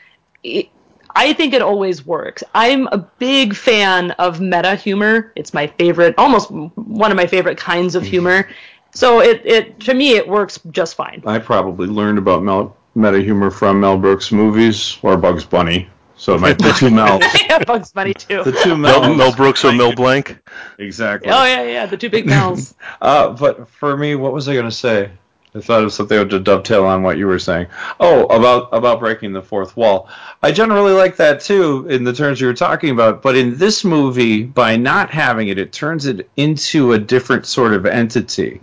It, 0.43 0.67
I 1.15 1.33
think 1.33 1.53
it 1.53 1.61
always 1.61 2.05
works. 2.05 2.43
I'm 2.53 2.87
a 2.87 2.97
big 2.97 3.55
fan 3.55 4.11
of 4.11 4.41
meta 4.41 4.75
humor. 4.75 5.31
It's 5.35 5.53
my 5.53 5.67
favorite, 5.67 6.13
almost 6.17 6.51
one 6.51 7.09
of 7.11 7.17
my 7.17 7.25
favorite 7.25 7.57
kinds 7.57 7.95
of 7.95 8.03
humor. 8.03 8.49
So 8.93 9.21
it, 9.21 9.41
it 9.45 9.79
to 9.81 9.93
me 9.93 10.15
it 10.15 10.27
works 10.27 10.59
just 10.71 10.95
fine. 10.95 11.23
I 11.25 11.39
probably 11.39 11.87
learned 11.87 12.17
about 12.17 12.43
Mel, 12.43 12.75
meta 12.95 13.21
humor 13.21 13.49
from 13.49 13.79
Mel 13.79 13.97
Brooks 13.97 14.31
movies 14.31 14.97
or 15.01 15.17
Bugs 15.17 15.45
Bunny. 15.45 15.89
So 16.17 16.37
my 16.37 16.53
the 16.53 16.73
two 16.77 16.89
Mel, 16.89 17.19
yeah, 17.49 17.63
Bugs 17.63 17.91
Bunny 17.91 18.13
too. 18.13 18.43
the 18.43 18.53
two 18.53 18.77
Mel, 18.77 19.01
Mel, 19.01 19.15
Mel 19.15 19.35
Brooks 19.35 19.65
or 19.65 19.73
Mel 19.73 19.93
Blanc? 19.93 20.37
exactly. 20.79 21.29
Oh 21.29 21.43
yeah, 21.43 21.63
yeah, 21.63 21.85
the 21.85 21.97
two 21.97 22.09
big 22.09 22.25
mouths. 22.25 22.73
Uh, 23.01 23.29
but 23.33 23.67
for 23.69 23.97
me, 23.97 24.15
what 24.15 24.31
was 24.31 24.47
I 24.47 24.53
going 24.53 24.65
to 24.65 24.71
say? 24.71 25.11
I 25.55 25.61
thought 25.61 25.83
of 25.83 25.93
something 25.93 26.27
to 26.27 26.39
dovetail 26.39 26.85
on 26.85 27.01
what 27.01 27.17
you 27.17 27.27
were 27.27 27.39
saying. 27.39 27.67
Oh, 27.99 28.25
about 28.25 28.67
about 28.73 28.99
breaking 28.99 29.31
the 29.31 29.41
fourth 29.41 29.77
wall. 29.77 30.09
I 30.43 30.51
generally 30.51 30.91
like 30.91 31.15
that 31.15 31.39
too, 31.39 31.87
in 31.89 32.03
the 32.03 32.11
terms 32.11 32.41
you 32.41 32.47
were 32.47 32.53
talking 32.53 32.89
about. 32.89 33.21
But 33.21 33.37
in 33.37 33.57
this 33.57 33.85
movie, 33.85 34.43
by 34.43 34.75
not 34.75 35.09
having 35.11 35.47
it, 35.47 35.57
it 35.57 35.71
turns 35.71 36.07
it 36.07 36.29
into 36.35 36.91
a 36.91 36.99
different 36.99 37.45
sort 37.45 37.73
of 37.73 37.85
entity, 37.85 38.59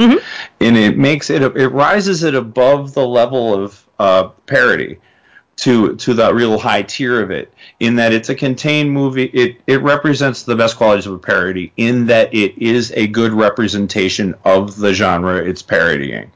and 0.61 0.77
it 0.77 0.99
makes 0.99 1.31
it 1.31 1.43
it 1.43 1.69
rises 1.69 2.25
it 2.25 2.35
above 2.35 2.93
the 2.93 3.07
level 3.07 3.55
of 3.55 3.87
uh, 3.99 4.29
parody 4.47 4.99
to 5.57 5.97
to 5.97 6.15
that 6.15 6.35
real 6.35 6.59
high 6.59 6.83
tier 6.83 7.23
of 7.23 7.31
it 7.31 7.53
in 7.79 7.97
that 7.97 8.13
it's 8.13 8.31
a 8.31 8.35
contained 8.35 8.91
movie 8.91 9.25
it 9.27 9.61
it 9.67 9.83
represents 9.83 10.45
the 10.45 10.57
best 10.57 10.77
qualities 10.77 11.07
of 11.07 11.13
a 11.13 11.19
parody 11.19 11.71
in 11.77 12.07
that 12.07 12.33
it 12.33 12.57
is 12.57 12.91
a 12.93 13.07
good 13.07 13.33
representation 13.33 14.35
of 14.45 14.77
the 14.77 14.95
genre 14.95 15.37
it's 15.37 15.61
parodying 15.61 16.31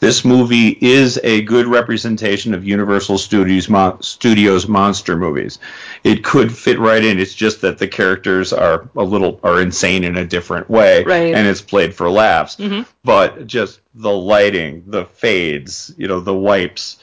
this 0.00 0.24
movie 0.24 0.68
is 0.80 1.20
a 1.22 1.42
good 1.42 1.66
representation 1.66 2.54
of 2.54 2.64
Universal 2.64 3.18
Studios 3.18 3.68
mon- 3.68 4.02
Studios 4.02 4.66
monster 4.66 5.16
movies 5.16 5.58
it 6.04 6.24
could 6.24 6.52
fit 6.56 6.78
right 6.78 7.04
in 7.04 7.18
it's 7.18 7.34
just 7.34 7.60
that 7.60 7.78
the 7.78 7.86
characters 7.88 8.52
are 8.52 8.88
a 8.96 9.04
little 9.04 9.38
are 9.42 9.60
insane 9.60 10.04
in 10.04 10.16
a 10.16 10.24
different 10.26 10.68
way 10.70 11.04
Right. 11.04 11.34
and 11.34 11.46
it's 11.46 11.60
played 11.60 11.94
for 11.94 12.10
laughs 12.10 12.56
Mhm. 12.56 12.86
but 13.04 13.46
just 13.46 13.80
the 13.94 14.10
lighting 14.12 14.84
the 14.86 15.04
fades 15.04 15.92
you 15.96 16.08
know 16.08 16.20
the 16.20 16.34
wipes 16.34 16.98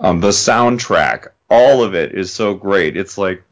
um, 0.00 0.20
the 0.20 0.28
soundtrack, 0.28 1.26
all 1.50 1.82
of 1.82 1.92
it 1.96 2.12
is 2.16 2.32
so 2.32 2.54
great. 2.54 2.96
It's 2.96 3.18
like 3.18 3.42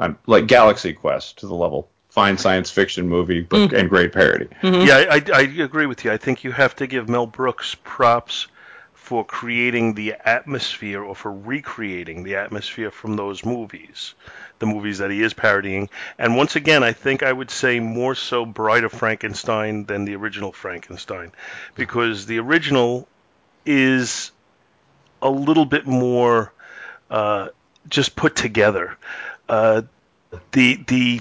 um, 0.00 0.18
like 0.26 0.48
Galaxy 0.48 0.92
Quest 0.92 1.38
to 1.38 1.46
the 1.46 1.54
level. 1.54 1.88
Fine 2.16 2.38
science 2.38 2.70
fiction 2.70 3.10
movie 3.10 3.42
but, 3.42 3.74
and 3.74 3.90
great 3.90 4.10
parody. 4.14 4.48
Yeah, 4.62 5.04
I, 5.10 5.16
I, 5.16 5.22
I 5.34 5.40
agree 5.42 5.84
with 5.84 6.02
you. 6.02 6.10
I 6.10 6.16
think 6.16 6.44
you 6.44 6.50
have 6.50 6.74
to 6.76 6.86
give 6.86 7.10
Mel 7.10 7.26
Brooks 7.26 7.76
props 7.84 8.46
for 8.94 9.22
creating 9.22 9.92
the 9.92 10.14
atmosphere 10.24 11.02
or 11.02 11.14
for 11.14 11.30
recreating 11.30 12.22
the 12.22 12.36
atmosphere 12.36 12.90
from 12.90 13.16
those 13.16 13.44
movies, 13.44 14.14
the 14.60 14.64
movies 14.64 14.96
that 14.96 15.10
he 15.10 15.22
is 15.22 15.34
parodying. 15.34 15.90
And 16.18 16.38
once 16.38 16.56
again, 16.56 16.82
I 16.82 16.94
think 16.94 17.22
I 17.22 17.30
would 17.30 17.50
say 17.50 17.80
more 17.80 18.14
so 18.14 18.46
Bride 18.46 18.84
of 18.84 18.92
Frankenstein 18.92 19.84
than 19.84 20.06
the 20.06 20.16
original 20.16 20.52
Frankenstein, 20.52 21.32
because 21.74 22.24
the 22.24 22.38
original 22.38 23.06
is 23.66 24.30
a 25.20 25.28
little 25.28 25.66
bit 25.66 25.86
more 25.86 26.50
uh, 27.10 27.48
just 27.90 28.16
put 28.16 28.34
together. 28.34 28.96
Uh, 29.50 29.82
the 30.52 30.82
the 30.86 31.20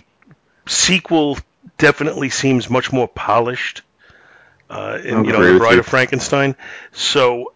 sequel 0.68 1.38
definitely 1.78 2.30
seems 2.30 2.70
much 2.70 2.92
more 2.92 3.08
polished. 3.08 3.82
Uh, 4.70 5.00
in 5.04 5.26
you 5.26 5.32
know, 5.32 5.44
the 5.44 5.54
with 5.54 5.60
Bride 5.62 5.78
of 5.78 5.86
Frankenstein. 5.86 6.56
So, 6.92 7.54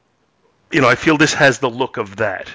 you 0.72 0.82
know, 0.82 0.88
I 0.88 0.96
feel 0.96 1.18
this 1.18 1.34
has 1.34 1.58
the 1.58 1.70
look 1.70 1.98
of 1.98 2.18
that. 2.18 2.50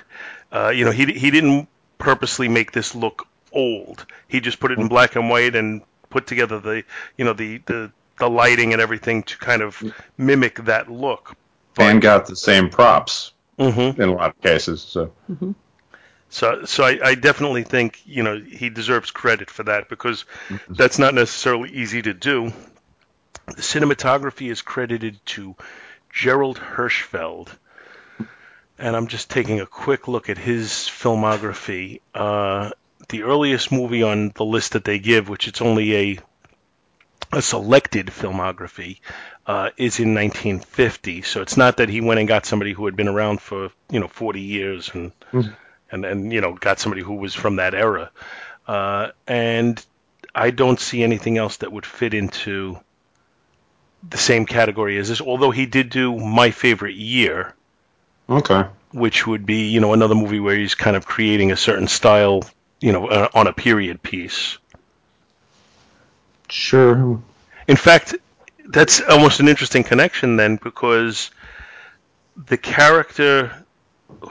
Uh, 0.52 0.68
you 0.68 0.84
know, 0.84 0.92
he 0.92 1.06
he 1.06 1.30
didn't 1.32 1.68
purposely 1.98 2.48
make 2.48 2.70
this 2.70 2.94
look 2.94 3.26
old. 3.52 4.06
He 4.28 4.40
just 4.40 4.60
put 4.60 4.70
it 4.70 4.78
in 4.78 4.86
black 4.86 5.16
and 5.16 5.28
white 5.28 5.56
and 5.56 5.82
put 6.10 6.28
together 6.28 6.60
the 6.60 6.84
you 7.18 7.24
know 7.24 7.32
the 7.32 7.58
the 7.66 7.90
the 8.18 8.30
lighting 8.30 8.72
and 8.72 8.80
everything 8.80 9.24
to 9.24 9.38
kind 9.38 9.60
of 9.62 9.82
mimic 10.16 10.64
that 10.66 10.88
look. 10.90 11.34
and 11.76 12.00
got 12.00 12.26
the 12.26 12.36
same 12.36 12.68
props 12.70 13.32
Mm-hmm. 13.58 14.02
in 14.02 14.08
a 14.08 14.12
lot 14.12 14.30
of 14.30 14.40
cases. 14.42 14.82
So 14.82 15.12
So, 16.34 16.64
so 16.64 16.82
I, 16.82 16.98
I 17.00 17.14
definitely 17.14 17.62
think 17.62 18.02
you 18.06 18.24
know 18.24 18.36
he 18.40 18.68
deserves 18.68 19.12
credit 19.12 19.50
for 19.50 19.62
that 19.62 19.88
because 19.88 20.24
that's 20.68 20.98
not 20.98 21.14
necessarily 21.14 21.70
easy 21.70 22.02
to 22.02 22.12
do. 22.12 22.52
The 23.46 23.62
cinematography 23.62 24.50
is 24.50 24.60
credited 24.60 25.24
to 25.26 25.54
Gerald 26.12 26.58
Hirschfeld, 26.58 27.50
and 28.80 28.96
I'm 28.96 29.06
just 29.06 29.30
taking 29.30 29.60
a 29.60 29.66
quick 29.66 30.08
look 30.08 30.28
at 30.28 30.36
his 30.36 30.70
filmography. 30.72 32.00
Uh, 32.12 32.70
the 33.10 33.22
earliest 33.22 33.70
movie 33.70 34.02
on 34.02 34.32
the 34.34 34.44
list 34.44 34.72
that 34.72 34.84
they 34.84 34.98
give, 34.98 35.28
which 35.28 35.46
it's 35.46 35.62
only 35.62 35.96
a 35.96 36.18
a 37.32 37.42
selected 37.42 38.06
filmography, 38.08 38.98
uh, 39.46 39.70
is 39.76 40.00
in 40.00 40.14
1950. 40.14 41.22
So 41.22 41.42
it's 41.42 41.56
not 41.56 41.76
that 41.76 41.88
he 41.88 42.00
went 42.00 42.18
and 42.18 42.26
got 42.26 42.44
somebody 42.44 42.72
who 42.72 42.86
had 42.86 42.96
been 42.96 43.06
around 43.06 43.40
for 43.40 43.70
you 43.88 44.00
know 44.00 44.08
40 44.08 44.40
years 44.40 44.90
and 44.94 45.12
and 45.94 46.04
and 46.04 46.32
you 46.32 46.40
know 46.40 46.52
got 46.52 46.78
somebody 46.78 47.02
who 47.02 47.14
was 47.14 47.34
from 47.34 47.56
that 47.56 47.74
era. 47.74 48.10
Uh, 48.66 49.08
and 49.26 49.82
I 50.34 50.50
don't 50.50 50.80
see 50.80 51.02
anything 51.02 51.38
else 51.38 51.58
that 51.58 51.72
would 51.72 51.86
fit 51.86 52.12
into 52.12 52.78
the 54.08 54.18
same 54.18 54.44
category 54.44 54.98
as 54.98 55.08
this. 55.08 55.20
Although 55.20 55.52
he 55.52 55.66
did 55.66 55.88
do 55.90 56.18
my 56.18 56.50
favorite 56.50 56.96
year, 56.96 57.54
okay, 58.28 58.66
which 58.92 59.26
would 59.26 59.46
be 59.46 59.70
you 59.70 59.80
know 59.80 59.92
another 59.92 60.14
movie 60.14 60.40
where 60.40 60.56
he's 60.56 60.74
kind 60.74 60.96
of 60.96 61.06
creating 61.06 61.52
a 61.52 61.56
certain 61.56 61.88
style, 61.88 62.42
you 62.80 62.92
know, 62.92 63.06
uh, 63.06 63.28
on 63.32 63.46
a 63.46 63.52
period 63.52 64.02
piece. 64.02 64.58
sure. 66.50 67.22
In 67.66 67.76
fact, 67.76 68.14
that's 68.66 69.00
almost 69.00 69.40
an 69.40 69.48
interesting 69.48 69.84
connection 69.84 70.36
then 70.36 70.56
because 70.56 71.30
the 72.36 72.58
character 72.58 73.63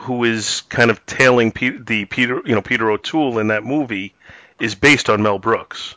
who 0.02 0.24
is 0.24 0.62
kind 0.70 0.92
of 0.92 1.06
tailing 1.06 1.52
Pe- 1.52 1.78
the 1.78 2.06
Peter, 2.06 2.42
you 2.46 2.56
know, 2.56 2.62
Peter 2.62 2.90
O'Toole 2.90 3.40
in 3.40 3.48
that 3.48 3.64
movie 3.64 4.14
is 4.60 4.76
based 4.76 5.10
on 5.10 5.22
Mel 5.22 5.40
Brooks. 5.40 5.96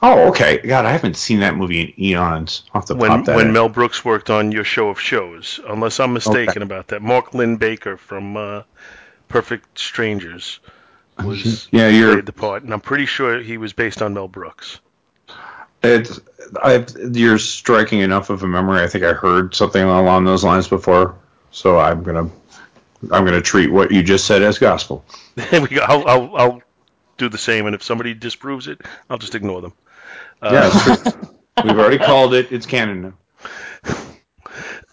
Oh, 0.00 0.28
okay. 0.28 0.58
God, 0.58 0.84
I 0.84 0.92
haven't 0.92 1.16
seen 1.16 1.40
that 1.40 1.56
movie 1.56 1.80
in 1.82 2.00
eons. 2.00 2.62
Have 2.72 2.84
to 2.86 2.94
When 2.94 3.10
pop 3.10 3.24
that 3.26 3.36
when 3.36 3.48
in. 3.48 3.52
Mel 3.52 3.68
Brooks 3.68 4.04
worked 4.04 4.30
on 4.30 4.52
Your 4.52 4.62
Show 4.64 4.90
of 4.90 5.00
Shows, 5.00 5.58
unless 5.66 5.98
I'm 5.98 6.12
mistaken 6.12 6.62
about 6.62 6.88
that. 6.88 7.02
Mark 7.02 7.34
Linn-Baker 7.34 7.96
from 7.96 8.36
uh, 8.36 8.62
Perfect 9.26 9.76
Strangers 9.78 10.60
was 11.24 11.66
Yeah, 11.72 11.88
you're- 11.88 12.12
played 12.14 12.26
the 12.26 12.32
part, 12.32 12.62
and 12.62 12.72
I'm 12.72 12.80
pretty 12.80 13.06
sure 13.06 13.40
he 13.40 13.58
was 13.58 13.72
based 13.72 14.00
on 14.00 14.14
Mel 14.14 14.28
Brooks. 14.28 14.78
It's, 15.82 16.20
I've, 16.62 16.88
you're 17.12 17.38
striking 17.38 18.00
enough 18.00 18.30
of 18.30 18.42
a 18.42 18.46
memory. 18.48 18.80
I 18.82 18.88
think 18.88 19.04
I 19.04 19.12
heard 19.12 19.54
something 19.54 19.82
along 19.82 20.24
those 20.24 20.42
lines 20.44 20.66
before, 20.68 21.14
so 21.52 21.78
I'm 21.78 22.02
gonna 22.02 22.28
I'm 23.12 23.24
gonna 23.24 23.40
treat 23.40 23.70
what 23.70 23.90
you 23.90 24.02
just 24.02 24.26
said 24.26 24.42
as 24.42 24.58
gospel. 24.58 25.04
There 25.50 25.60
we 25.62 25.68
go. 25.68 25.82
I'll, 25.82 26.06
I'll, 26.08 26.36
I'll 26.36 26.62
do 27.16 27.28
the 27.28 27.38
same, 27.38 27.66
and 27.66 27.74
if 27.74 27.82
somebody 27.82 28.12
disproves 28.14 28.66
it, 28.66 28.80
I'll 29.08 29.18
just 29.18 29.34
ignore 29.36 29.60
them. 29.60 29.72
Uh, 30.42 30.50
Yeah, 30.52 30.70
it's 30.72 31.12
true. 31.12 31.28
We've 31.64 31.78
already 31.78 31.98
called 31.98 32.34
it. 32.34 32.52
It's 32.52 32.66
canon 32.66 33.02
now. 33.02 33.12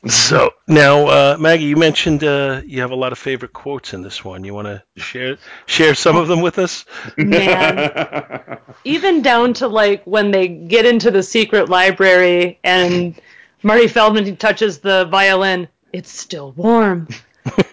So 0.08 0.52
now, 0.68 1.08
uh, 1.08 1.38
Maggie, 1.40 1.64
you 1.66 1.76
mentioned 1.78 2.24
uh, 2.24 2.62
you 2.64 2.80
have 2.82 2.92
a 2.92 2.96
lot 2.96 3.12
of 3.12 3.18
favorite 3.18 3.54
quotes 3.54 3.94
in 3.96 4.04
this 4.04 4.24
one. 4.24 4.44
You 4.44 4.54
want 4.54 4.68
to 4.68 4.84
share 5.02 5.38
share 5.66 5.96
some 5.96 6.16
of 6.16 6.28
them 6.28 6.42
with 6.42 6.60
us? 6.60 6.86
Man. 7.18 8.60
Even 8.84 9.24
down 9.24 9.54
to 9.56 9.68
like 9.68 10.04
when 10.06 10.30
they 10.30 10.48
get 10.48 10.86
into 10.86 11.10
the 11.10 11.24
secret 11.24 11.70
library 11.70 12.60
and 12.64 13.20
Marty 13.64 13.88
Feldman 13.88 14.38
touches 14.38 14.78
the 14.78 15.06
violin, 15.06 15.68
it's 15.92 16.12
still 16.12 16.52
warm. 16.52 17.08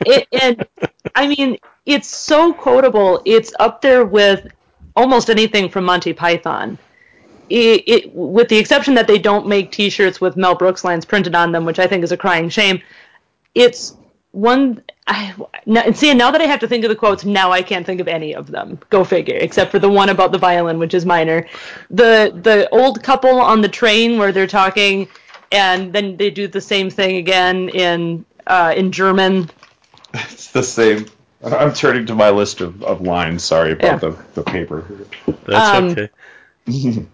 It, 0.06 0.28
and 0.32 0.66
I 1.14 1.26
mean, 1.26 1.58
it's 1.86 2.08
so 2.08 2.52
quotable. 2.52 3.22
It's 3.24 3.52
up 3.58 3.80
there 3.80 4.04
with 4.04 4.46
almost 4.96 5.30
anything 5.30 5.68
from 5.68 5.84
Monty 5.84 6.12
Python. 6.12 6.78
It, 7.48 7.84
it, 7.86 8.14
with 8.14 8.48
the 8.48 8.56
exception 8.56 8.94
that 8.94 9.06
they 9.06 9.18
don't 9.18 9.46
make 9.46 9.72
T-shirts 9.72 10.20
with 10.20 10.36
Mel 10.36 10.54
Brooks 10.54 10.84
lines 10.84 11.04
printed 11.04 11.34
on 11.34 11.52
them, 11.52 11.64
which 11.64 11.78
I 11.78 11.86
think 11.86 12.02
is 12.02 12.12
a 12.12 12.16
crying 12.16 12.48
shame. 12.48 12.80
It's 13.54 13.94
one. 14.30 14.82
I, 15.06 15.34
now, 15.66 15.90
see, 15.92 16.14
now 16.14 16.30
that 16.30 16.40
I 16.40 16.44
have 16.44 16.60
to 16.60 16.68
think 16.68 16.84
of 16.84 16.88
the 16.88 16.96
quotes, 16.96 17.24
now 17.24 17.50
I 17.50 17.60
can't 17.60 17.84
think 17.84 18.00
of 18.00 18.08
any 18.08 18.34
of 18.34 18.46
them. 18.46 18.78
Go 18.88 19.04
figure. 19.04 19.36
Except 19.36 19.70
for 19.70 19.78
the 19.78 19.90
one 19.90 20.08
about 20.08 20.32
the 20.32 20.38
violin, 20.38 20.78
which 20.78 20.94
is 20.94 21.04
minor. 21.04 21.46
The 21.90 22.38
the 22.42 22.68
old 22.70 23.02
couple 23.02 23.40
on 23.40 23.60
the 23.60 23.68
train 23.68 24.18
where 24.18 24.32
they're 24.32 24.46
talking, 24.46 25.08
and 25.50 25.92
then 25.92 26.16
they 26.16 26.30
do 26.30 26.48
the 26.48 26.60
same 26.60 26.88
thing 26.88 27.16
again 27.16 27.68
in 27.70 28.24
uh, 28.46 28.72
in 28.74 28.92
German. 28.92 29.50
It's 30.14 30.50
the 30.52 30.62
same. 30.62 31.06
I'm 31.44 31.72
turning 31.72 32.06
to 32.06 32.14
my 32.14 32.30
list 32.30 32.60
of, 32.60 32.82
of 32.84 33.00
lines. 33.00 33.42
Sorry 33.42 33.72
about 33.72 34.00
the, 34.00 34.10
the 34.34 34.42
paper. 34.42 34.86
That's 35.44 35.76
Um, 35.76 35.88
okay. 35.90 36.08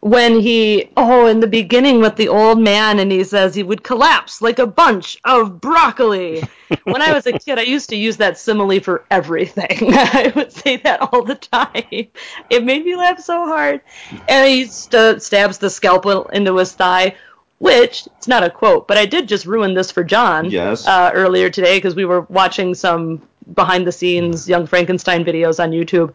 when 0.00 0.40
he 0.40 0.90
oh 0.96 1.26
in 1.26 1.38
the 1.38 1.46
beginning 1.46 2.00
with 2.00 2.16
the 2.16 2.28
old 2.28 2.58
man 2.58 2.98
and 2.98 3.12
he 3.12 3.22
says 3.22 3.54
he 3.54 3.62
would 3.62 3.84
collapse 3.84 4.42
like 4.42 4.58
a 4.58 4.66
bunch 4.66 5.16
of 5.24 5.60
broccoli 5.60 6.42
when 6.84 7.00
i 7.00 7.12
was 7.12 7.24
a 7.26 7.32
kid 7.38 7.56
i 7.56 7.62
used 7.62 7.88
to 7.88 7.96
use 7.96 8.16
that 8.16 8.36
simile 8.36 8.80
for 8.80 9.04
everything 9.12 9.68
i 9.94 10.32
would 10.34 10.50
say 10.52 10.76
that 10.78 11.00
all 11.00 11.22
the 11.22 11.36
time 11.36 12.08
it 12.50 12.64
made 12.64 12.84
me 12.84 12.96
laugh 12.96 13.20
so 13.20 13.46
hard 13.46 13.80
and 14.28 14.48
he 14.48 14.66
st- 14.66 15.22
stabs 15.22 15.58
the 15.58 15.70
scalpel 15.70 16.26
into 16.28 16.56
his 16.56 16.72
thigh 16.72 17.14
which 17.62 18.06
it's 18.16 18.26
not 18.28 18.42
a 18.42 18.50
quote 18.50 18.88
but 18.88 18.96
i 18.98 19.06
did 19.06 19.28
just 19.28 19.46
ruin 19.46 19.72
this 19.74 19.90
for 19.90 20.02
john 20.04 20.50
Yes. 20.50 20.86
uh, 20.86 21.10
earlier 21.14 21.48
today 21.48 21.76
because 21.78 21.94
we 21.94 22.04
were 22.04 22.22
watching 22.22 22.74
some 22.74 23.22
behind 23.54 23.86
the 23.86 23.92
scenes 23.92 24.48
young 24.48 24.66
frankenstein 24.66 25.24
videos 25.24 25.62
on 25.62 25.70
youtube 25.70 26.12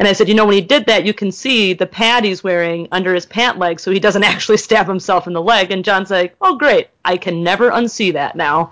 and 0.00 0.06
I 0.06 0.12
said, 0.12 0.28
you 0.28 0.34
know, 0.36 0.46
when 0.46 0.54
he 0.54 0.60
did 0.60 0.86
that, 0.86 1.04
you 1.04 1.12
can 1.12 1.32
see 1.32 1.72
the 1.72 1.84
pad 1.84 2.22
he's 2.24 2.44
wearing 2.44 2.86
under 2.92 3.12
his 3.12 3.26
pant 3.26 3.58
leg, 3.58 3.80
so 3.80 3.90
he 3.90 3.98
doesn't 3.98 4.22
actually 4.32 4.58
stab 4.58 4.86
himself 4.86 5.26
in 5.26 5.32
the 5.32 5.42
leg. 5.42 5.72
And 5.72 5.84
John's 5.84 6.08
like, 6.08 6.36
oh, 6.40 6.56
great, 6.56 6.86
I 7.04 7.16
can 7.16 7.42
never 7.42 7.68
unsee 7.72 8.12
that 8.12 8.36
now. 8.36 8.70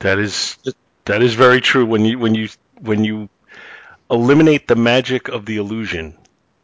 That 0.00 0.18
is 0.18 0.58
that 1.04 1.22
is 1.22 1.34
very 1.34 1.60
true. 1.60 1.86
When 1.86 2.04
you 2.04 2.18
when 2.18 2.34
you 2.34 2.48
when 2.80 3.04
you 3.04 3.28
eliminate 4.10 4.66
the 4.66 4.74
magic 4.74 5.28
of 5.28 5.46
the 5.46 5.56
illusion, 5.58 6.18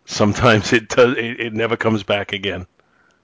sometimes 0.04 0.72
it 0.72 0.88
does 0.88 1.16
it, 1.16 1.38
it 1.38 1.52
never 1.54 1.76
comes 1.76 2.02
back 2.02 2.32
again. 2.32 2.66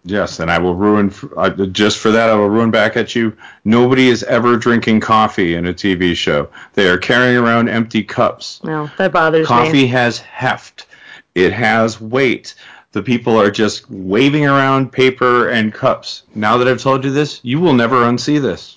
Yes, 0.07 0.39
and 0.39 0.51
I 0.51 0.59
will 0.59 0.77
ruin 0.77 1.13
uh, 1.37 1.51
just 1.67 1.99
for 1.99 2.13
that. 2.13 2.31
I 2.31 2.35
will 2.35 2.49
ruin 2.49 2.71
back 2.71 2.97
at 2.97 3.17
you. 3.17 3.37
Nobody 3.65 4.07
is 4.09 4.23
ever 4.23 4.57
drinking 4.57 5.01
coffee 5.01 5.57
in 5.57 5.67
a 5.67 5.75
TV 5.75 6.15
show. 6.15 6.49
They 6.75 6.89
are 6.89 6.97
carrying 6.97 7.37
around 7.37 7.69
empty 7.69 8.05
cups. 8.05 8.63
No, 8.63 8.89
that 8.99 9.11
bothers 9.13 9.49
Coffee 9.49 9.63
me. 9.65 9.69
Coffee 9.69 9.87
has 9.89 10.19
heft. 10.19 10.87
It 11.35 11.53
has 11.53 12.01
weight. 12.01 12.55
The 12.93 13.03
people 13.03 13.37
are 13.39 13.51
just 13.51 13.91
waving 13.91 14.47
around 14.47 14.93
paper 14.93 15.49
and 15.49 15.75
cups. 15.75 16.23
Now 16.37 16.57
that 16.57 16.69
I've 16.69 16.81
told 16.81 17.05
you 17.05 17.11
this, 17.11 17.41
you 17.43 17.59
will 17.59 17.75
never 17.75 18.05
unsee 18.05 18.41
this. 18.41 18.77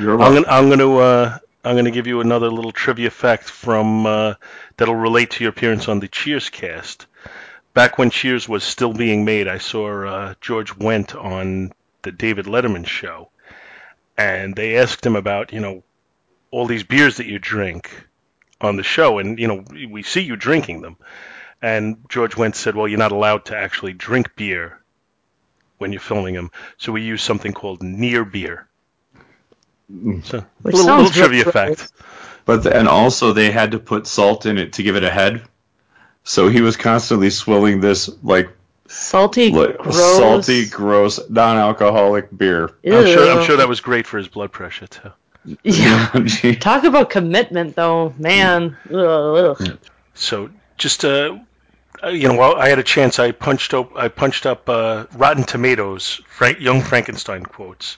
You're 0.00 0.14
I'm 0.14 0.18
welcome. 0.18 0.42
gonna 0.42 0.56
I'm 0.56 0.68
gonna 0.68 0.96
uh, 0.96 1.38
I'm 1.64 1.76
gonna 1.76 1.92
give 1.92 2.08
you 2.08 2.20
another 2.20 2.50
little 2.50 2.72
trivia 2.72 3.10
fact 3.10 3.44
from 3.44 4.06
uh, 4.06 4.34
that'll 4.76 4.96
relate 4.96 5.30
to 5.30 5.44
your 5.44 5.50
appearance 5.50 5.88
on 5.88 6.00
the 6.00 6.08
Cheers 6.08 6.50
cast. 6.50 7.06
Back 7.74 7.98
when 7.98 8.10
Cheers 8.10 8.48
was 8.48 8.62
still 8.62 8.92
being 8.92 9.24
made, 9.24 9.48
I 9.48 9.58
saw 9.58 10.06
uh, 10.06 10.34
George 10.40 10.74
Wendt 10.76 11.14
on 11.14 11.72
the 12.02 12.12
David 12.12 12.46
Letterman 12.46 12.86
show, 12.86 13.30
and 14.16 14.54
they 14.54 14.76
asked 14.76 15.04
him 15.04 15.16
about 15.16 15.52
you 15.52 15.60
know 15.60 15.82
all 16.50 16.66
these 16.66 16.84
beers 16.84 17.16
that 17.16 17.26
you 17.26 17.38
drink 17.38 17.90
on 18.60 18.76
the 18.76 18.84
show, 18.84 19.18
and 19.18 19.38
you 19.38 19.48
know 19.48 19.64
we 19.90 20.02
see 20.04 20.20
you 20.20 20.36
drinking 20.36 20.82
them, 20.82 20.96
and 21.60 21.96
George 22.08 22.36
Wendt 22.36 22.54
said, 22.54 22.76
well, 22.76 22.86
you're 22.86 22.98
not 22.98 23.12
allowed 23.12 23.46
to 23.46 23.56
actually 23.56 23.92
drink 23.92 24.36
beer 24.36 24.80
when 25.78 25.92
you're 25.92 26.00
filming 26.00 26.34
them, 26.34 26.50
so 26.76 26.92
we 26.92 27.02
use 27.02 27.22
something 27.22 27.52
called 27.52 27.82
near 27.82 28.24
beer. 28.24 28.68
So, 30.22 30.44
Which 30.62 30.76
little, 30.76 30.96
little 30.96 31.10
trivia 31.10 31.44
fact. 31.50 31.92
But 32.44 32.62
the, 32.62 32.76
and 32.76 32.88
also 32.88 33.32
they 33.32 33.50
had 33.50 33.72
to 33.72 33.78
put 33.78 34.06
salt 34.06 34.46
in 34.46 34.58
it 34.58 34.74
to 34.74 34.82
give 34.82 34.96
it 34.96 35.04
a 35.04 35.10
head. 35.10 35.42
So 36.24 36.48
he 36.48 36.60
was 36.60 36.76
constantly 36.76 37.30
swilling 37.30 37.80
this 37.80 38.10
like, 38.22 38.48
Salty, 38.86 39.50
like 39.50 39.78
gross. 39.78 39.96
salty, 39.96 40.66
gross, 40.66 41.18
non-alcoholic 41.30 42.36
beer. 42.36 42.70
I'm 42.84 43.06
sure, 43.06 43.30
I'm 43.30 43.44
sure 43.44 43.56
that 43.56 43.68
was 43.68 43.80
great 43.80 44.06
for 44.06 44.18
his 44.18 44.28
blood 44.28 44.52
pressure 44.52 44.86
too. 44.86 45.12
Yeah. 45.62 46.08
Talk 46.60 46.84
about 46.84 47.10
commitment, 47.10 47.76
though, 47.76 48.14
man. 48.18 48.76
Ugh, 48.90 49.56
ugh. 49.60 49.78
So 50.14 50.50
just 50.76 51.04
uh, 51.04 51.38
uh, 52.02 52.08
you 52.08 52.28
know, 52.28 52.34
while 52.34 52.56
I 52.56 52.68
had 52.68 52.78
a 52.78 52.82
chance, 52.82 53.18
I 53.18 53.32
punched 53.32 53.74
up 53.74 53.96
I 53.96 54.08
punched 54.08 54.46
up 54.46 54.68
uh, 54.68 55.06
Rotten 55.14 55.44
Tomatoes 55.44 56.20
Frank, 56.28 56.60
Young 56.60 56.82
Frankenstein 56.82 57.44
quotes, 57.44 57.96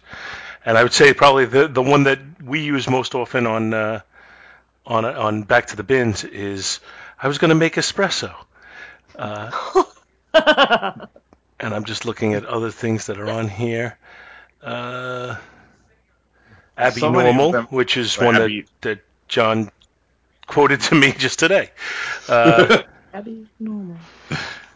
and 0.64 0.77
I 0.79 0.83
would 0.83 0.93
say 0.93 1.12
probably 1.14 1.47
the 1.47 1.68
the 1.68 1.83
one 1.83 2.05
that 2.05 2.18
we 2.43 2.61
use 2.61 2.89
most 2.89 3.14
often 3.14 3.47
on 3.47 3.74
uh, 3.74 4.01
on 4.87 5.05
on 5.05 5.43
Back 5.43 5.68
to 5.68 5.77
the 5.77 5.83
Bins 5.83 6.24
is 6.24 6.81
I 7.21 7.29
was 7.29 7.39
going 7.39 7.49
to 7.51 7.55
make 7.55 7.75
espresso. 7.75 8.35
Uh, 9.17 9.51
and 11.61 11.75
I'm 11.75 11.85
just 11.85 12.05
looking 12.05 12.35
at 12.35 12.45
other 12.45 12.71
things 12.71 13.07
that 13.07 13.19
are 13.19 13.29
on 13.31 13.49
here. 13.49 13.97
Uh, 14.62 15.37
Abby 16.77 17.01
So 17.01 17.11
Normal, 17.11 17.53
them- 17.53 17.67
which 17.71 17.97
is 17.97 18.17
one 18.19 18.37
Abby- 18.37 18.67
that, 18.83 18.89
that 18.89 18.99
John 19.29 19.71
quoted 20.47 20.81
to 20.83 20.95
me 20.95 21.12
just 21.19 21.39
today. 21.39 21.71
Uh, 22.29 22.83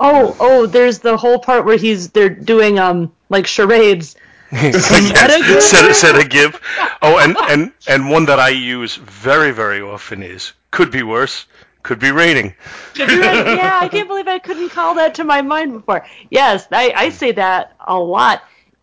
Oh, 0.03 0.34
oh, 0.41 0.64
there's 0.66 1.01
the 1.01 1.18
whole 1.18 1.38
part 1.41 1.66
where 1.66 1.76
he's 1.76 2.09
they're 2.09 2.30
doing 2.30 2.78
um 2.78 3.12
like 3.28 3.47
charades. 3.47 4.16
yes, 4.51 4.88
Metagaming? 4.91 5.61
said, 5.61 5.93
said 5.93 6.16
a 6.16 6.24
give. 6.24 6.59
Oh, 7.03 7.18
and, 7.18 7.36
and, 7.36 7.72
and 7.86 8.11
one 8.11 8.24
that 8.26 8.41
I 8.41 8.49
use 8.49 8.97
very, 8.97 9.51
very 9.51 9.82
often 9.82 10.22
is 10.22 10.55
could 10.70 10.91
be 10.91 11.03
worse, 11.03 11.45
could 11.83 11.99
be 11.99 12.11
raining. 12.11 12.55
You're 12.95 13.07
right. 13.07 13.57
Yeah, 13.57 13.78
I 13.81 13.89
can't 13.89 14.09
believe 14.09 14.28
I 14.28 14.39
couldn't 14.39 14.70
call 14.70 14.95
that 14.97 15.14
to 15.16 15.24
my 15.24 15.43
mind 15.43 15.72
before. 15.72 16.07
Yes, 16.31 16.66
I, 16.70 16.93
I 16.95 17.09
say 17.11 17.33
that 17.33 17.74
a 17.87 17.99
lot. 17.99 18.43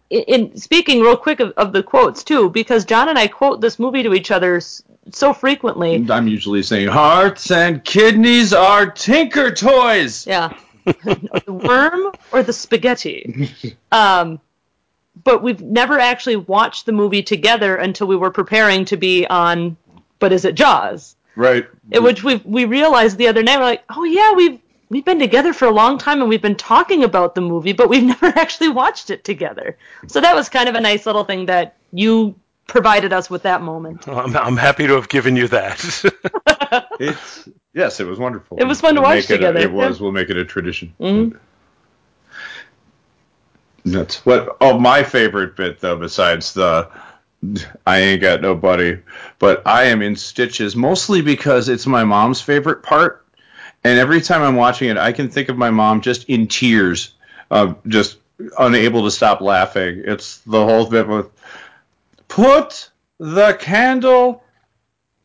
In, 0.09 0.21
in 0.23 0.57
speaking 0.57 1.01
real 1.01 1.17
quick 1.17 1.39
of, 1.39 1.51
of 1.57 1.73
the 1.73 1.83
quotes 1.83 2.23
too, 2.23 2.49
because 2.49 2.85
John 2.85 3.09
and 3.09 3.17
I 3.17 3.27
quote 3.27 3.61
this 3.61 3.77
movie 3.77 4.03
to 4.03 4.13
each 4.13 4.31
other 4.31 4.61
so 5.11 5.33
frequently. 5.33 6.05
I'm 6.09 6.27
usually 6.27 6.63
saying 6.63 6.87
hearts 6.87 7.51
and 7.51 7.83
kidneys 7.83 8.53
are 8.53 8.89
tinker 8.89 9.51
toys. 9.51 10.25
Yeah, 10.25 10.57
the 10.85 11.43
worm 11.47 12.11
or 12.31 12.43
the 12.43 12.53
spaghetti. 12.53 13.49
Um, 13.91 14.41
but 15.23 15.41
we've 15.41 15.61
never 15.61 15.99
actually 15.99 16.35
watched 16.35 16.85
the 16.85 16.91
movie 16.91 17.23
together 17.23 17.75
until 17.75 18.07
we 18.07 18.15
were 18.15 18.31
preparing 18.31 18.85
to 18.85 18.97
be 18.97 19.25
on. 19.25 19.75
But 20.19 20.31
is 20.31 20.45
it 20.45 20.55
Jaws? 20.55 21.16
Right. 21.37 21.67
In 21.91 22.03
which 22.03 22.23
we 22.23 22.37
we 22.43 22.65
realized 22.65 23.17
the 23.17 23.27
other 23.27 23.43
night, 23.43 23.57
we're 23.59 23.65
like, 23.65 23.83
oh 23.89 24.03
yeah, 24.03 24.33
we've 24.33 24.59
we've 24.89 25.05
been 25.05 25.19
together 25.19 25.53
for 25.53 25.65
a 25.65 25.71
long 25.71 25.97
time 25.99 26.19
and 26.21 26.27
we've 26.29 26.41
been 26.41 26.55
talking 26.55 27.03
about 27.03 27.35
the 27.35 27.41
movie, 27.41 27.73
but 27.73 27.89
we've 27.89 28.03
never 28.15 28.25
actually 28.27 28.69
watched 28.69 29.11
it 29.11 29.23
together. 29.23 29.77
So 30.07 30.19
that 30.19 30.33
was 30.35 30.49
kind 30.49 30.67
of 30.67 30.73
a 30.75 30.81
nice 30.81 31.05
little 31.05 31.23
thing 31.23 31.45
that 31.45 31.77
you 31.93 32.33
provided 32.65 33.13
us 33.13 33.29
with 33.29 33.43
that 33.43 33.61
moment. 33.61 34.07
I'm, 34.07 34.35
I'm 34.35 34.57
happy 34.57 34.87
to 34.87 34.93
have 34.95 35.07
given 35.09 35.35
you 35.37 35.47
that. 35.49 35.79
It's 36.99 37.47
yes, 37.75 37.99
it 37.99 38.07
was 38.07 38.17
wonderful. 38.17 38.57
It 38.57 38.63
was 38.65 38.81
fun 38.81 38.95
to 38.95 39.01
We'll 39.01 39.11
watch 39.11 39.15
make 39.17 39.29
it 39.29 39.33
a- 39.35 39.37
together, 39.37 39.59
it 39.59 39.71
was. 39.71 39.97
yeah. 39.99 40.03
We'll 40.03 40.11
make 40.11 40.29
it 40.31 40.35
a 40.37 40.43
tradition. 40.43 40.91
Mhm. 40.99 41.37
That's 43.85 44.25
what. 44.25 44.57
Oh, 44.59 44.77
my 44.79 45.03
favorite 45.03 45.55
bit 45.55 45.79
though, 45.79 45.95
besides 45.95 46.53
the 46.53 46.89
I 47.85 47.99
ain't 47.99 48.21
got 48.21 48.41
nobody, 48.41 48.97
but 49.39 49.61
I 49.65 49.85
am 49.85 50.01
in 50.01 50.15
stitches 50.15 50.75
mostly 50.75 51.21
because 51.21 51.69
it's 51.69 51.85
my 51.85 52.03
mom's 52.03 52.41
favorite 52.41 52.81
part, 52.83 53.25
and 53.83 53.99
every 53.99 54.21
time 54.21 54.41
I'm 54.41 54.55
watching 54.55 54.89
it, 54.89 54.97
I 54.97 55.11
can 55.11 55.29
think 55.29 55.49
of 55.49 55.57
my 55.57 55.69
mom 55.69 56.01
just 56.01 56.25
in 56.25 56.47
tears, 56.47 57.13
uh, 57.51 57.73
just 57.87 58.17
unable 58.57 59.03
to 59.03 59.11
stop 59.11 59.41
laughing. 59.41 60.01
It's 60.05 60.39
the 60.39 60.63
whole 60.63 60.89
bit 60.89 61.07
with 61.07 61.29
put 62.27 62.89
the 63.19 63.53
candle 63.53 64.43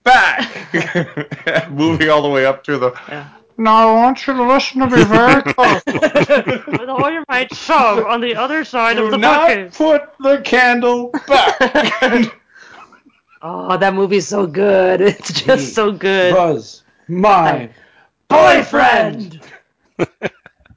back, 0.04 1.70
moving 1.70 2.10
all 2.10 2.22
the 2.22 2.28
way 2.28 2.44
up 2.46 2.62
to 2.64 2.78
the. 2.78 3.26
Now 3.58 3.88
I 3.90 3.94
want 3.94 4.26
you 4.26 4.32
to 4.34 4.42
listen 4.42 4.80
to 4.80 4.86
me 4.96 5.04
very 5.04 5.42
closely. 5.54 6.78
With 6.78 6.88
all 6.88 7.10
your 7.10 7.24
might 7.28 7.54
shove 7.54 8.04
on 8.06 8.20
the 8.20 8.36
other 8.36 8.64
side 8.64 8.96
Do 8.96 9.04
of 9.06 9.10
the 9.12 9.18
not 9.18 9.72
put 9.72 10.02
the 10.18 10.40
candle 10.44 11.10
back. 11.28 12.38
Oh, 13.44 13.76
that 13.76 13.92
movie's 13.94 14.28
so 14.28 14.46
good. 14.46 15.00
It's 15.00 15.32
just 15.42 15.74
so 15.74 15.90
good. 15.90 16.32
was 16.32 16.84
my 17.08 17.70
boyfriend. 18.28 19.40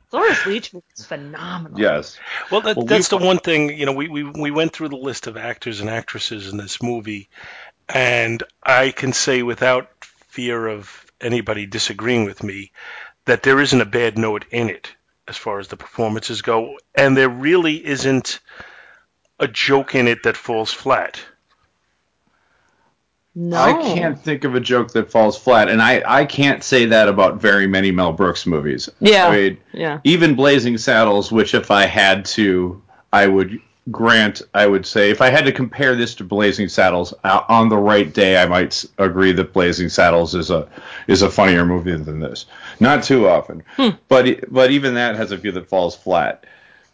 Cloris 0.10 0.46
Leach 0.48 0.74
was 0.74 1.06
phenomenal. 1.06 1.80
Yes. 1.80 2.18
Well, 2.52 2.62
that, 2.62 2.76
Well, 2.78 2.86
that's 2.88 3.12
we- 3.12 3.20
the 3.20 3.24
one 3.26 3.38
thing. 3.38 3.78
You 3.78 3.86
know, 3.86 3.92
we, 3.94 4.08
we 4.08 4.24
we 4.24 4.50
went 4.52 4.74
through 4.74 4.90
the 4.90 4.96
list 4.98 5.28
of 5.28 5.38
actors 5.38 5.80
and 5.80 5.90
actresses 5.92 6.48
in 6.50 6.58
this 6.58 6.82
movie, 6.82 7.30
and 7.88 8.42
I 8.64 8.90
can 8.92 9.14
say 9.14 9.44
without 9.44 9.90
fear 10.02 10.66
of 10.68 11.05
anybody 11.22 11.66
disagreeing 11.66 12.26
with 12.26 12.44
me 12.44 12.72
that 13.26 13.44
there 13.44 13.60
isn't 13.60 13.82
a 13.82 13.86
bad 13.86 14.18
note 14.18 14.46
in 14.52 14.70
it 14.70 14.94
as 15.28 15.38
far 15.38 15.60
as 15.60 15.68
the 15.70 15.78
performances 15.78 16.42
go, 16.44 16.78
and 16.94 17.18
there 17.18 17.30
really 17.30 17.84
isn't 17.86 18.40
a 19.40 19.48
joke 19.48 19.96
in 19.96 20.08
it 20.08 20.24
that 20.24 20.38
falls 20.38 20.72
flat. 20.72 21.20
No. 23.38 23.58
I 23.58 23.74
can't 23.94 24.18
think 24.18 24.46
of 24.46 24.56
a 24.56 24.62
joke 24.62 24.94
that 24.94 25.12
falls 25.12 25.38
flat, 25.38 25.68
and 25.68 25.82
I, 25.82 26.02
I 26.06 26.26
can't 26.26 26.64
say 26.64 26.86
that 26.86 27.10
about 27.10 27.42
very 27.42 27.68
many 27.68 27.92
Mel 27.92 28.14
Brooks 28.14 28.46
movies. 28.46 28.88
Yeah. 29.02 29.28
I 29.28 29.36
mean, 29.36 29.58
Yeah. 29.74 30.00
even 30.06 30.36
Blazing 30.36 30.78
Saddles, 30.78 31.32
which 31.34 31.54
if 31.54 31.70
I 31.70 31.86
had 31.86 32.24
to, 32.26 32.82
I 33.12 33.28
would 33.28 33.60
grant, 33.92 34.42
I 34.54 34.66
would 34.68 34.86
say, 34.86 35.10
if 35.12 35.22
I 35.22 35.30
had 35.30 35.46
to 35.46 35.52
compare 35.52 35.96
this 35.96 36.16
to 36.16 36.24
Blazing 36.24 36.68
Saddles 36.70 37.14
uh, 37.24 37.42
on 37.50 37.70
the 37.70 37.78
right 37.78 38.12
day, 38.12 38.42
I 38.42 38.46
might 38.46 38.84
agree 38.98 39.32
that 39.34 39.54
Blazing 39.54 39.90
Saddles 39.90 40.34
is 40.36 40.50
a 40.50 40.68
is 41.08 41.22
a 41.22 41.30
funnier 41.30 41.66
movie 41.66 41.96
than 41.96 42.20
this. 42.20 42.46
Not 42.80 43.04
too 43.04 43.28
often, 43.28 43.64
but 44.08 44.28
e- 44.28 44.40
but 44.50 44.72
even 44.72 44.96
that 44.96 45.16
has 45.16 45.32
a 45.32 45.38
few 45.38 45.52
that 45.52 45.68
falls 45.70 45.96
flat. 45.96 46.46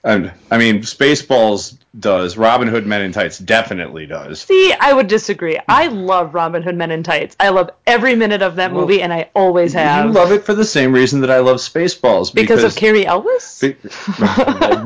And 0.04 0.32
I 0.50 0.58
mean, 0.58 0.80
Spaceballs 0.80 1.78
does. 2.00 2.38
Robin 2.38 2.68
Hood 2.68 2.88
Men 2.88 3.02
in 3.02 3.12
Tights 3.12 3.38
definitely 3.38 4.06
does. 4.08 4.42
See, 4.42 4.74
I 4.74 4.94
would 4.94 5.08
disagree. 5.08 5.60
I 5.68 5.88
love 5.88 6.34
Robin 6.34 6.64
Hood 6.64 6.76
Men 6.76 6.90
in 6.90 7.04
Tights. 7.04 7.36
I 7.40 7.50
love 7.50 7.70
every 7.86 8.16
minute 8.16 8.42
of 8.42 8.56
that 8.56 8.72
Well, 8.72 8.82
movie, 8.82 9.02
and 9.02 9.12
I 9.14 9.30
always 9.36 9.74
have. 9.74 10.06
You 10.06 10.12
love 10.12 10.32
it 10.32 10.44
for 10.44 10.56
the 10.56 10.66
same 10.66 10.94
reason 10.94 11.22
that 11.22 11.30
I 11.30 11.40
love 11.40 11.58
Spaceballs. 11.58 12.34
because, 12.34 12.64
of 12.64 12.76
Cary 12.76 13.06
Elwes? 13.06 13.60
Be- 13.62 13.76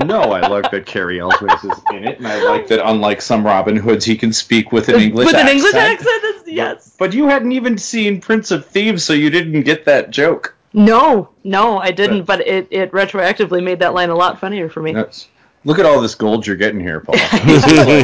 no, 0.06 0.32
I 0.34 0.48
like 0.48 0.72
that 0.72 0.86
Cary 0.86 1.20
Elwes 1.20 1.64
is 1.64 1.80
in 1.92 2.06
it, 2.08 2.18
and 2.18 2.28
I 2.28 2.44
like 2.44 2.68
that 2.68 2.86
unlike 2.86 3.22
some 3.22 3.46
Robin 3.46 3.78
Hoods, 3.78 4.04
he 4.04 4.18
can 4.18 4.34
speak 4.34 4.72
with 4.72 4.90
an 4.90 5.00
English 5.00 5.28
With 5.28 5.36
an 5.36 5.42
accent. 5.48 5.58
English 5.58 5.76
accent? 5.76 6.48
Yes. 6.48 6.96
But 6.98 7.14
you 7.14 7.28
hadn't 7.28 7.52
even 7.52 7.78
seen 7.78 8.20
Prince 8.20 8.52
of 8.52 8.66
Thieves, 8.66 9.04
so 9.04 9.14
you 9.14 9.30
didn't 9.30 9.62
get 9.62 9.86
that 9.86 10.10
joke. 10.10 10.55
No, 10.76 11.30
no, 11.46 11.78
I 11.80 11.92
didn't, 11.92 12.24
but 12.26 12.42
it, 12.46 12.68
it 12.70 12.92
retroactively 12.92 13.64
made 13.64 13.80
that 13.80 13.94
line 13.94 14.10
a 14.10 14.16
lot 14.16 14.40
funnier 14.40 14.68
for 14.70 14.82
me. 14.82 14.92
That's, 14.92 15.30
look 15.64 15.80
at 15.80 15.86
all 15.86 16.02
this 16.02 16.16
gold 16.16 16.46
you're 16.46 16.58
getting 16.58 16.82
here, 16.82 17.00
Paul. 17.00 17.16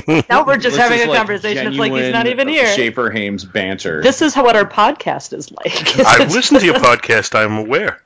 Like- 0.07 0.29
now 0.29 0.45
we're 0.45 0.55
just 0.57 0.77
having 0.77 0.99
is 0.99 1.05
a 1.05 1.09
like 1.09 1.17
conversation. 1.17 1.67
It's 1.67 1.77
like 1.77 1.91
he's 1.91 2.13
not 2.13 2.27
even 2.27 2.47
here. 2.47 2.73
Schaefer 2.73 3.09
Hames 3.11 3.43
banter. 3.43 4.01
This 4.01 4.21
is 4.21 4.33
how, 4.33 4.45
what 4.45 4.55
our 4.55 4.63
podcast 4.65 5.33
is 5.33 5.51
like. 5.51 5.99
I've 6.07 6.31
listened 6.33 6.61
to 6.61 6.65
your 6.65 6.75
podcast. 6.75 7.35
I'm 7.35 7.57
aware. 7.57 8.01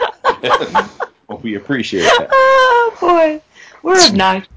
well, 1.28 1.38
we 1.42 1.54
appreciate 1.54 2.02
that. 2.02 2.28
oh, 2.30 2.96
boy. 3.00 3.40
We're 3.84 4.00
obnoxious. 4.04 4.48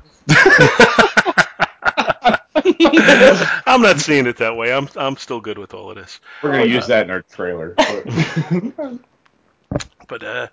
I'm 3.65 3.81
not 3.81 3.99
seeing 3.99 4.25
it 4.27 4.37
that 4.37 4.55
way. 4.55 4.73
I'm 4.73 4.87
I'm 4.95 5.17
still 5.17 5.39
good 5.39 5.57
with 5.57 5.73
all 5.73 5.89
of 5.91 5.95
this. 5.97 6.19
We're 6.41 6.51
gonna 6.51 6.65
use 6.65 6.87
that 6.87 7.05
in 7.05 7.11
our 7.11 7.21
trailer. 7.21 7.75
But- 10.11 10.23
uh, 10.23 10.47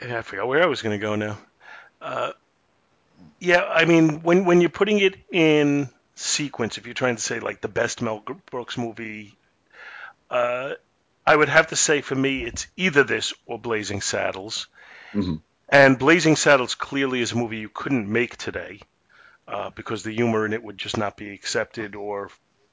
I 0.00 0.22
forgot 0.22 0.46
where 0.46 0.62
I 0.62 0.66
was 0.66 0.82
going 0.82 0.98
to 0.98 1.04
go 1.04 1.16
now. 1.16 1.38
Uh, 2.00 2.32
yeah, 3.40 3.64
I 3.64 3.84
mean, 3.84 4.22
when 4.22 4.44
when 4.44 4.60
you're 4.60 4.70
putting 4.70 4.98
it 5.00 5.16
in 5.32 5.88
sequence, 6.14 6.78
if 6.78 6.86
you're 6.86 6.94
trying 6.94 7.16
to 7.16 7.22
say 7.22 7.40
like 7.40 7.60
the 7.60 7.68
best 7.68 8.00
Mel 8.02 8.22
Brooks 8.50 8.78
movie, 8.78 9.34
uh, 10.30 10.74
I 11.26 11.34
would 11.34 11.48
have 11.48 11.68
to 11.68 11.76
say 11.76 12.00
for 12.00 12.14
me 12.14 12.44
it's 12.44 12.66
either 12.76 13.02
this 13.02 13.32
or 13.46 13.58
Blazing 13.58 14.00
Saddles. 14.00 14.68
Mhm. 15.12 15.40
And 15.68 15.98
Blazing 15.98 16.36
Saddles 16.36 16.74
clearly 16.76 17.20
is 17.20 17.32
a 17.32 17.36
movie 17.36 17.58
you 17.58 17.68
couldn't 17.68 18.08
make 18.08 18.36
today 18.36 18.80
uh, 19.48 19.70
because 19.70 20.02
the 20.02 20.14
humor 20.14 20.46
in 20.46 20.52
it 20.52 20.62
would 20.62 20.78
just 20.78 20.96
not 20.96 21.16
be 21.16 21.30
accepted, 21.34 21.94
or 21.96 22.30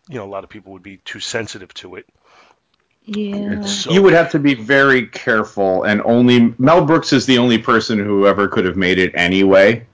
you 0.09 0.15
know, 0.17 0.25
a 0.25 0.33
lot 0.35 0.43
of 0.43 0.49
people 0.51 0.73
would 0.73 0.83
be 0.83 0.97
too 0.97 1.19
sensitive 1.19 1.73
to 1.75 1.95
it. 1.95 2.05
Yeah. 3.05 3.61
So- 3.61 3.91
you 3.91 4.01
would 4.01 4.13
have 4.13 4.31
to 4.31 4.39
be 4.39 4.55
very 4.55 5.07
careful, 5.07 5.83
and 5.83 6.01
only 6.03 6.53
Mel 6.57 6.85
Brooks 6.85 7.13
is 7.13 7.25
the 7.25 7.37
only 7.37 7.57
person 7.57 7.99
who 7.99 8.27
ever 8.27 8.47
could 8.47 8.65
have 8.65 8.77
made 8.77 8.97
it 8.97 9.11
anyway. 9.15 9.85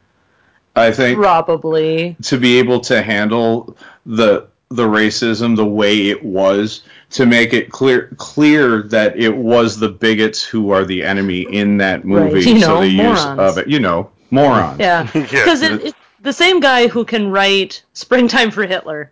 I 0.76 0.92
think 0.92 1.20
Probably. 1.20 2.16
to 2.24 2.38
be 2.38 2.58
able 2.60 2.80
to 2.82 3.02
handle 3.02 3.76
the 4.06 4.48
the 4.70 4.88
racism 4.88 5.58
the 5.58 5.66
way 5.66 6.08
it 6.08 6.24
was, 6.24 6.84
to 7.10 7.26
make 7.26 7.52
it 7.52 7.70
clear 7.70 8.14
clear 8.16 8.84
that 8.84 9.20
it 9.20 9.36
was 9.36 9.78
the 9.78 9.90
bigots 9.90 10.42
who 10.42 10.72
are 10.72 10.86
the 10.86 11.04
enemy 11.04 11.42
in 11.42 11.78
that 11.78 12.06
movie. 12.06 12.36
Right, 12.36 12.46
you 12.46 12.60
so 12.62 12.76
know, 12.76 12.82
the 12.82 12.88
use 12.88 13.26
of 13.26 13.58
it, 13.58 13.68
you 13.68 13.80
know, 13.80 14.10
morons. 14.30 14.80
Yeah. 14.80 15.10
Because 15.14 15.62
it, 15.62 15.84
it, 15.84 15.96
the 16.22 16.32
same 16.32 16.62
guy 16.62 16.88
who 16.88 17.04
can 17.04 17.30
write 17.30 17.84
Springtime 17.94 18.52
for 18.52 18.66
Hitler 18.66 19.12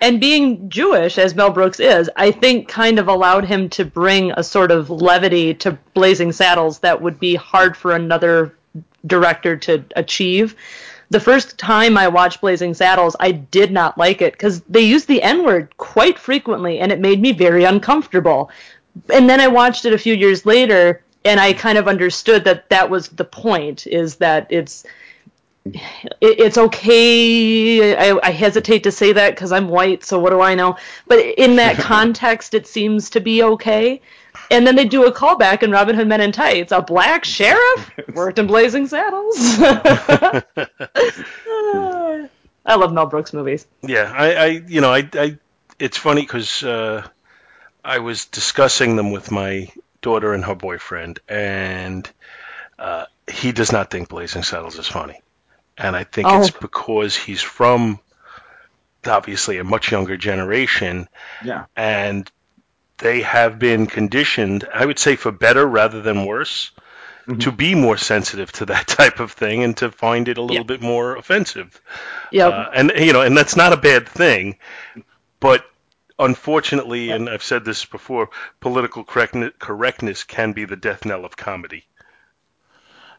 and 0.00 0.20
being 0.20 0.68
Jewish, 0.68 1.18
as 1.18 1.34
Mel 1.34 1.50
Brooks 1.50 1.80
is, 1.80 2.10
I 2.16 2.30
think 2.30 2.68
kind 2.68 2.98
of 2.98 3.08
allowed 3.08 3.44
him 3.44 3.68
to 3.70 3.84
bring 3.84 4.32
a 4.32 4.42
sort 4.42 4.70
of 4.70 4.90
levity 4.90 5.54
to 5.54 5.78
Blazing 5.94 6.32
Saddles 6.32 6.78
that 6.80 7.00
would 7.00 7.18
be 7.18 7.34
hard 7.34 7.76
for 7.76 7.92
another 7.92 8.54
director 9.06 9.56
to 9.56 9.84
achieve. 9.96 10.54
The 11.10 11.20
first 11.20 11.58
time 11.58 11.98
I 11.98 12.08
watched 12.08 12.40
Blazing 12.40 12.74
Saddles, 12.74 13.16
I 13.18 13.32
did 13.32 13.72
not 13.72 13.98
like 13.98 14.22
it 14.22 14.32
because 14.32 14.60
they 14.62 14.80
used 14.80 15.08
the 15.08 15.22
N 15.22 15.44
word 15.44 15.76
quite 15.76 16.18
frequently 16.18 16.78
and 16.78 16.92
it 16.92 17.00
made 17.00 17.20
me 17.20 17.32
very 17.32 17.64
uncomfortable. 17.64 18.50
And 19.12 19.28
then 19.28 19.40
I 19.40 19.48
watched 19.48 19.84
it 19.84 19.92
a 19.92 19.98
few 19.98 20.14
years 20.14 20.46
later 20.46 21.02
and 21.24 21.40
I 21.40 21.52
kind 21.52 21.78
of 21.78 21.88
understood 21.88 22.44
that 22.44 22.68
that 22.70 22.90
was 22.90 23.08
the 23.08 23.24
point 23.24 23.86
is 23.86 24.16
that 24.16 24.46
it's 24.50 24.84
it's 25.64 26.56
okay. 26.56 27.94
I, 27.96 28.18
I, 28.22 28.30
hesitate 28.30 28.82
to 28.84 28.92
say 28.92 29.12
that 29.12 29.34
because 29.34 29.52
I'm 29.52 29.68
white, 29.68 30.04
so 30.04 30.18
what 30.18 30.30
do 30.30 30.40
I 30.40 30.54
know? 30.54 30.76
But 31.06 31.18
in 31.18 31.56
that 31.56 31.76
context, 31.80 32.54
it 32.54 32.66
seems 32.66 33.10
to 33.10 33.20
be 33.20 33.42
okay. 33.42 34.00
And 34.50 34.66
then 34.66 34.74
they 34.74 34.86
do 34.86 35.04
a 35.04 35.12
callback 35.12 35.62
in 35.62 35.70
Robin 35.70 35.94
Hood 35.94 36.08
Men 36.08 36.20
in 36.20 36.32
Tights. 36.32 36.72
A 36.72 36.80
black 36.80 37.24
sheriff 37.24 37.90
worked 38.14 38.38
in 38.38 38.46
Blazing 38.46 38.86
Saddles. 38.86 39.36
I 42.66 42.74
love 42.76 42.92
Mel 42.92 43.06
Brooks 43.06 43.32
movies. 43.32 43.66
Yeah, 43.82 44.12
I, 44.16 44.34
I 44.34 44.46
you 44.66 44.80
know, 44.80 44.92
I, 44.92 45.08
I 45.14 45.38
it's 45.78 45.96
funny 45.96 46.22
because 46.22 46.62
uh, 46.62 47.06
I 47.84 47.98
was 47.98 48.26
discussing 48.26 48.96
them 48.96 49.10
with 49.10 49.30
my 49.30 49.68
daughter 50.00 50.32
and 50.32 50.44
her 50.44 50.54
boyfriend, 50.54 51.20
and 51.28 52.08
uh, 52.78 53.06
he 53.30 53.52
does 53.52 53.72
not 53.72 53.90
think 53.90 54.08
Blazing 54.08 54.42
Saddles 54.42 54.78
is 54.78 54.86
funny 54.86 55.20
and 55.80 55.96
I 55.96 56.04
think 56.04 56.28
oh. 56.28 56.40
it's 56.40 56.50
because 56.50 57.16
he's 57.16 57.42
from 57.42 57.98
obviously 59.06 59.58
a 59.58 59.64
much 59.64 59.90
younger 59.90 60.16
generation. 60.16 61.08
Yeah. 61.44 61.64
And 61.76 62.30
they 62.98 63.22
have 63.22 63.58
been 63.58 63.86
conditioned, 63.86 64.68
I 64.72 64.84
would 64.84 64.98
say 64.98 65.16
for 65.16 65.32
better 65.32 65.66
rather 65.66 66.02
than 66.02 66.26
worse, 66.26 66.70
mm-hmm. 67.26 67.38
to 67.38 67.52
be 67.52 67.74
more 67.74 67.96
sensitive 67.96 68.52
to 68.52 68.66
that 68.66 68.86
type 68.98 69.20
of 69.20 69.32
thing 69.32 69.62
and 69.64 69.76
to 69.78 69.90
find 69.90 70.28
it 70.28 70.38
a 70.38 70.42
little 70.42 70.64
bit 70.64 70.82
more 70.82 71.16
offensive. 71.16 71.80
Yeah. 72.30 72.48
Uh, 72.48 72.70
and 72.74 72.92
you 72.96 73.12
know, 73.12 73.22
and 73.22 73.36
that's 73.36 73.56
not 73.56 73.72
a 73.72 73.78
bad 73.78 74.08
thing, 74.08 74.58
but 75.40 75.64
unfortunately, 76.18 77.10
and 77.10 77.28
I've 77.28 77.42
said 77.42 77.64
this 77.64 77.86
before, 77.86 78.28
political 78.60 79.04
correctness 79.04 80.24
can 80.24 80.52
be 80.52 80.66
the 80.66 80.76
death 80.76 81.06
knell 81.06 81.24
of 81.24 81.36
comedy. 81.36 81.86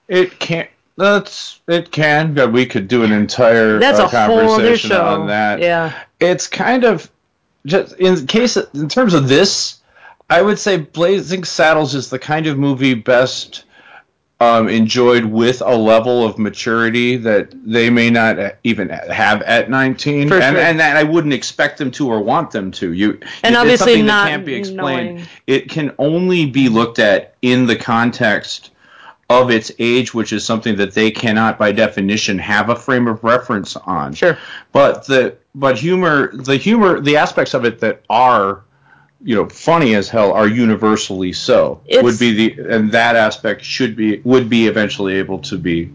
It 0.07 0.37
can't 0.39 0.69
that's 0.97 1.59
it 1.67 1.91
can, 1.91 2.33
but 2.33 2.51
we 2.51 2.65
could 2.65 2.87
do 2.87 3.03
an 3.03 3.11
entire 3.11 3.79
That's 3.79 3.99
uh, 3.99 4.03
a 4.11 4.25
whole 4.25 4.51
other 4.51 4.77
show. 4.77 5.03
on 5.05 5.27
that. 5.27 5.59
Yeah. 5.59 5.93
It's 6.19 6.47
kind 6.47 6.83
of 6.83 7.09
just 7.65 7.95
in 7.97 8.27
case 8.27 8.57
in 8.57 8.89
terms 8.89 9.13
of 9.13 9.27
this, 9.27 9.81
I 10.29 10.41
would 10.41 10.59
say 10.59 10.77
Blazing 10.77 11.43
Saddles 11.43 11.95
is 11.95 12.09
the 12.09 12.19
kind 12.19 12.47
of 12.47 12.57
movie 12.57 12.93
best 12.93 13.65
um, 14.39 14.67
enjoyed 14.69 15.25
with 15.25 15.61
a 15.61 15.75
level 15.75 16.25
of 16.25 16.39
maturity 16.39 17.15
that 17.17 17.53
they 17.63 17.91
may 17.91 18.09
not 18.09 18.55
even 18.63 18.89
have 18.89 19.43
at 19.43 19.69
19, 19.69 20.29
For 20.29 20.39
and, 20.39 20.57
and 20.57 20.79
that 20.79 20.97
I 20.97 21.03
wouldn't 21.03 21.33
expect 21.33 21.77
them 21.77 21.91
to 21.91 22.09
or 22.09 22.21
want 22.23 22.49
them 22.49 22.71
to. 22.71 22.91
You 22.91 23.19
And 23.43 23.55
obviously 23.55 23.91
something 23.93 24.05
not 24.07 24.25
that 24.25 24.29
can't 24.31 24.45
be 24.45 24.55
explained. 24.55 25.15
knowing- 25.17 25.27
It 25.45 25.69
can 25.69 25.93
only 25.99 26.47
be 26.47 26.69
looked 26.69 26.97
at 26.97 27.35
in 27.43 27.67
the 27.67 27.75
context 27.75 28.70
of 29.31 29.49
its 29.49 29.71
age, 29.79 30.13
which 30.13 30.33
is 30.33 30.45
something 30.45 30.75
that 30.75 30.93
they 30.93 31.09
cannot, 31.09 31.57
by 31.57 31.71
definition, 31.71 32.37
have 32.37 32.69
a 32.69 32.75
frame 32.75 33.07
of 33.07 33.23
reference 33.23 33.75
on. 33.77 34.13
Sure. 34.13 34.37
But 34.71 35.07
the 35.07 35.37
but 35.55 35.77
humor, 35.77 36.35
the 36.35 36.57
humor, 36.57 36.99
the 36.99 37.17
aspects 37.17 37.53
of 37.53 37.65
it 37.65 37.79
that 37.79 38.01
are, 38.09 38.63
you 39.23 39.35
know, 39.35 39.47
funny 39.49 39.95
as 39.95 40.09
hell 40.09 40.33
are 40.33 40.47
universally 40.47 41.33
so. 41.33 41.81
It's- 41.85 42.03
would 42.03 42.19
be 42.19 42.31
the 42.33 42.75
and 42.75 42.91
that 42.91 43.15
aspect 43.15 43.63
should 43.63 43.95
be 43.95 44.21
would 44.23 44.49
be 44.49 44.67
eventually 44.67 45.15
able 45.15 45.39
to 45.39 45.57
be 45.57 45.89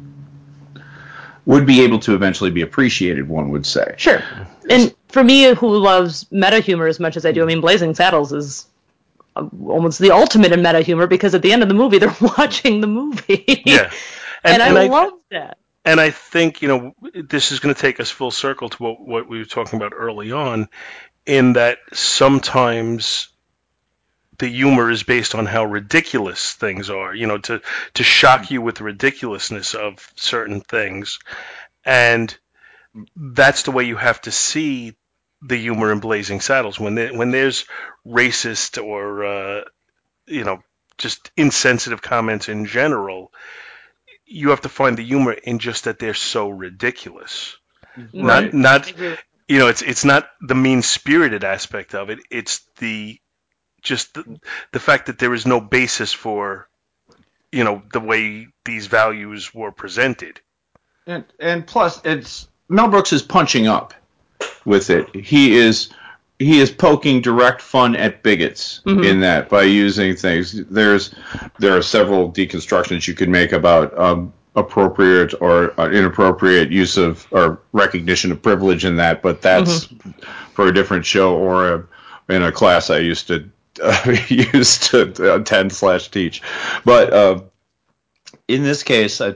would 1.45 1.67
be 1.67 1.83
able 1.83 1.99
to 2.01 2.15
eventually 2.15 2.51
be 2.51 2.63
appreciated. 2.63 3.29
One 3.29 3.51
would 3.51 3.67
say. 3.67 3.95
Sure. 3.99 4.23
And 4.69 4.95
for 5.09 5.23
me, 5.23 5.55
who 5.55 5.77
loves 5.79 6.27
meta 6.31 6.61
humor 6.61 6.87
as 6.87 6.99
much 6.99 7.17
as 7.17 7.25
I 7.25 7.33
do, 7.33 7.43
I 7.43 7.47
mean, 7.47 7.61
Blazing 7.61 7.95
Saddles 7.95 8.33
is 8.33 8.67
almost 9.67 9.99
the 9.99 10.11
ultimate 10.13 10.53
in 10.53 10.63
meta 10.63 10.81
humor 10.81 11.07
because 11.07 11.35
at 11.35 11.43
the 11.43 11.53
end 11.53 11.63
of 11.63 11.69
the 11.69 11.75
movie 11.75 11.99
they're 12.01 12.17
watching 12.21 12.81
the 12.81 12.87
movie. 12.87 13.63
Yeah. 13.67 13.91
And, 14.45 14.61
And- 14.61 14.63
I 14.63 14.69
and 14.69 14.79
I- 14.79 14.87
love 14.89 15.13
that. 15.31 15.59
And 15.85 16.01
I 16.01 16.11
think, 16.11 16.63
you 16.63 16.69
know, 16.69 16.95
this 17.15 17.53
is 17.53 17.61
going 17.61 17.73
to 17.73 17.81
take 17.81 18.01
us 18.01 18.11
full 18.11 18.33
circle 18.33 18.69
to 18.71 18.77
what, 18.83 19.01
what 19.01 19.29
we 19.29 19.39
were 19.39 19.45
talking 19.45 19.77
about 19.77 19.93
early 19.95 20.33
on, 20.33 20.69
in 21.25 21.53
that 21.53 21.79
sometimes 21.93 23.29
the 24.39 24.49
humor 24.49 24.91
is 24.91 25.05
based 25.05 25.37
on 25.37 25.47
how 25.47 25.65
ridiculous 25.65 26.55
things 26.55 26.91
are, 26.91 27.15
you 27.15 27.29
know, 27.29 27.39
to, 27.39 27.63
to 27.95 28.03
shock 28.03 28.51
you 28.51 28.61
with 28.63 28.75
the 28.75 28.83
ridiculousness 28.85 29.75
of 29.75 30.11
certain 30.17 30.61
things. 30.61 31.21
And 31.85 32.37
that's 33.15 33.63
the 33.63 33.71
way 33.71 33.85
you 33.85 33.95
have 33.97 34.21
to 34.23 34.33
see 34.33 34.97
the 35.47 35.57
humor 35.57 35.93
in 35.93 36.01
Blazing 36.01 36.41
Saddles. 36.41 36.79
When, 36.79 36.95
there, 36.95 37.15
when 37.15 37.31
there's 37.31 37.65
racist 38.07 38.83
or, 38.83 39.25
uh, 39.25 39.65
you 40.27 40.45
know, 40.45 40.63
just 40.99 41.31
insensitive 41.37 42.03
comments 42.03 42.49
in 42.49 42.67
general, 42.67 43.33
you 44.25 44.51
have 44.51 44.63
to 44.63 44.69
find 44.69 44.97
the 44.97 45.05
humor 45.05 45.33
in 45.33 45.59
just 45.59 45.85
that 45.85 45.99
they're 45.99 46.15
so 46.15 46.49
ridiculous. 46.49 47.57
Right. 47.97 48.53
Not 48.53 48.55
not 48.55 48.93
you 49.49 49.59
know, 49.59 49.69
it's 49.69 49.83
it's 49.83 50.05
not 50.05 50.29
the 50.41 50.55
mean 50.55 50.83
spirited 50.83 51.45
aspect 51.45 51.95
of 51.95 52.11
it. 52.11 52.19
It's 52.31 52.61
the 52.79 53.21
just 53.83 54.15
the, 54.15 54.41
the 54.73 54.81
fact 54.81 55.07
that 55.07 55.19
there 55.19 55.33
is 55.33 55.47
no 55.47 55.61
basis 55.61 56.13
for 56.13 56.69
you 57.53 57.65
know 57.65 57.83
the 57.93 58.01
way 58.01 58.49
these 58.65 58.87
values 58.87 59.55
were 59.55 59.73
presented. 59.73 60.41
And 61.07 61.25
and 61.39 61.67
plus, 61.67 62.01
it's 62.05 62.49
Mel 62.69 62.89
Brooks 62.89 63.13
is 63.13 63.23
punching 63.23 63.69
up 63.69 63.95
with 64.65 64.91
it. 64.91 65.15
He 65.15 65.57
is 65.57 65.91
he 66.39 66.61
is 66.61 66.71
poking 66.71 67.23
direct 67.23 67.63
fun 67.63 67.97
at 67.97 68.23
bigots 68.23 68.83
in 69.05 69.21
that 69.21 69.49
by 69.49 69.63
using 69.63 70.15
things. 70.15 70.65
There's 70.67 71.15
there 71.59 71.77
are 71.77 71.83
several 71.83 72.31
deconstructions 72.31 73.07
you 73.07 73.15
could 73.15 73.31
make 73.31 73.53
about 73.53 73.97
um, 73.99 74.33
appropriate 74.55 75.35
or 75.41 75.79
uh, 75.81 75.89
inappropriate 75.91 76.71
use 76.71 76.97
of 76.97 77.27
or 77.31 77.61
recognition 77.73 78.33
of 78.33 78.43
privilege 78.43 78.85
in 78.85 78.97
that, 78.97 79.23
but 79.23 79.41
that's 79.41 79.89
for 80.53 80.67
a 80.69 80.75
different 80.75 81.07
show 81.07 81.37
or 81.37 81.75
a, 81.75 82.35
in 82.35 82.43
a 82.43 82.53
class 82.53 82.91
I 82.91 82.99
used 82.99 83.29
to 83.29 83.49
uh, 83.83 84.17
used 84.29 84.85
to 84.85 85.35
attend 85.35 85.73
slash 85.73 86.09
teach. 86.09 86.43
But 86.85 87.13
uh, 87.13 87.41
in 88.49 88.63
this 88.63 88.83
case, 88.83 89.21
I, 89.21 89.35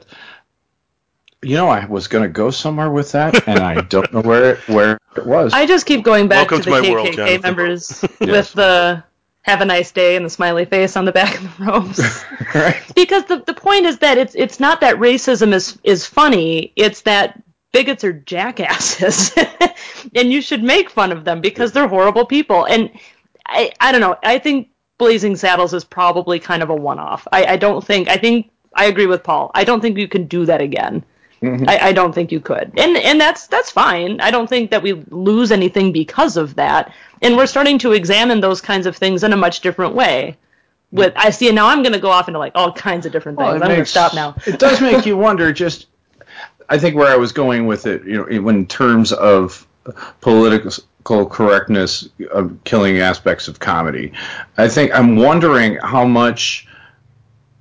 you 1.43 1.57
know, 1.57 1.69
I 1.69 1.87
was 1.87 2.07
going 2.09 2.23
to 2.23 2.29
go 2.29 2.51
somewhere 2.51 2.91
with 2.91 3.13
that, 3.13 3.49
and 3.49 3.61
I 3.61 3.81
don't 3.81 4.13
know 4.13 4.21
where 4.21 4.53
it, 4.53 4.69
where 4.69 4.99
it 5.17 5.27
was. 5.27 5.53
I 5.55 5.67
just 5.67 5.87
keep 5.87 6.05
going 6.05 6.29
back 6.29 6.51
Welcome 6.51 6.65
to 6.65 6.71
to 6.77 6.83
my 6.83 6.91
world, 6.91 7.09
KKK 7.09 7.17
Jonathan. 7.17 7.43
members 7.43 8.05
with 8.21 8.53
the 8.53 9.03
"Have 9.43 9.61
a 9.63 9.65
nice 9.65 9.91
day" 9.91 10.17
and 10.17 10.25
the 10.25 10.31
smiley 10.31 10.67
face 10.67 10.97
on 10.97 11.07
the 11.07 11.13
back 11.13 11.37
of 11.37 11.57
the 11.57 11.65
robes. 11.73 12.25
right? 12.55 12.83
because 12.95 13.25
the 13.25 13.43
the 13.47 13.55
point 13.55 13.87
is 13.87 13.99
that 13.99 14.19
it's 14.19 14.35
it's 14.35 14.61
not 14.61 14.81
that 14.83 14.97
racism 14.97 15.55
is 15.55 15.79
is 15.83 16.05
funny. 16.07 16.73
It's 16.77 17.03
that 17.03 17.43
bigots 17.73 18.05
are 18.05 18.13
jackasses, 18.13 19.33
and 20.15 20.31
you 20.31 20.43
should 20.43 20.63
make 20.63 20.91
fun 20.91 21.11
of 21.11 21.25
them 21.25 21.41
because 21.41 21.73
they're 21.73 21.89
horrible 21.89 22.27
people. 22.27 22.67
And 22.67 22.91
I 23.47 23.73
I 23.81 23.93
don't 23.93 24.03
know. 24.03 24.17
I 24.23 24.39
think 24.39 24.69
Blazing 24.99 25.37
Saddles 25.37 25.73
is 25.73 25.85
probably 25.85 26.39
kind 26.39 26.63
of 26.63 26.69
a 26.69 26.75
one 26.75 26.99
off. 26.99 27.27
I, 27.33 27.45
I 27.45 27.57
don't 27.57 27.83
think. 27.83 28.09
I 28.09 28.19
think 28.19 28.51
I 28.75 28.85
agree 28.85 29.07
with 29.07 29.23
Paul. 29.23 29.51
I 29.55 29.65
don't 29.65 29.81
think 29.81 29.97
you 29.97 30.07
can 30.07 30.27
do 30.27 30.45
that 30.45 30.61
again. 30.61 31.03
Mm-hmm. 31.43 31.69
I, 31.69 31.79
I 31.79 31.93
don't 31.93 32.15
think 32.15 32.33
you 32.33 32.41
could, 32.41 32.71
and 32.77 32.99
and 32.99 33.19
that's 33.19 33.47
that's 33.47 33.71
fine. 33.71 34.21
I 34.21 34.31
don't 34.31 34.47
think 34.47 34.71
that 34.73 34.83
we 34.83 34.93
lose 34.93 35.51
anything 35.51 35.91
because 35.91 36.37
of 36.37 36.57
that, 36.57 36.93
and 37.23 37.35
we're 37.35 37.47
starting 37.47 37.79
to 37.79 37.93
examine 37.93 38.41
those 38.41 38.61
kinds 38.61 38.85
of 38.87 38.95
things 38.95 39.25
in 39.25 39.33
a 39.33 39.39
much 39.39 39.61
different 39.61 39.95
way. 39.95 40.37
With 40.93 41.15
I 41.17 41.31
see 41.31 41.51
now, 41.53 41.69
I'm 41.69 41.83
going 41.83 41.95
to 41.95 41.99
go 41.99 42.11
off 42.11 42.29
into 42.29 42.39
like 42.39 42.53
all 42.57 42.73
kinds 42.73 43.07
of 43.07 43.13
different 43.13 43.39
things. 43.39 43.47
Well, 43.47 43.63
I'm 43.63 43.69
going 43.69 43.79
to 43.79 43.87
stop 43.87 44.13
now. 44.13 44.35
It 44.47 44.59
does 44.59 44.83
make 44.83 45.07
you 45.07 45.17
wonder. 45.17 45.51
Just, 45.53 45.87
I 46.69 46.79
think 46.79 46.95
where 46.95 47.11
I 47.11 47.17
was 47.17 47.33
going 47.33 47.67
with 47.67 47.87
it, 47.87 48.05
you 48.05 48.17
know, 48.17 48.27
in 48.27 48.67
terms 48.67 49.13
of 49.13 49.67
political 50.21 51.27
correctness 51.27 52.09
of 52.33 52.59
killing 52.65 52.99
aspects 52.99 53.49
of 53.49 53.61
comedy, 53.61 54.13
I 54.59 54.69
think 54.69 54.93
I'm 54.93 55.17
wondering 55.17 55.77
how 55.77 56.05
much 56.05 56.67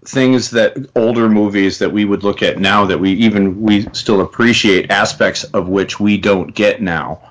things 0.06 0.52
that 0.52 0.78
older 0.96 1.30
movies 1.30 1.80
that 1.80 1.92
we 1.92 2.06
would 2.06 2.24
look 2.24 2.42
at 2.42 2.58
now 2.58 2.86
that 2.86 3.00
we 3.00 3.12
even 3.14 3.62
we 3.62 3.86
still 3.94 4.22
appreciate 4.22 4.92
aspects 4.92 5.44
of 5.44 5.68
which 5.68 6.00
we 6.00 6.18
don't 6.18 6.56
get 6.56 6.82
now 6.82 7.22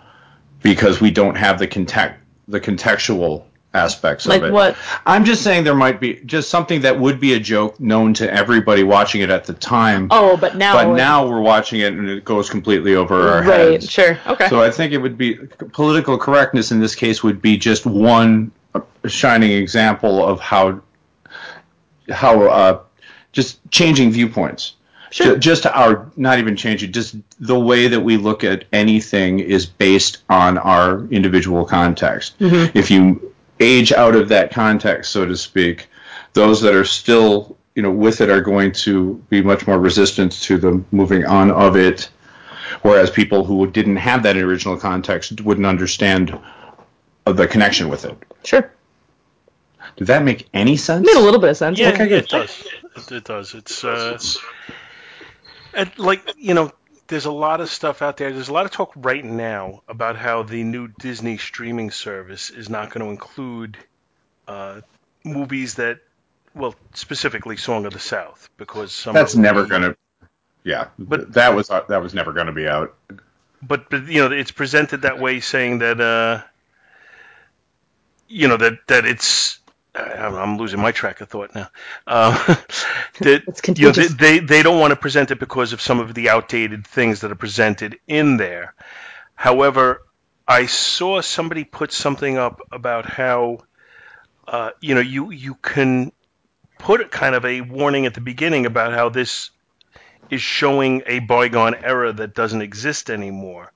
because 0.62 1.00
we 1.00 1.10
don't 1.10 1.36
have 1.36 1.58
the 1.58 1.66
context 1.66 2.20
the 2.46 2.60
contextual 2.60 3.44
aspects 3.74 4.26
Like 4.26 4.42
of 4.42 4.48
it. 4.48 4.52
what? 4.52 4.76
I'm 5.04 5.24
just 5.24 5.42
saying 5.42 5.64
there 5.64 5.74
might 5.74 6.00
be 6.00 6.14
just 6.24 6.48
something 6.48 6.80
that 6.82 6.98
would 6.98 7.20
be 7.20 7.34
a 7.34 7.40
joke 7.40 7.78
known 7.78 8.14
to 8.14 8.32
everybody 8.32 8.82
watching 8.82 9.20
it 9.20 9.30
at 9.30 9.44
the 9.44 9.52
time. 9.52 10.08
Oh, 10.10 10.36
but 10.36 10.56
now. 10.56 10.72
but 10.72 10.94
now 10.94 11.28
we're 11.28 11.40
watching 11.40 11.80
it 11.80 11.92
and 11.92 12.08
it 12.08 12.24
goes 12.24 12.48
completely 12.48 12.94
over 12.94 13.28
our 13.28 13.42
right, 13.42 13.60
heads. 13.60 13.84
Right, 13.84 13.90
sure, 13.90 14.18
okay. 14.26 14.48
So 14.48 14.62
I 14.62 14.70
think 14.70 14.92
it 14.92 14.98
would 14.98 15.18
be 15.18 15.34
political 15.72 16.16
correctness 16.18 16.72
in 16.72 16.80
this 16.80 16.94
case 16.94 17.22
would 17.22 17.42
be 17.42 17.56
just 17.58 17.84
one 17.84 18.52
shining 19.06 19.52
example 19.52 20.24
of 20.24 20.40
how 20.40 20.80
how 22.10 22.42
uh, 22.44 22.80
just 23.32 23.58
changing 23.70 24.10
viewpoints. 24.10 24.74
Sure. 25.10 25.34
Ju- 25.34 25.38
Just 25.38 25.66
our 25.66 26.10
not 26.16 26.38
even 26.38 26.54
changing, 26.56 26.92
just 26.92 27.16
the 27.40 27.58
way 27.58 27.88
that 27.88 28.00
we 28.00 28.16
look 28.18 28.44
at 28.44 28.64
anything 28.72 29.38
is 29.40 29.64
based 29.64 30.18
on 30.28 30.58
our 30.58 31.04
individual 31.10 31.64
context. 31.64 32.38
Mhm. 32.38 32.70
If 32.74 32.90
you 32.90 33.32
age 33.60 33.90
out 33.92 34.14
of 34.14 34.28
that 34.28 34.50
context, 34.52 35.10
so 35.12 35.24
to 35.26 35.36
speak, 35.36 35.88
those 36.34 36.60
that 36.62 36.74
are 36.74 36.84
still 36.84 37.56
you 37.74 37.82
know 37.82 37.90
with 37.90 38.20
it 38.20 38.28
are 38.28 38.40
going 38.42 38.72
to 38.72 39.14
be 39.30 39.40
much 39.40 39.66
more 39.66 39.78
resistant 39.78 40.32
to 40.42 40.58
the 40.58 40.82
moving 40.90 41.24
on 41.24 41.50
of 41.50 41.76
it 41.76 42.10
whereas 42.82 43.08
people 43.10 43.44
who 43.44 43.66
didn't 43.70 43.96
have 43.96 44.22
that 44.24 44.36
original 44.36 44.76
context 44.76 45.40
wouldn't 45.40 45.66
understand 45.66 46.36
the 47.24 47.46
connection 47.46 47.88
with 47.88 48.04
it. 48.04 48.16
Sure. 48.44 48.70
Did 49.98 50.06
that 50.06 50.22
make 50.22 50.48
any 50.54 50.76
sense? 50.76 51.06
It 51.06 51.14
Made 51.14 51.20
a 51.20 51.24
little 51.24 51.40
bit 51.40 51.50
of 51.50 51.56
sense. 51.56 51.78
Yeah, 51.78 51.90
Okay, 51.90 52.10
it 52.10 52.28
does. 52.28 52.66
It, 52.96 53.12
it 53.12 53.24
does. 53.24 53.54
It's 53.54 53.84
uh, 53.84 54.18
and 55.74 55.90
like 55.98 56.22
you 56.38 56.54
know, 56.54 56.72
there's 57.08 57.26
a 57.26 57.32
lot 57.32 57.60
of 57.60 57.68
stuff 57.68 58.00
out 58.00 58.16
there. 58.16 58.32
There's 58.32 58.48
a 58.48 58.52
lot 58.52 58.64
of 58.64 58.70
talk 58.70 58.92
right 58.96 59.24
now 59.24 59.82
about 59.88 60.16
how 60.16 60.42
the 60.44 60.62
new 60.62 60.88
Disney 60.88 61.36
streaming 61.36 61.90
service 61.90 62.50
is 62.50 62.68
not 62.70 62.90
going 62.90 63.04
to 63.04 63.10
include 63.10 63.76
uh, 64.46 64.80
movies 65.24 65.74
that, 65.74 65.98
well, 66.54 66.74
specifically 66.94 67.56
Song 67.56 67.84
of 67.86 67.92
the 67.92 67.98
South, 67.98 68.48
because 68.56 68.94
some 68.94 69.14
That's 69.14 69.34
never 69.34 69.66
gonna. 69.66 69.96
Yeah, 70.64 70.88
But- 70.98 71.08
but 71.08 71.32
that 71.34 71.54
was 71.54 71.70
uh, 71.70 71.82
that 71.88 72.02
was 72.02 72.14
never 72.14 72.32
gonna 72.32 72.52
be 72.52 72.66
out. 72.68 72.94
but, 73.62 73.90
but 73.90 74.06
you 74.06 74.20
know 74.20 74.34
it's 74.34 74.50
presented 74.52 75.02
that 75.02 75.18
way 75.18 75.40
saying 75.40 75.78
that 75.80 76.00
uh 76.00 76.42
you 78.28 78.48
know 78.48 78.56
that 78.56 78.78
that 78.88 79.04
it's 79.06 79.57
I'm 79.98 80.34
I'm 80.34 80.56
losing 80.58 80.80
my 80.80 80.92
track 80.92 81.20
of 81.20 81.28
thought 81.28 81.54
now. 81.54 81.68
Uh, 82.06 82.32
that 83.20 83.76
you 83.76 83.86
know, 83.86 83.92
they, 83.92 84.06
they 84.06 84.38
they 84.38 84.62
don't 84.62 84.80
want 84.80 84.92
to 84.92 84.96
present 84.96 85.30
it 85.30 85.38
because 85.38 85.72
of 85.72 85.80
some 85.80 86.00
of 86.00 86.14
the 86.14 86.28
outdated 86.28 86.86
things 86.86 87.20
that 87.20 87.32
are 87.32 87.36
presented 87.36 87.98
in 88.06 88.36
there. 88.36 88.74
However, 89.34 90.02
I 90.46 90.66
saw 90.66 91.20
somebody 91.20 91.64
put 91.64 91.92
something 91.92 92.38
up 92.38 92.60
about 92.72 93.06
how 93.06 93.58
uh, 94.46 94.70
you 94.80 94.94
know 94.94 95.00
you 95.00 95.30
you 95.30 95.54
can 95.54 96.12
put 96.78 97.00
a 97.00 97.04
kind 97.04 97.34
of 97.34 97.44
a 97.44 97.60
warning 97.60 98.06
at 98.06 98.14
the 98.14 98.20
beginning 98.20 98.66
about 98.66 98.92
how 98.92 99.08
this 99.08 99.50
is 100.30 100.40
showing 100.40 101.02
a 101.06 101.18
bygone 101.20 101.74
era 101.74 102.12
that 102.12 102.34
doesn't 102.34 102.62
exist 102.62 103.10
anymore. 103.10 103.72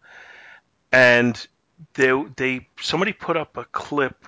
And 0.92 1.46
they 1.94 2.24
they 2.36 2.68
somebody 2.80 3.12
put 3.12 3.36
up 3.36 3.56
a 3.56 3.64
clip 3.64 4.26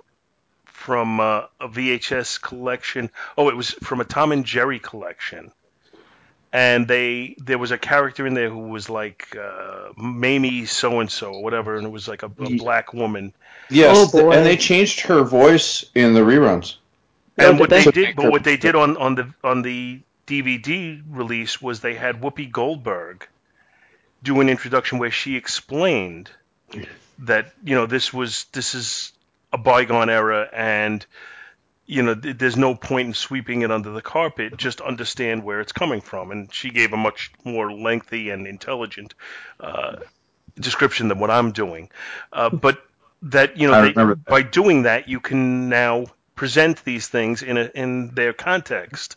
from 0.84 1.18
uh, 1.18 1.44
a 1.60 1.68
VHS 1.68 2.40
collection. 2.42 3.10
Oh, 3.38 3.48
it 3.48 3.56
was 3.56 3.70
from 3.70 4.00
a 4.02 4.04
Tom 4.04 4.32
and 4.32 4.44
Jerry 4.44 4.78
collection. 4.78 5.50
And 6.52 6.86
they 6.86 7.36
there 7.38 7.58
was 7.58 7.70
a 7.72 7.78
character 7.78 8.26
in 8.26 8.34
there 8.34 8.50
who 8.50 8.68
was 8.68 8.88
like 8.90 9.34
uh, 9.34 9.88
Mamie 9.96 10.66
so 10.66 11.00
and 11.00 11.10
so 11.10 11.32
or 11.32 11.42
whatever, 11.42 11.76
and 11.76 11.86
it 11.86 11.90
was 11.90 12.06
like 12.06 12.22
a, 12.22 12.26
a 12.26 12.56
black 12.58 12.92
woman. 12.92 13.32
Yes, 13.70 13.96
Oh, 13.98 14.20
boy. 14.22 14.32
and 14.32 14.44
they 14.46 14.56
changed 14.56 15.00
her 15.00 15.24
voice 15.24 15.84
in 15.94 16.12
the 16.14 16.20
reruns. 16.20 16.76
And 17.38 17.52
did 17.56 17.60
what 17.60 17.70
they 17.70 17.84
they? 17.84 17.90
did, 17.90 18.16
but 18.16 18.30
what 18.30 18.44
they 18.44 18.56
did 18.58 18.76
on, 18.76 18.96
on 18.98 19.14
the 19.16 19.34
on 19.42 19.62
the 19.62 20.00
DVD 20.26 21.02
release 21.10 21.60
was 21.62 21.80
they 21.80 21.94
had 21.94 22.20
Whoopi 22.20 22.52
Goldberg 22.52 23.26
do 24.22 24.40
an 24.40 24.48
introduction 24.48 24.98
where 24.98 25.10
she 25.10 25.34
explained 25.36 26.30
that 27.20 27.52
you 27.64 27.74
know 27.74 27.86
this 27.86 28.12
was 28.12 28.44
this 28.52 28.74
is 28.76 29.12
a 29.54 29.58
bygone 29.58 30.10
era 30.10 30.48
and 30.52 31.06
you 31.86 32.02
know 32.02 32.14
th- 32.14 32.36
there's 32.38 32.56
no 32.56 32.74
point 32.74 33.08
in 33.08 33.14
sweeping 33.14 33.62
it 33.62 33.70
under 33.70 33.92
the 33.92 34.02
carpet. 34.02 34.56
Just 34.56 34.80
understand 34.80 35.44
where 35.44 35.60
it's 35.60 35.72
coming 35.72 36.00
from. 36.00 36.32
And 36.32 36.52
she 36.52 36.70
gave 36.70 36.92
a 36.92 36.96
much 36.96 37.32
more 37.44 37.72
lengthy 37.72 38.30
and 38.30 38.46
intelligent 38.46 39.14
uh, 39.60 39.96
description 40.56 41.08
than 41.08 41.20
what 41.20 41.30
I'm 41.30 41.52
doing. 41.52 41.90
Uh, 42.32 42.50
but 42.50 42.82
that 43.22 43.56
you 43.56 43.68
know 43.68 43.82
they, 43.82 43.92
that. 43.92 44.24
by 44.24 44.42
doing 44.42 44.82
that 44.82 45.08
you 45.08 45.20
can 45.20 45.68
now 45.68 46.06
present 46.34 46.84
these 46.84 47.06
things 47.06 47.42
in 47.42 47.56
a, 47.56 47.70
in 47.74 48.14
their 48.14 48.32
context. 48.32 49.16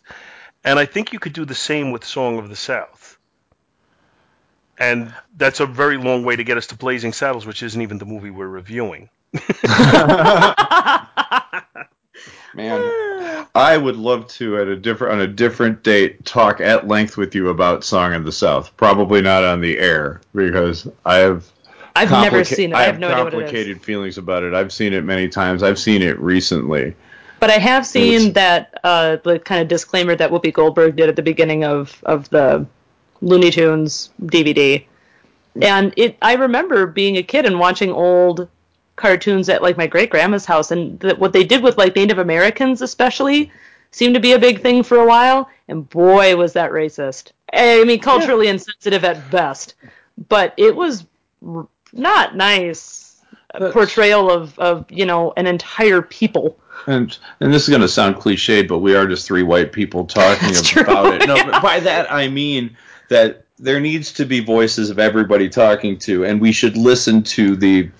And 0.62 0.78
I 0.78 0.86
think 0.86 1.12
you 1.12 1.18
could 1.18 1.32
do 1.32 1.44
the 1.44 1.54
same 1.54 1.90
with 1.90 2.04
Song 2.04 2.38
of 2.38 2.48
the 2.48 2.56
South. 2.56 3.18
And 4.78 5.12
that's 5.36 5.58
a 5.58 5.66
very 5.66 5.96
long 5.96 6.24
way 6.24 6.36
to 6.36 6.44
get 6.44 6.56
us 6.56 6.68
to 6.68 6.76
Blazing 6.76 7.12
Saddles, 7.12 7.44
which 7.46 7.64
isn't 7.64 7.82
even 7.82 7.98
the 7.98 8.06
movie 8.06 8.30
we're 8.30 8.46
reviewing. 8.46 9.08
Man, 12.54 13.46
I 13.54 13.76
would 13.76 13.96
love 13.96 14.26
to 14.28 14.58
at 14.58 14.68
a 14.68 14.76
different 14.76 15.14
on 15.14 15.20
a 15.20 15.26
different 15.26 15.82
date 15.82 16.24
talk 16.24 16.60
at 16.60 16.88
length 16.88 17.16
with 17.16 17.34
you 17.34 17.50
about 17.50 17.84
Song 17.84 18.14
of 18.14 18.24
the 18.24 18.32
South. 18.32 18.76
Probably 18.76 19.20
not 19.20 19.44
on 19.44 19.60
the 19.60 19.78
air 19.78 20.20
because 20.34 20.88
I 21.04 21.16
have 21.16 21.44
I've 21.94 22.10
never 22.10 22.44
seen 22.44 22.70
it. 22.70 22.76
I 22.76 22.84
have 22.84 22.98
no 22.98 23.08
what 23.08 23.18
it 23.18 23.26
is. 23.26 23.32
complicated 23.32 23.82
feelings 23.82 24.18
about 24.18 24.44
it. 24.44 24.54
I've 24.54 24.72
seen 24.72 24.92
it 24.92 25.04
many 25.04 25.28
times. 25.28 25.62
I've 25.62 25.78
seen 25.78 26.02
it 26.02 26.18
recently. 26.20 26.94
But 27.40 27.50
I 27.50 27.58
have 27.58 27.86
seen 27.86 28.32
that 28.32 28.80
uh, 28.82 29.16
the 29.16 29.38
kind 29.38 29.62
of 29.62 29.68
disclaimer 29.68 30.16
that 30.16 30.30
Whoopi 30.30 30.52
Goldberg 30.52 30.96
did 30.96 31.08
at 31.08 31.16
the 31.16 31.22
beginning 31.22 31.64
of 31.64 32.02
of 32.04 32.28
the 32.30 32.66
Looney 33.20 33.50
Tunes 33.50 34.10
DVD, 34.22 34.84
and 35.60 35.92
it. 35.96 36.16
I 36.22 36.34
remember 36.34 36.86
being 36.86 37.16
a 37.16 37.22
kid 37.22 37.46
and 37.46 37.58
watching 37.58 37.90
old 37.90 38.48
cartoons 38.98 39.48
at 39.48 39.62
like 39.62 39.78
my 39.78 39.86
great 39.86 40.10
grandma's 40.10 40.44
house, 40.44 40.70
and 40.70 41.00
that 41.00 41.18
what 41.18 41.32
they 41.32 41.44
did 41.44 41.62
with 41.62 41.78
like 41.78 41.96
Native 41.96 42.18
Americans 42.18 42.82
especially 42.82 43.50
seemed 43.90 44.14
to 44.14 44.20
be 44.20 44.32
a 44.32 44.38
big 44.38 44.60
thing 44.60 44.82
for 44.82 44.98
a 44.98 45.06
while. 45.06 45.48
And 45.68 45.88
boy, 45.88 46.36
was 46.36 46.52
that 46.52 46.70
racist. 46.70 47.32
I 47.52 47.84
mean, 47.84 48.00
culturally 48.00 48.48
insensitive 48.48 49.04
at 49.04 49.30
best, 49.30 49.74
but 50.28 50.52
it 50.56 50.74
was 50.76 51.06
r- 51.46 51.68
not 51.92 52.36
nice 52.36 53.22
uh, 53.54 53.70
portrayal 53.72 54.30
of 54.30 54.58
of 54.58 54.90
you 54.90 55.06
know 55.06 55.32
an 55.36 55.46
entire 55.46 56.02
people. 56.02 56.58
And 56.86 57.16
and 57.40 57.52
this 57.52 57.62
is 57.62 57.68
going 57.68 57.80
to 57.80 57.88
sound 57.88 58.16
cliched, 58.16 58.68
but 58.68 58.78
we 58.78 58.94
are 58.94 59.06
just 59.06 59.26
three 59.26 59.42
white 59.42 59.72
people 59.72 60.04
talking 60.04 60.52
That's 60.52 60.68
true, 60.68 60.82
about 60.82 61.14
it. 61.14 61.26
No, 61.26 61.36
yeah. 61.36 61.50
but 61.50 61.62
by 61.62 61.80
that 61.80 62.12
I 62.12 62.28
mean 62.28 62.76
that 63.08 63.44
there 63.58 63.80
needs 63.80 64.12
to 64.12 64.24
be 64.24 64.40
voices 64.40 64.90
of 64.90 64.98
everybody 64.98 65.48
talking 65.48 65.98
to, 65.98 66.24
and 66.24 66.40
we 66.40 66.52
should 66.52 66.76
listen 66.76 67.22
to 67.22 67.56
the 67.56 67.90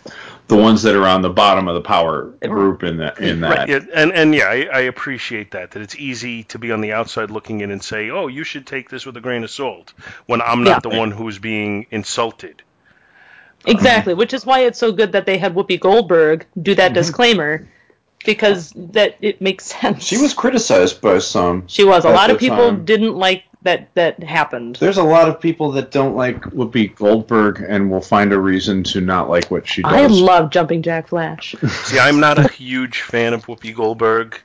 the 0.48 0.56
ones 0.56 0.82
that 0.82 0.96
are 0.96 1.06
on 1.06 1.22
the 1.22 1.30
bottom 1.30 1.68
of 1.68 1.74
the 1.74 1.80
power 1.82 2.24
group 2.40 2.82
in 2.82 2.96
that 2.96 3.20
in 3.20 3.40
that. 3.40 3.68
Right, 3.68 3.88
and 3.94 4.12
and 4.12 4.34
yeah, 4.34 4.46
I, 4.46 4.68
I 4.72 4.80
appreciate 4.80 5.52
that. 5.52 5.72
That 5.72 5.82
it's 5.82 5.96
easy 5.96 6.42
to 6.44 6.58
be 6.58 6.72
on 6.72 6.80
the 6.80 6.92
outside 6.92 7.30
looking 7.30 7.60
in 7.60 7.70
and 7.70 7.82
say, 7.82 8.10
"Oh, 8.10 8.26
you 8.26 8.44
should 8.44 8.66
take 8.66 8.88
this 8.88 9.06
with 9.06 9.16
a 9.16 9.20
grain 9.20 9.44
of 9.44 9.50
salt," 9.50 9.92
when 10.26 10.40
I'm 10.40 10.64
not 10.64 10.84
Yeah. 10.84 10.90
the 10.90 10.98
one 10.98 11.10
who's 11.10 11.38
being 11.38 11.86
insulted. 11.90 12.62
Exactly, 13.66 14.14
which 14.14 14.32
is 14.32 14.46
why 14.46 14.60
it's 14.60 14.78
so 14.78 14.92
good 14.92 15.12
that 15.12 15.26
they 15.26 15.36
had 15.36 15.54
Whoopi 15.54 15.78
Goldberg 15.78 16.46
do 16.60 16.74
that 16.74 16.88
mm-hmm. 16.88 16.94
disclaimer 16.94 17.68
because 18.24 18.72
that 18.74 19.16
it 19.20 19.40
makes 19.40 19.66
sense. 19.66 20.04
She 20.04 20.16
was 20.16 20.34
criticized 20.34 21.00
by 21.00 21.18
some. 21.18 21.64
She 21.66 21.84
was. 21.84 22.04
A 22.04 22.10
lot 22.10 22.30
of 22.30 22.38
people 22.38 22.56
time. 22.56 22.84
didn't 22.84 23.16
like 23.16 23.44
that 23.62 23.92
that 23.94 24.22
happened. 24.22 24.76
There's 24.76 24.98
a 24.98 25.02
lot 25.02 25.28
of 25.28 25.40
people 25.40 25.72
that 25.72 25.90
don't 25.90 26.14
like 26.14 26.40
Whoopi 26.42 26.94
Goldberg 26.94 27.64
and 27.66 27.90
will 27.90 28.00
find 28.00 28.32
a 28.32 28.38
reason 28.38 28.84
to 28.84 29.00
not 29.00 29.28
like 29.28 29.50
what 29.50 29.66
she 29.66 29.82
does. 29.82 29.92
I 29.92 30.06
love 30.06 30.50
Jumping 30.50 30.82
Jack 30.82 31.08
Flash. 31.08 31.54
See, 31.84 31.98
I'm 31.98 32.20
not 32.20 32.38
a 32.38 32.48
huge 32.48 33.02
fan 33.02 33.34
of 33.34 33.46
Whoopi 33.46 33.74
Goldberg, 33.74 34.40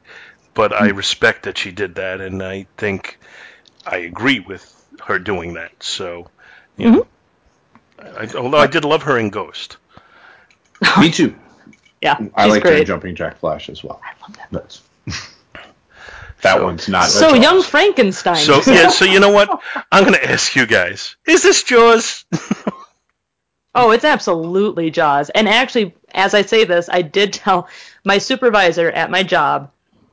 but 0.53 0.73
I 0.73 0.89
respect 0.89 1.43
that 1.43 1.57
she 1.57 1.71
did 1.71 1.95
that, 1.95 2.21
and 2.21 2.41
I 2.41 2.65
think 2.77 3.19
I 3.85 3.97
agree 3.97 4.39
with 4.39 4.69
her 5.05 5.19
doing 5.19 5.53
that. 5.53 5.71
So, 5.83 6.29
you 6.77 6.87
mm-hmm. 6.87 6.95
know, 6.95 7.07
I, 8.17 8.29
although 8.35 8.57
I 8.57 8.67
did 8.67 8.85
love 8.85 9.03
her 9.03 9.17
in 9.17 9.29
Ghost. 9.29 9.77
Me 10.99 11.11
too. 11.11 11.35
Yeah, 12.01 12.17
I 12.35 12.43
she's 12.43 12.51
like 12.51 12.63
her 12.63 12.69
great. 12.71 12.87
Jumping 12.87 13.15
Jack 13.15 13.37
Flash 13.37 13.69
as 13.69 13.81
well. 13.81 14.01
I 14.03 14.11
love 14.27 14.35
that 14.35 15.23
one's 16.43 16.89
not. 16.89 17.05
So 17.05 17.33
Young 17.33 17.57
all. 17.57 17.63
Frankenstein. 17.63 18.35
So 18.35 18.61
yeah, 18.67 18.89
so 18.89 19.05
you 19.05 19.19
know 19.19 19.31
what? 19.31 19.61
I'm 19.91 20.03
going 20.03 20.15
to 20.15 20.31
ask 20.31 20.55
you 20.55 20.65
guys: 20.65 21.15
Is 21.25 21.43
this 21.43 21.63
Jaws? 21.63 22.25
Oh, 23.75 23.91
it's 23.91 24.05
absolutely 24.05 24.91
Jaws. 24.91 25.31
And 25.31 25.49
actually, 25.49 25.95
as 26.13 26.33
I 26.35 26.43
say 26.43 26.63
this, 26.63 26.89
I 26.91 27.01
did 27.01 27.33
tell 27.33 27.67
my 28.03 28.19
supervisor 28.19 28.91
at 28.91 29.09
my 29.09 29.23
job 29.23 29.71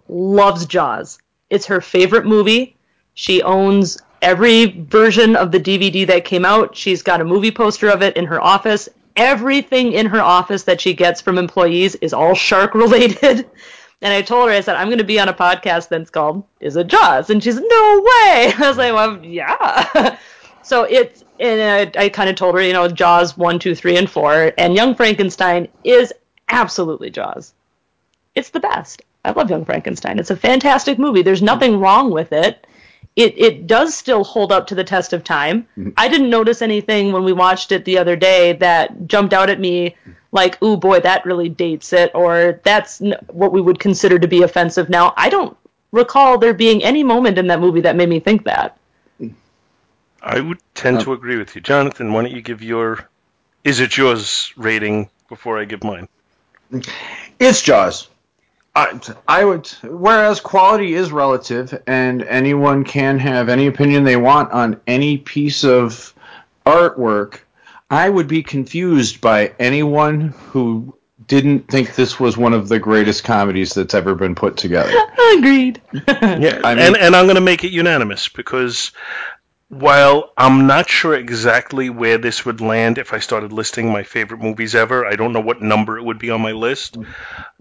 loves 0.08 0.64
Jaws. 0.64 1.18
It's 1.50 1.66
her 1.66 1.80
favorite 1.80 2.24
movie. 2.24 2.76
She 3.12 3.42
owns 3.42 3.98
every 4.22 4.66
version 4.66 5.36
of 5.36 5.52
the 5.52 5.60
DVD 5.60 6.06
that 6.06 6.24
came 6.24 6.46
out. 6.46 6.74
She's 6.74 7.02
got 7.02 7.20
a 7.20 7.24
movie 7.24 7.50
poster 7.50 7.90
of 7.90 8.02
it 8.02 8.16
in 8.16 8.26
her 8.26 8.40
office. 8.40 8.88
Everything 9.14 9.92
in 9.92 10.06
her 10.06 10.22
office 10.22 10.62
that 10.62 10.80
she 10.80 10.94
gets 10.94 11.20
from 11.20 11.36
employees 11.36 11.96
is 11.96 12.14
all 12.14 12.34
shark 12.34 12.74
related. 12.74 13.50
And 14.02 14.14
I 14.14 14.22
told 14.22 14.48
her, 14.48 14.54
I 14.54 14.60
said, 14.60 14.76
I'm 14.76 14.88
going 14.88 14.98
to 14.98 15.04
be 15.04 15.20
on 15.20 15.28
a 15.28 15.34
podcast 15.34 15.88
that's 15.88 16.10
called 16.10 16.44
Is 16.60 16.76
It 16.76 16.86
Jaws? 16.86 17.30
And 17.30 17.42
she's, 17.42 17.56
No 17.56 17.62
way. 17.62 18.52
I 18.58 18.64
was 18.66 18.78
like, 18.78 18.94
Well, 18.94 19.24
yeah. 19.24 20.16
so 20.62 20.84
it's, 20.84 21.24
and 21.38 21.94
I, 21.96 22.04
I 22.04 22.08
kind 22.08 22.30
of 22.30 22.36
told 22.36 22.54
her, 22.54 22.62
you 22.62 22.72
know, 22.72 22.88
Jaws 22.88 23.36
1, 23.36 23.58
2, 23.58 23.74
3, 23.74 23.96
and 23.96 24.10
4. 24.10 24.52
And 24.58 24.74
Young 24.74 24.94
Frankenstein 24.94 25.68
is 25.84 26.12
absolutely 26.48 27.10
Jaws. 27.10 27.54
It's 28.34 28.50
the 28.50 28.60
best. 28.60 29.02
I 29.24 29.32
love 29.32 29.50
Young 29.50 29.64
Frankenstein. 29.64 30.18
It's 30.18 30.30
a 30.30 30.36
fantastic 30.36 30.98
movie. 30.98 31.22
There's 31.22 31.42
nothing 31.42 31.78
wrong 31.78 32.10
with 32.10 32.32
it. 32.32 32.66
It 33.16 33.36
it 33.36 33.66
does 33.66 33.94
still 33.94 34.22
hold 34.22 34.52
up 34.52 34.68
to 34.68 34.74
the 34.74 34.84
test 34.84 35.12
of 35.12 35.24
time. 35.24 35.66
Mm-hmm. 35.76 35.90
I 35.96 36.08
didn't 36.08 36.30
notice 36.30 36.62
anything 36.62 37.12
when 37.12 37.24
we 37.24 37.32
watched 37.32 37.72
it 37.72 37.84
the 37.84 37.98
other 37.98 38.16
day 38.16 38.52
that 38.54 39.06
jumped 39.08 39.34
out 39.34 39.50
at 39.50 39.60
me 39.60 39.96
like, 40.32 40.62
"Ooh 40.62 40.76
boy, 40.76 41.00
that 41.00 41.24
really 41.24 41.48
dates 41.48 41.92
it," 41.92 42.10
or 42.14 42.60
"That's 42.64 43.00
n- 43.00 43.16
what 43.28 43.52
we 43.52 43.60
would 43.60 43.78
consider 43.78 44.18
to 44.18 44.28
be 44.28 44.42
offensive." 44.42 44.88
Now, 44.88 45.12
I 45.16 45.28
don't 45.28 45.56
recall 45.92 46.38
there 46.38 46.54
being 46.54 46.82
any 46.84 47.02
moment 47.02 47.38
in 47.38 47.46
that 47.48 47.60
movie 47.60 47.80
that 47.82 47.96
made 47.96 48.08
me 48.08 48.20
think 48.20 48.44
that. 48.44 48.76
I 50.22 50.40
would 50.40 50.58
tend 50.74 51.00
to 51.00 51.10
uh, 51.12 51.14
agree 51.14 51.36
with 51.38 51.54
you, 51.54 51.60
Jonathan. 51.60 52.12
Why 52.12 52.22
don't 52.22 52.32
you 52.32 52.42
give 52.42 52.62
your 52.62 53.08
"Is 53.64 53.80
it 53.80 53.90
Jaws" 53.90 54.52
rating 54.56 55.08
before 55.28 55.58
I 55.58 55.64
give 55.64 55.82
mine? 55.82 56.08
It's 57.38 57.62
Jaws. 57.62 58.08
I, 58.74 59.00
I 59.26 59.44
would. 59.44 59.66
Whereas 59.82 60.40
quality 60.40 60.94
is 60.94 61.10
relative, 61.10 61.82
and 61.86 62.22
anyone 62.22 62.84
can 62.84 63.18
have 63.18 63.48
any 63.48 63.66
opinion 63.66 64.04
they 64.04 64.16
want 64.16 64.52
on 64.52 64.80
any 64.86 65.18
piece 65.18 65.64
of 65.64 66.14
artwork, 66.64 67.40
I 67.90 68.08
would 68.08 68.28
be 68.28 68.42
confused 68.42 69.20
by 69.20 69.52
anyone 69.58 70.28
who 70.28 70.96
didn't 71.26 71.68
think 71.68 71.94
this 71.94 72.18
was 72.18 72.36
one 72.36 72.52
of 72.54 72.68
the 72.68 72.78
greatest 72.78 73.24
comedies 73.24 73.74
that's 73.74 73.94
ever 73.94 74.14
been 74.14 74.34
put 74.34 74.56
together. 74.56 74.92
Agreed. 75.36 75.80
Yeah, 75.92 76.60
I 76.64 76.74
mean- 76.74 76.86
and 76.86 76.96
and 76.96 77.16
I'm 77.16 77.26
going 77.26 77.34
to 77.36 77.40
make 77.40 77.64
it 77.64 77.72
unanimous 77.72 78.28
because 78.28 78.92
while 79.68 80.32
I'm 80.36 80.66
not 80.66 80.88
sure 80.88 81.14
exactly 81.14 81.90
where 81.90 82.18
this 82.18 82.44
would 82.44 82.60
land 82.60 82.98
if 82.98 83.12
I 83.12 83.20
started 83.20 83.52
listing 83.52 83.92
my 83.92 84.02
favorite 84.02 84.40
movies 84.40 84.74
ever, 84.74 85.06
I 85.06 85.14
don't 85.16 85.32
know 85.32 85.40
what 85.40 85.62
number 85.62 85.96
it 85.98 86.02
would 86.04 86.18
be 86.18 86.30
on 86.30 86.40
my 86.40 86.52
list. 86.52 86.96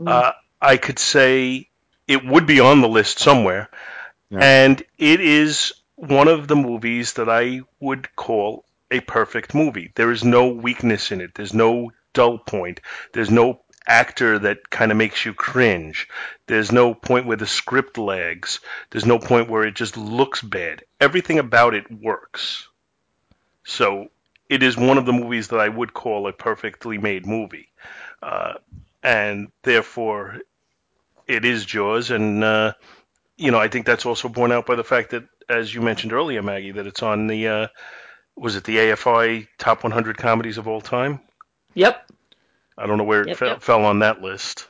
Uh, 0.05 0.31
I 0.61 0.77
could 0.77 0.97
say 0.99 1.69
it 2.07 2.25
would 2.25 2.47
be 2.47 2.59
on 2.59 2.81
the 2.81 2.87
list 2.89 3.19
somewhere, 3.19 3.69
and 4.31 4.81
it 4.97 5.19
is 5.21 5.73
one 5.95 6.27
of 6.27 6.47
the 6.47 6.55
movies 6.55 7.13
that 7.13 7.29
I 7.29 7.61
would 7.79 8.15
call 8.15 8.65
a 8.91 8.99
perfect 9.01 9.53
movie. 9.53 9.91
There 9.95 10.11
is 10.11 10.23
no 10.23 10.47
weakness 10.47 11.11
in 11.11 11.21
it. 11.21 11.35
There's 11.35 11.53
no 11.53 11.91
dull 12.13 12.39
point. 12.39 12.81
There's 13.13 13.29
no 13.29 13.61
actor 13.87 14.37
that 14.39 14.69
kind 14.69 14.91
of 14.91 14.97
makes 14.97 15.25
you 15.25 15.33
cringe. 15.33 16.07
There's 16.47 16.71
no 16.71 16.93
point 16.93 17.25
where 17.25 17.37
the 17.37 17.47
script 17.47 17.97
lags. 17.97 18.59
There's 18.91 19.05
no 19.05 19.19
point 19.19 19.49
where 19.49 19.63
it 19.63 19.75
just 19.75 19.97
looks 19.97 20.41
bad. 20.41 20.83
Everything 20.99 21.39
about 21.39 21.73
it 21.73 21.91
works. 21.91 22.67
So 23.63 24.09
it 24.47 24.63
is 24.63 24.77
one 24.77 24.97
of 24.97 25.05
the 25.05 25.13
movies 25.13 25.49
that 25.49 25.59
I 25.59 25.69
would 25.69 25.93
call 25.93 26.27
a 26.27 26.33
perfectly 26.33 26.97
made 26.97 27.25
movie. 27.25 27.69
Uh, 28.21 28.55
and 29.03 29.51
therefore, 29.63 30.39
it 31.27 31.45
is 31.45 31.65
Jaws. 31.65 32.11
And, 32.11 32.43
uh, 32.43 32.73
you 33.37 33.51
know, 33.51 33.59
I 33.59 33.69
think 33.69 33.85
that's 33.85 34.05
also 34.05 34.29
borne 34.29 34.51
out 34.51 34.65
by 34.65 34.75
the 34.75 34.83
fact 34.83 35.11
that, 35.11 35.23
as 35.47 35.73
you 35.73 35.81
mentioned 35.81 36.13
earlier, 36.13 36.43
Maggie, 36.43 36.71
that 36.71 36.87
it's 36.87 37.03
on 37.03 37.27
the, 37.27 37.47
uh, 37.47 37.67
was 38.39 38.55
it 38.55 38.63
the 38.63 38.77
AFI 38.77 39.47
Top 39.57 39.83
100 39.83 40.17
Comedies 40.17 40.57
of 40.57 40.67
All 40.67 40.81
Time? 40.81 41.19
Yep. 41.75 42.09
I 42.77 42.87
don't 42.87 42.97
know 42.97 43.03
where 43.03 43.21
it 43.21 43.27
Yep, 43.29 43.37
fell, 43.37 43.47
yep. 43.49 43.61
fell 43.61 43.85
on 43.85 43.99
that 43.99 44.21
list. 44.21 44.67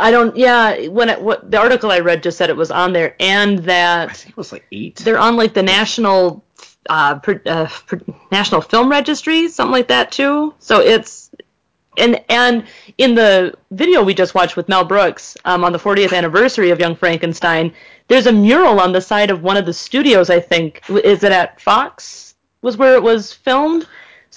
I 0.00 0.10
don't. 0.10 0.36
Yeah, 0.36 0.88
when 0.88 1.08
it, 1.10 1.20
what 1.20 1.48
the 1.50 1.58
article 1.58 1.90
I 1.92 2.00
read 2.00 2.22
just 2.22 2.38
said 2.38 2.50
it 2.50 2.56
was 2.56 2.70
on 2.70 2.92
there, 2.92 3.14
and 3.20 3.58
that 3.60 4.08
I 4.08 4.12
think 4.14 4.30
it 4.30 4.36
was 4.36 4.50
like 4.50 4.66
eight. 4.72 4.96
they're 4.96 5.18
on 5.18 5.36
like 5.36 5.54
the 5.54 5.62
national, 5.62 6.42
uh, 6.88 7.18
pr- 7.20 7.34
uh, 7.46 7.68
pr- 7.86 7.96
national 8.32 8.62
film 8.62 8.90
registry, 8.90 9.48
something 9.48 9.72
like 9.72 9.88
that 9.88 10.10
too. 10.10 10.54
So 10.58 10.80
it's, 10.80 11.30
and 11.98 12.20
and 12.30 12.64
in 12.98 13.14
the 13.14 13.54
video 13.70 14.02
we 14.02 14.14
just 14.14 14.34
watched 14.34 14.56
with 14.56 14.68
Mel 14.68 14.84
Brooks 14.84 15.36
um, 15.44 15.62
on 15.62 15.72
the 15.72 15.78
40th 15.78 16.16
anniversary 16.16 16.70
of 16.70 16.80
Young 16.80 16.96
Frankenstein, 16.96 17.72
there's 18.08 18.26
a 18.26 18.32
mural 18.32 18.80
on 18.80 18.92
the 18.92 19.00
side 19.02 19.30
of 19.30 19.42
one 19.42 19.58
of 19.58 19.66
the 19.66 19.74
studios. 19.74 20.30
I 20.30 20.40
think 20.40 20.82
is 20.88 21.22
it 21.22 21.32
at 21.32 21.60
Fox 21.60 22.34
was 22.66 22.76
where 22.76 22.94
it 22.96 23.02
was 23.02 23.32
filmed. 23.32 23.86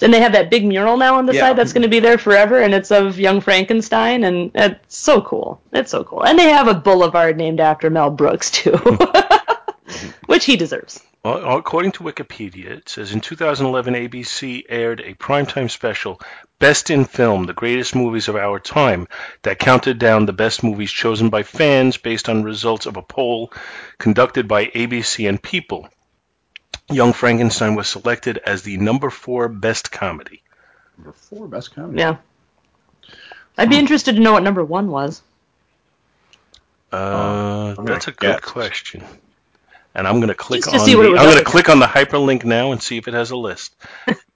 And 0.02 0.14
they 0.14 0.20
have 0.22 0.32
that 0.32 0.48
big 0.50 0.64
mural 0.64 0.96
now 0.96 1.16
on 1.18 1.26
the 1.26 1.34
Yeah. 1.34 1.40
side 1.48 1.56
that's 1.56 1.74
going 1.74 1.82
to 1.82 1.88
be 1.88 2.00
there 2.00 2.16
forever, 2.16 2.58
and 2.62 2.72
it's 2.72 2.90
of 2.90 3.18
Young 3.20 3.42
Frankenstein, 3.42 4.24
and 4.24 4.50
it's 4.54 4.96
so 4.96 5.20
cool. 5.20 5.60
It's 5.74 5.90
so 5.90 6.04
cool. 6.04 6.22
And 6.22 6.38
they 6.38 6.48
have 6.48 6.68
a 6.68 6.74
boulevard 6.74 7.36
named 7.36 7.60
after 7.60 7.90
Mel 7.90 8.08
Brooks 8.10 8.50
too, 8.50 8.72
which 10.26 10.46
he 10.46 10.56
deserves. 10.56 11.00
Well, 11.22 11.58
according 11.58 11.92
to 11.92 12.02
Wikipedia, 12.04 12.70
it 12.78 12.88
says 12.88 13.12
in 13.12 13.20
2011, 13.20 13.92
ABC 13.94 14.64
aired 14.70 15.00
a 15.00 15.12
primetime 15.14 15.70
special, 15.70 16.18
Best 16.58 16.88
in 16.88 17.04
Film, 17.04 17.44
the 17.44 17.52
greatest 17.52 17.94
movies 17.94 18.28
of 18.28 18.36
our 18.36 18.58
time, 18.58 19.06
that 19.42 19.58
counted 19.58 19.98
down 19.98 20.24
the 20.24 20.32
best 20.32 20.62
movies 20.62 20.90
chosen 20.90 21.28
by 21.28 21.42
fans 21.42 21.98
based 21.98 22.30
on 22.30 22.42
results 22.42 22.86
of 22.86 22.96
a 22.96 23.02
poll 23.02 23.52
conducted 23.98 24.48
by 24.48 24.64
ABC 24.66 25.28
and 25.28 25.42
People. 25.42 25.90
Young 26.90 27.12
Frankenstein 27.12 27.74
was 27.74 27.88
selected 27.88 28.38
as 28.38 28.62
the 28.62 28.76
number 28.76 29.10
four 29.10 29.48
best 29.48 29.92
comedy. 29.92 30.42
Number 30.98 31.12
four 31.12 31.46
best 31.46 31.74
comedy. 31.74 31.98
Yeah. 32.00 32.16
I'd 33.56 33.70
be 33.70 33.78
interested 33.78 34.16
to 34.16 34.20
know 34.20 34.32
what 34.32 34.42
number 34.42 34.64
one 34.64 34.90
was. 34.90 35.22
Uh, 36.92 37.74
I'm 37.78 37.84
that's 37.84 38.08
a 38.08 38.12
good 38.12 38.40
guess. 38.40 38.40
question. 38.40 39.04
And 39.94 40.06
I'm 40.06 40.16
going 40.16 40.28
to 40.28 40.34
click 40.34 40.62
Just 40.62 40.74
to 40.74 40.80
on 40.80 40.84
see 40.86 40.92
the, 40.92 40.98
what 40.98 41.06
it 41.06 41.08
I'm 41.10 41.12
would 41.14 41.18
gonna 41.22 41.34
with. 41.36 41.44
click 41.44 41.68
on 41.68 41.78
the 41.78 41.86
hyperlink 41.86 42.44
now 42.44 42.72
and 42.72 42.82
see 42.82 42.96
if 42.96 43.08
it 43.08 43.14
has 43.14 43.30
a 43.30 43.36
list. 43.36 43.74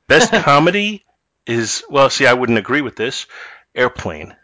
Best 0.08 0.32
comedy 0.44 1.04
is 1.46 1.84
well, 1.88 2.10
see, 2.10 2.26
I 2.26 2.34
wouldn't 2.34 2.58
agree 2.58 2.80
with 2.80 2.96
this. 2.96 3.26
Airplane. 3.74 4.34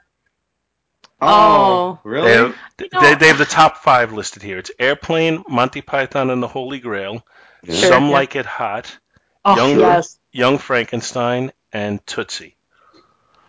Oh, 1.20 1.98
really? 2.02 2.28
They 2.28 2.36
have, 2.36 2.56
You 2.80 2.88
know- 2.92 3.00
they, 3.00 3.14
they 3.16 3.28
have 3.28 3.38
the 3.38 3.44
top 3.44 3.78
five 3.78 4.12
listed 4.12 4.42
here. 4.42 4.58
It's 4.58 4.70
Airplane, 4.78 5.44
Monty 5.48 5.82
Python 5.82 6.30
and 6.30 6.42
the 6.42 6.48
Holy 6.48 6.78
Grail, 6.80 7.14
Sure, 7.14 7.22
Some 7.68 8.04
yeah. 8.06 8.10
Like 8.10 8.36
It 8.36 8.46
Hot, 8.46 8.96
Oh, 9.44 9.56
Young, 9.56 9.78
yes. 9.80 10.18
Young 10.32 10.58
Frankenstein, 10.58 11.52
and 11.72 12.04
Tootsie. 12.06 12.56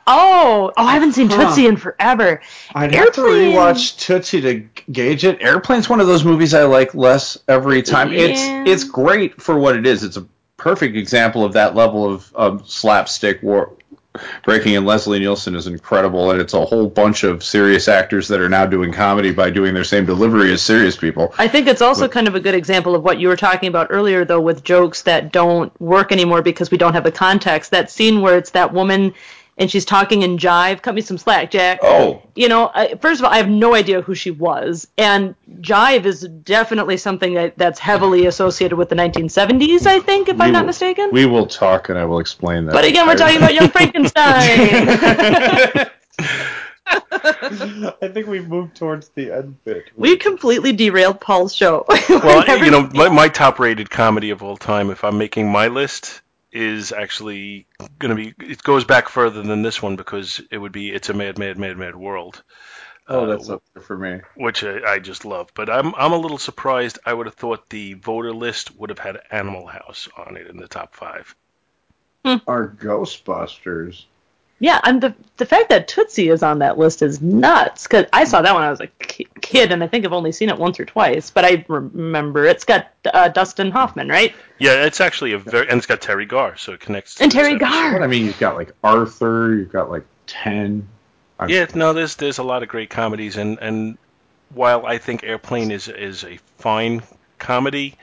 Oh, 0.08 0.72
oh, 0.76 0.84
I 0.84 0.94
haven't 0.94 1.14
seen 1.14 1.30
Huh. 1.30 1.46
Tootsie 1.50 1.68
in 1.68 1.78
forever. 1.78 2.42
I'd 2.74 2.94
have 2.94 3.14
to 3.14 3.22
Airplane- 3.22 3.54
rewatch 3.56 3.98
Tootsie 4.00 4.42
to 4.42 4.68
gauge 4.92 5.24
it. 5.24 5.42
Airplane's 5.42 5.88
one 5.90 6.00
of 6.00 6.08
those 6.08 6.24
movies 6.26 6.54
I 6.54 6.64
like 6.64 6.96
less 6.96 7.38
every 7.48 7.82
time. 7.84 8.12
Yeah. 8.12 8.20
It's 8.66 8.84
it's 8.84 8.84
great 8.84 9.42
for 9.42 9.58
what 9.60 9.76
it 9.76 9.86
is. 9.86 10.04
It's 10.04 10.18
a 10.18 10.26
perfect 10.58 10.96
example 10.98 11.46
of 11.46 11.54
that 11.54 11.76
level 11.76 12.12
of, 12.12 12.32
of 12.34 12.70
slapstick 12.70 13.42
war 13.44 13.74
breaking. 14.44 14.76
And 14.76 14.86
Leslie 14.86 15.20
Nielsen 15.20 15.56
is 15.56 15.68
incredible, 15.68 16.32
and 16.32 16.42
it's 16.42 16.54
a 16.54 16.66
whole 16.66 16.88
bunch 16.88 17.24
of 17.24 17.44
serious 17.44 17.88
actors 17.88 18.28
that 18.28 18.40
are 18.40 18.50
now 18.50 18.66
doing 18.66 18.92
comedy 18.92 19.32
by 19.32 19.50
doing 19.50 19.74
their 19.74 19.84
same 19.84 20.06
delivery 20.06 20.52
as 20.52 20.62
serious 20.62 20.96
people. 20.96 21.34
I 21.38 21.48
think 21.48 21.68
it's 21.68 21.82
also 21.82 22.08
kind 22.08 22.28
of 22.28 22.36
a 22.36 22.40
good 22.40 22.56
example 22.56 22.96
of 22.96 23.04
what 23.04 23.20
you 23.20 23.28
were 23.28 23.38
talking 23.38 23.70
about 23.70 23.88
earlier, 23.90 24.26
though, 24.26 24.42
with 24.42 24.64
jokes 24.64 25.04
that 25.04 25.32
don't 25.32 25.80
work 25.82 26.12
anymore 26.12 26.42
because 26.42 26.72
we 26.72 26.78
don't 26.78 26.94
have 26.94 27.04
the 27.04 27.12
context. 27.12 27.72
That 27.72 27.90
scene 27.90 28.22
where 28.22 28.38
it's 28.38 28.52
that 28.52 28.74
woman 28.74 29.14
and 29.62 29.72
she's 29.72 29.86
talking 29.86 30.24
in 30.24 30.38
jive. 30.38 30.82
Cut 30.82 30.94
me 30.96 31.02
some 31.02 31.18
slack, 31.18 31.52
Jack. 31.52 31.80
Oh, 31.84 32.22
You 32.36 32.50
know, 32.50 32.70
I, 32.74 32.96
first 32.96 33.22
of 33.22 33.26
all, 33.26 33.32
I 33.32 33.38
have 33.38 33.48
no 33.48 33.74
idea 33.76 34.02
who 34.02 34.16
she 34.16 34.32
was, 34.32 34.88
and 34.98 35.36
jive 35.62 36.06
is 36.06 36.22
definitely 36.22 36.98
something 36.98 37.36
that, 37.36 37.58
that's 37.58 37.80
heavily 37.80 38.26
associated 38.26 38.76
with 38.76 38.90
the 38.90 38.96
1970s. 38.96 39.86
I 39.86 40.00
think, 40.00 40.28
if 40.28 40.42
I'm 40.42 40.52
not 40.52 40.64
will- 40.64 40.68
mistaken. 40.68 41.10
We 41.14 41.26
will 41.28 41.46
talk, 41.48 41.88
and 41.90 41.98
I 41.98 42.04
will 42.06 42.20
explain 42.20 42.66
that. 42.66 42.74
but 42.74 42.84
again, 42.86 43.06
we're 43.08 43.16
talking 43.16 43.38
about 43.38 43.54
Young 43.54 43.70
Frankenstein. 43.76 45.88
I 46.88 48.10
think 48.14 48.28
we've 48.28 48.48
moved 48.48 48.76
towards 48.76 49.10
the 49.10 49.32
end 49.32 49.64
bit. 49.64 49.86
we 49.96 50.18
completely 50.18 50.74
derailed 50.74 51.22
Paul's 51.22 51.56
show. 51.56 51.86
Well, 52.10 52.46
you 52.64 52.72
know, 52.72 52.90
my, 52.94 53.10
my 53.10 53.28
top 53.30 53.60
rated 53.60 53.90
comedy 53.90 54.30
of 54.32 54.44
all 54.44 54.58
time, 54.58 54.90
if 54.90 55.04
I'm 55.04 55.18
making 55.18 55.52
my 55.52 55.68
list, 55.68 56.22
is 56.52 56.92
actually 56.92 57.66
going 58.00 58.16
to 58.16 58.16
be, 58.16 58.52
it 58.52 58.62
goes 58.64 58.84
back 58.84 59.10
further 59.10 59.42
than 59.42 59.62
this 59.62 59.82
one 59.82 59.96
because 59.96 60.42
it 60.52 60.58
would 60.58 60.72
be 60.72 60.92
It's 60.92 61.10
a 61.10 61.14
Mad, 61.14 61.38
Mad, 61.38 61.58
Mad, 61.58 61.78
Mad 61.78 61.96
World. 61.96 62.44
Oh, 63.08 63.24
uh, 63.24 63.26
that's 63.26 63.50
up 63.50 63.64
there 63.74 63.84
for 63.84 63.98
me. 63.98 64.22
which 64.36 64.64
I, 64.64 64.94
I 64.94 65.00
just 65.00 65.26
love. 65.26 65.52
But 65.54 65.70
I'm 65.70 65.94
I'm 65.96 66.14
a 66.14 66.18
little 66.18 66.38
surprised. 66.38 67.00
I 67.06 67.14
would 67.14 67.26
have 67.26 67.36
thought 67.36 67.70
the 67.70 67.96
voter 67.96 68.32
list 68.32 68.76
would 68.78 68.90
have 68.90 69.00
had 69.00 69.20
Animal 69.32 69.68
House 69.68 70.08
on 70.16 70.38
it 70.38 70.48
in 70.48 70.58
the 70.58 70.68
top 70.68 70.96
five. 70.96 71.36
Our 72.48 72.70
Ghostbusters. 72.70 74.06
Yeah, 74.62 74.80
and 74.84 75.02
the 75.02 75.16
the 75.38 75.46
fact 75.48 75.70
that 75.70 75.88
Tootsie 75.88 76.30
is 76.30 76.44
on 76.44 76.60
that 76.60 76.78
list 76.78 77.02
is 77.02 77.20
nuts. 77.20 77.88
Cause 77.88 78.06
I 78.14 78.26
saw 78.26 78.44
that 78.44 78.54
when 78.54 78.62
I 78.64 78.70
was 78.70 78.80
a 78.80 78.86
ki- 78.88 79.28
kid, 79.42 79.72
and 79.72 79.84
I 79.84 79.88
think 79.88 80.06
I've 80.06 80.14
only 80.14 80.32
seen 80.32 80.50
it 80.50 80.58
once 80.58 80.80
or 80.80 80.86
twice. 80.86 81.32
But 81.32 81.46
I 81.46 81.66
remember 81.68 82.46
it's 82.46 82.64
got 82.64 82.92
uh, 83.12 83.30
Dustin 83.30 83.72
Hoffman, 83.72 84.08
right? 84.08 84.36
Yeah, 84.60 84.86
it's 84.86 85.02
actually 85.02 85.34
a 85.34 85.40
very 85.40 85.68
and 85.68 85.80
it's 85.80 85.88
got 85.88 86.00
Teri 86.00 86.28
Garr, 86.28 86.58
so 86.58 86.74
it 86.74 86.80
connects. 86.80 87.16
To 87.16 87.24
And 87.24 87.32
Teri 87.32 87.56
episode. 87.56 87.60
Garr. 87.62 87.94
What 87.94 88.04
I 88.04 88.08
mean, 88.08 88.24
you've 88.24 88.38
got 88.40 88.56
like 88.56 88.72
Arthur, 88.84 89.56
you've 89.56 89.72
got 89.72 89.90
like 89.90 90.06
ten. 90.28 90.88
Yeah, 91.48 91.66
no, 91.74 91.94
there's 91.94 92.16
there's 92.18 92.38
a 92.38 92.44
lot 92.44 92.62
of 92.62 92.70
great 92.70 92.92
comedies, 92.92 93.38
and 93.38 93.58
and 93.60 93.98
while 94.54 94.86
I 94.86 95.00
think 95.00 95.24
Airplane 95.24 95.72
is 95.72 95.88
is 95.88 96.24
a 96.24 96.38
fine 96.60 97.02
comedy, 97.40 97.98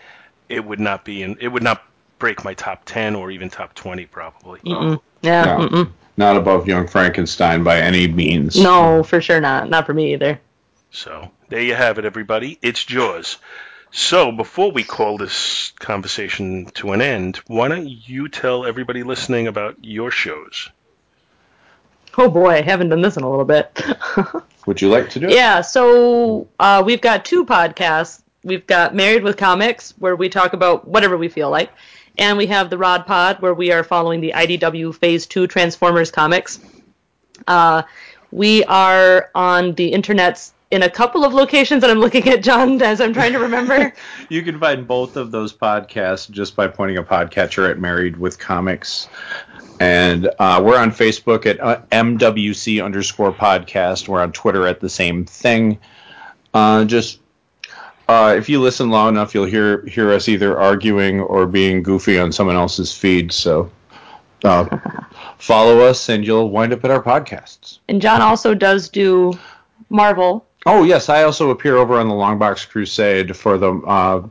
it 0.48 0.64
would 0.64 0.80
not 0.80 1.04
be 1.04 1.22
in 1.22 1.36
it 1.40 1.46
would 1.46 1.62
not 1.62 1.84
break 2.18 2.42
my 2.44 2.54
top 2.54 2.82
ten 2.84 3.14
or 3.14 3.30
even 3.30 3.48
top 3.48 3.74
twenty 3.74 4.06
probably. 4.06 4.58
Mm-mm. 4.60 5.00
Yeah. 5.22 5.44
No. 5.44 5.68
Mm-mm. 5.68 5.92
Not 6.18 6.36
above 6.36 6.66
Young 6.66 6.88
Frankenstein 6.88 7.62
by 7.62 7.78
any 7.78 8.08
means. 8.08 8.60
No, 8.60 9.04
for 9.04 9.20
sure 9.20 9.40
not. 9.40 9.70
Not 9.70 9.86
for 9.86 9.94
me 9.94 10.14
either. 10.14 10.40
So 10.90 11.30
there 11.48 11.62
you 11.62 11.76
have 11.76 12.00
it, 12.00 12.04
everybody. 12.04 12.58
It's 12.60 12.84
Jaws. 12.84 13.38
So 13.92 14.32
before 14.32 14.72
we 14.72 14.82
call 14.82 15.16
this 15.16 15.72
conversation 15.78 16.66
to 16.74 16.90
an 16.90 17.02
end, 17.02 17.36
why 17.46 17.68
don't 17.68 17.86
you 17.86 18.28
tell 18.28 18.66
everybody 18.66 19.04
listening 19.04 19.46
about 19.46 19.76
your 19.80 20.10
shows? 20.10 20.68
Oh 22.18 22.28
boy, 22.28 22.50
I 22.50 22.62
haven't 22.62 22.88
done 22.88 23.00
this 23.00 23.16
in 23.16 23.22
a 23.22 23.30
little 23.30 23.44
bit. 23.44 23.80
Would 24.66 24.82
you 24.82 24.88
like 24.88 25.10
to 25.10 25.20
do 25.20 25.28
it? 25.28 25.34
Yeah, 25.34 25.60
so 25.60 26.48
uh, 26.58 26.82
we've 26.84 27.00
got 27.00 27.24
two 27.24 27.46
podcasts. 27.46 28.22
We've 28.42 28.66
got 28.66 28.92
Married 28.92 29.22
with 29.22 29.36
Comics, 29.36 29.94
where 29.98 30.16
we 30.16 30.28
talk 30.28 30.52
about 30.52 30.88
whatever 30.88 31.16
we 31.16 31.28
feel 31.28 31.48
like, 31.48 31.70
and 32.18 32.36
we 32.36 32.46
have 32.46 32.70
the 32.70 32.78
Rod 32.78 33.06
Pod, 33.06 33.40
where 33.40 33.54
we 33.54 33.72
are 33.72 33.84
following 33.84 34.20
the 34.20 34.32
IDW 34.34 34.94
Phase 34.94 35.26
Two 35.26 35.46
Transformers 35.46 36.10
comics. 36.10 36.60
Uh, 37.46 37.82
we 38.30 38.64
are 38.64 39.30
on 39.34 39.74
the 39.74 39.92
internets 39.92 40.52
in 40.70 40.82
a 40.82 40.90
couple 40.90 41.24
of 41.24 41.32
locations, 41.32 41.82
and 41.82 41.90
I'm 41.90 41.98
looking 41.98 42.28
at 42.28 42.42
John 42.42 42.80
as 42.82 43.00
I'm 43.00 43.14
trying 43.14 43.32
to 43.32 43.38
remember. 43.38 43.92
You 44.28 44.42
can 44.42 44.60
find 44.60 44.86
both 44.86 45.16
of 45.16 45.30
those 45.30 45.54
podcasts 45.54 46.30
just 46.30 46.54
by 46.54 46.68
pointing 46.68 46.98
a 46.98 47.02
podcatcher 47.02 47.70
at 47.70 47.78
Married 47.78 48.18
with 48.18 48.38
Comics. 48.38 49.08
And 49.80 50.28
uh, 50.38 50.60
we're 50.62 50.76
on 50.76 50.90
Facebook 50.90 51.46
at 51.46 51.58
uh, 51.60 51.80
MWC 51.92 52.84
underscore 52.84 53.32
podcast. 53.32 54.06
We're 54.06 54.20
on 54.20 54.32
Twitter 54.32 54.66
at 54.66 54.80
the 54.80 54.88
same 54.90 55.24
thing. 55.24 55.78
Uh, 56.52 56.84
just 56.84 57.20
uh, 58.08 58.34
if 58.36 58.48
you 58.48 58.60
listen 58.60 58.88
long 58.90 59.10
enough, 59.10 59.34
you'll 59.34 59.44
hear 59.44 59.84
hear 59.86 60.12
us 60.12 60.28
either 60.28 60.58
arguing 60.58 61.20
or 61.20 61.46
being 61.46 61.82
goofy 61.82 62.18
on 62.18 62.32
someone 62.32 62.56
else's 62.56 62.92
feed. 62.96 63.32
So 63.32 63.70
uh, 64.44 64.78
follow 65.38 65.80
us, 65.80 66.08
and 66.08 66.26
you'll 66.26 66.50
wind 66.50 66.72
up 66.72 66.84
at 66.84 66.90
our 66.90 67.02
podcasts. 67.02 67.78
and 67.88 68.00
John 68.00 68.22
also 68.22 68.54
does 68.54 68.88
do 68.88 69.38
Marvel. 69.90 70.46
Oh 70.64 70.84
yes, 70.84 71.08
I 71.08 71.22
also 71.24 71.50
appear 71.50 71.76
over 71.76 71.98
on 71.98 72.08
the 72.08 72.14
Longbox 72.14 72.68
Crusade 72.68 73.36
for 73.36 73.58
the 73.58 73.72
uh, 73.74 74.26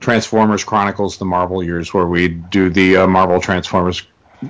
Transformers 0.00 0.62
Chronicles: 0.62 1.16
The 1.16 1.24
Marvel 1.24 1.62
Years, 1.64 1.94
where 1.94 2.06
we 2.06 2.28
do 2.28 2.68
the 2.68 2.98
uh, 2.98 3.06
Marvel 3.06 3.40
Transformers 3.40 4.06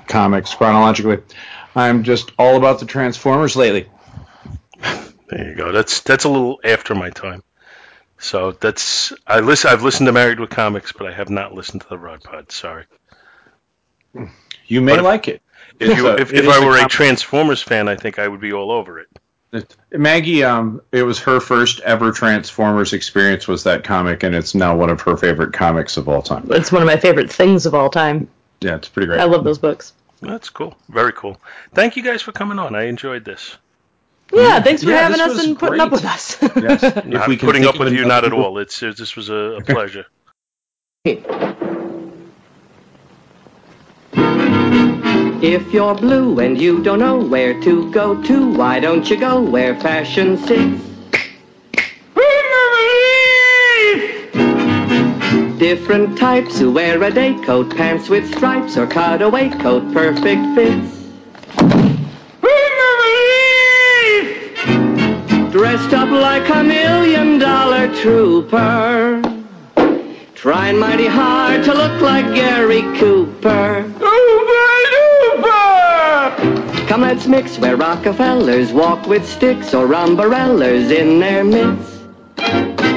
comics 0.08 0.54
chronologically. 0.54 1.18
I'm 1.74 2.02
just 2.02 2.32
all 2.38 2.56
about 2.56 2.80
the 2.80 2.86
Transformers 2.86 3.54
lately. 3.56 3.88
There 5.28 5.48
you 5.48 5.54
go. 5.54 5.72
That's 5.72 6.00
that's 6.00 6.24
a 6.24 6.28
little 6.28 6.60
after 6.64 6.94
my 6.94 7.10
time. 7.10 7.42
So 8.22 8.52
that's 8.52 9.12
I 9.26 9.40
listen. 9.40 9.70
I've 9.70 9.82
listened 9.82 10.06
to 10.06 10.12
Married 10.12 10.38
with 10.40 10.50
Comics, 10.50 10.92
but 10.92 11.08
I 11.08 11.12
have 11.12 11.28
not 11.28 11.54
listened 11.54 11.82
to 11.82 11.88
the 11.88 11.98
Rod 11.98 12.22
Pod. 12.22 12.52
Sorry. 12.52 12.84
You 14.66 14.80
may 14.80 14.92
But 14.92 14.98
if- 15.00 15.04
like 15.04 15.28
it. 15.28 15.42
If, 15.80 15.88
you, 15.96 16.02
So, 16.02 16.14
if, 16.16 16.32
it 16.32 16.38
if 16.40 16.44
is 16.44 16.48
I 16.48 16.62
a 16.62 16.66
were 16.66 16.76
a 16.76 16.80
com- 16.80 16.88
Transformers 16.88 17.62
fan, 17.62 17.88
I 17.88 17.96
think 17.96 18.18
I 18.18 18.28
would 18.28 18.40
be 18.40 18.52
all 18.52 18.70
over 18.70 19.00
it. 19.00 19.08
Maggie, 19.90 20.44
um, 20.44 20.80
it 20.92 21.02
was 21.02 21.18
her 21.20 21.40
first 21.40 21.80
ever 21.80 22.12
Transformers 22.12 22.92
experience 22.92 23.48
was 23.48 23.64
that 23.64 23.82
comic, 23.82 24.22
and 24.22 24.34
it's 24.34 24.54
now 24.54 24.76
one 24.76 24.90
of 24.90 25.00
her 25.02 25.16
favorite 25.16 25.52
comics 25.52 25.96
of 25.96 26.08
all 26.08 26.22
time. 26.22 26.46
It's 26.50 26.70
one 26.70 26.82
of 26.82 26.86
my 26.86 26.96
favorite 26.98 27.32
things 27.32 27.66
of 27.66 27.74
all 27.74 27.90
time. 27.90 28.28
Yeah, 28.60 28.76
it's 28.76 28.88
pretty 28.88 29.06
great. 29.08 29.20
I 29.20 29.24
love 29.24 29.44
those 29.44 29.58
books. 29.58 29.92
That's 30.20 30.48
cool. 30.50 30.76
Very 30.88 31.12
cool. 31.12 31.38
Thank 31.74 31.96
you 31.96 32.02
guys 32.02 32.22
for 32.22 32.32
coming 32.32 32.58
on. 32.58 32.74
I 32.76 32.84
enjoyed 32.84 33.24
this. 33.24 33.56
Yeah, 34.32 34.62
thanks 34.62 34.82
for 34.82 34.90
Yeah, 34.90 35.02
having 35.02 35.20
us 35.20 35.34
was 35.34 35.44
and 35.44 35.58
putting 35.58 35.80
up 35.80 35.92
with 35.92 36.04
us. 36.04 36.40
Yes. 36.56 36.82
If 36.82 37.04
Not 37.06 37.28
we 37.28 37.36
can 37.36 37.46
putting 37.46 37.64
up 37.66 37.78
with 37.78 37.92
you, 37.92 38.04
another- 38.04 38.28
not 38.30 38.38
at 38.38 38.44
all. 38.44 38.58
It's 38.58 38.82
it, 38.82 38.96
this 38.96 39.14
was 39.16 39.28
a, 39.28 39.34
a 39.34 39.60
pleasure. 39.74 40.06
If 45.44 45.72
you're 45.72 45.94
blue 45.94 46.38
and 46.40 46.60
you 46.60 46.82
don't 46.82 47.00
know 47.00 47.18
where 47.18 47.60
to 47.62 47.90
go 47.92 48.22
to, 48.22 48.52
why 48.54 48.80
don't 48.80 49.08
you 49.10 49.16
go 49.18 49.40
where 49.42 49.74
fashion 49.80 50.36
sits? 50.38 50.80
Different 55.58 56.18
types 56.18 56.58
who 56.58 56.72
wear 56.72 57.02
a 57.02 57.10
day 57.10 57.34
coat, 57.44 57.74
pants 57.76 58.08
with 58.08 58.28
stripes, 58.34 58.76
or 58.76 58.86
cutaway 58.86 59.48
coat, 59.50 59.92
perfect 59.92 60.42
fits. 60.56 60.98
Dressed 65.62 65.94
up 65.94 66.10
like 66.10 66.48
a 66.48 66.64
million 66.64 67.38
dollar 67.38 67.86
trooper. 68.02 69.22
Trying 70.34 70.76
mighty 70.76 71.06
hard 71.06 71.62
to 71.62 71.72
look 71.72 72.02
like 72.02 72.34
Gary 72.34 72.82
Cooper. 72.98 73.84
Come 76.88 77.02
let's 77.02 77.28
mix 77.28 77.60
where 77.60 77.76
Rockefellers 77.76 78.72
walk 78.72 79.06
with 79.06 79.24
sticks 79.24 79.72
or 79.72 79.94
umbrellas 79.94 80.90
in 80.90 81.20
their 81.20 81.44
midst. 81.44 82.91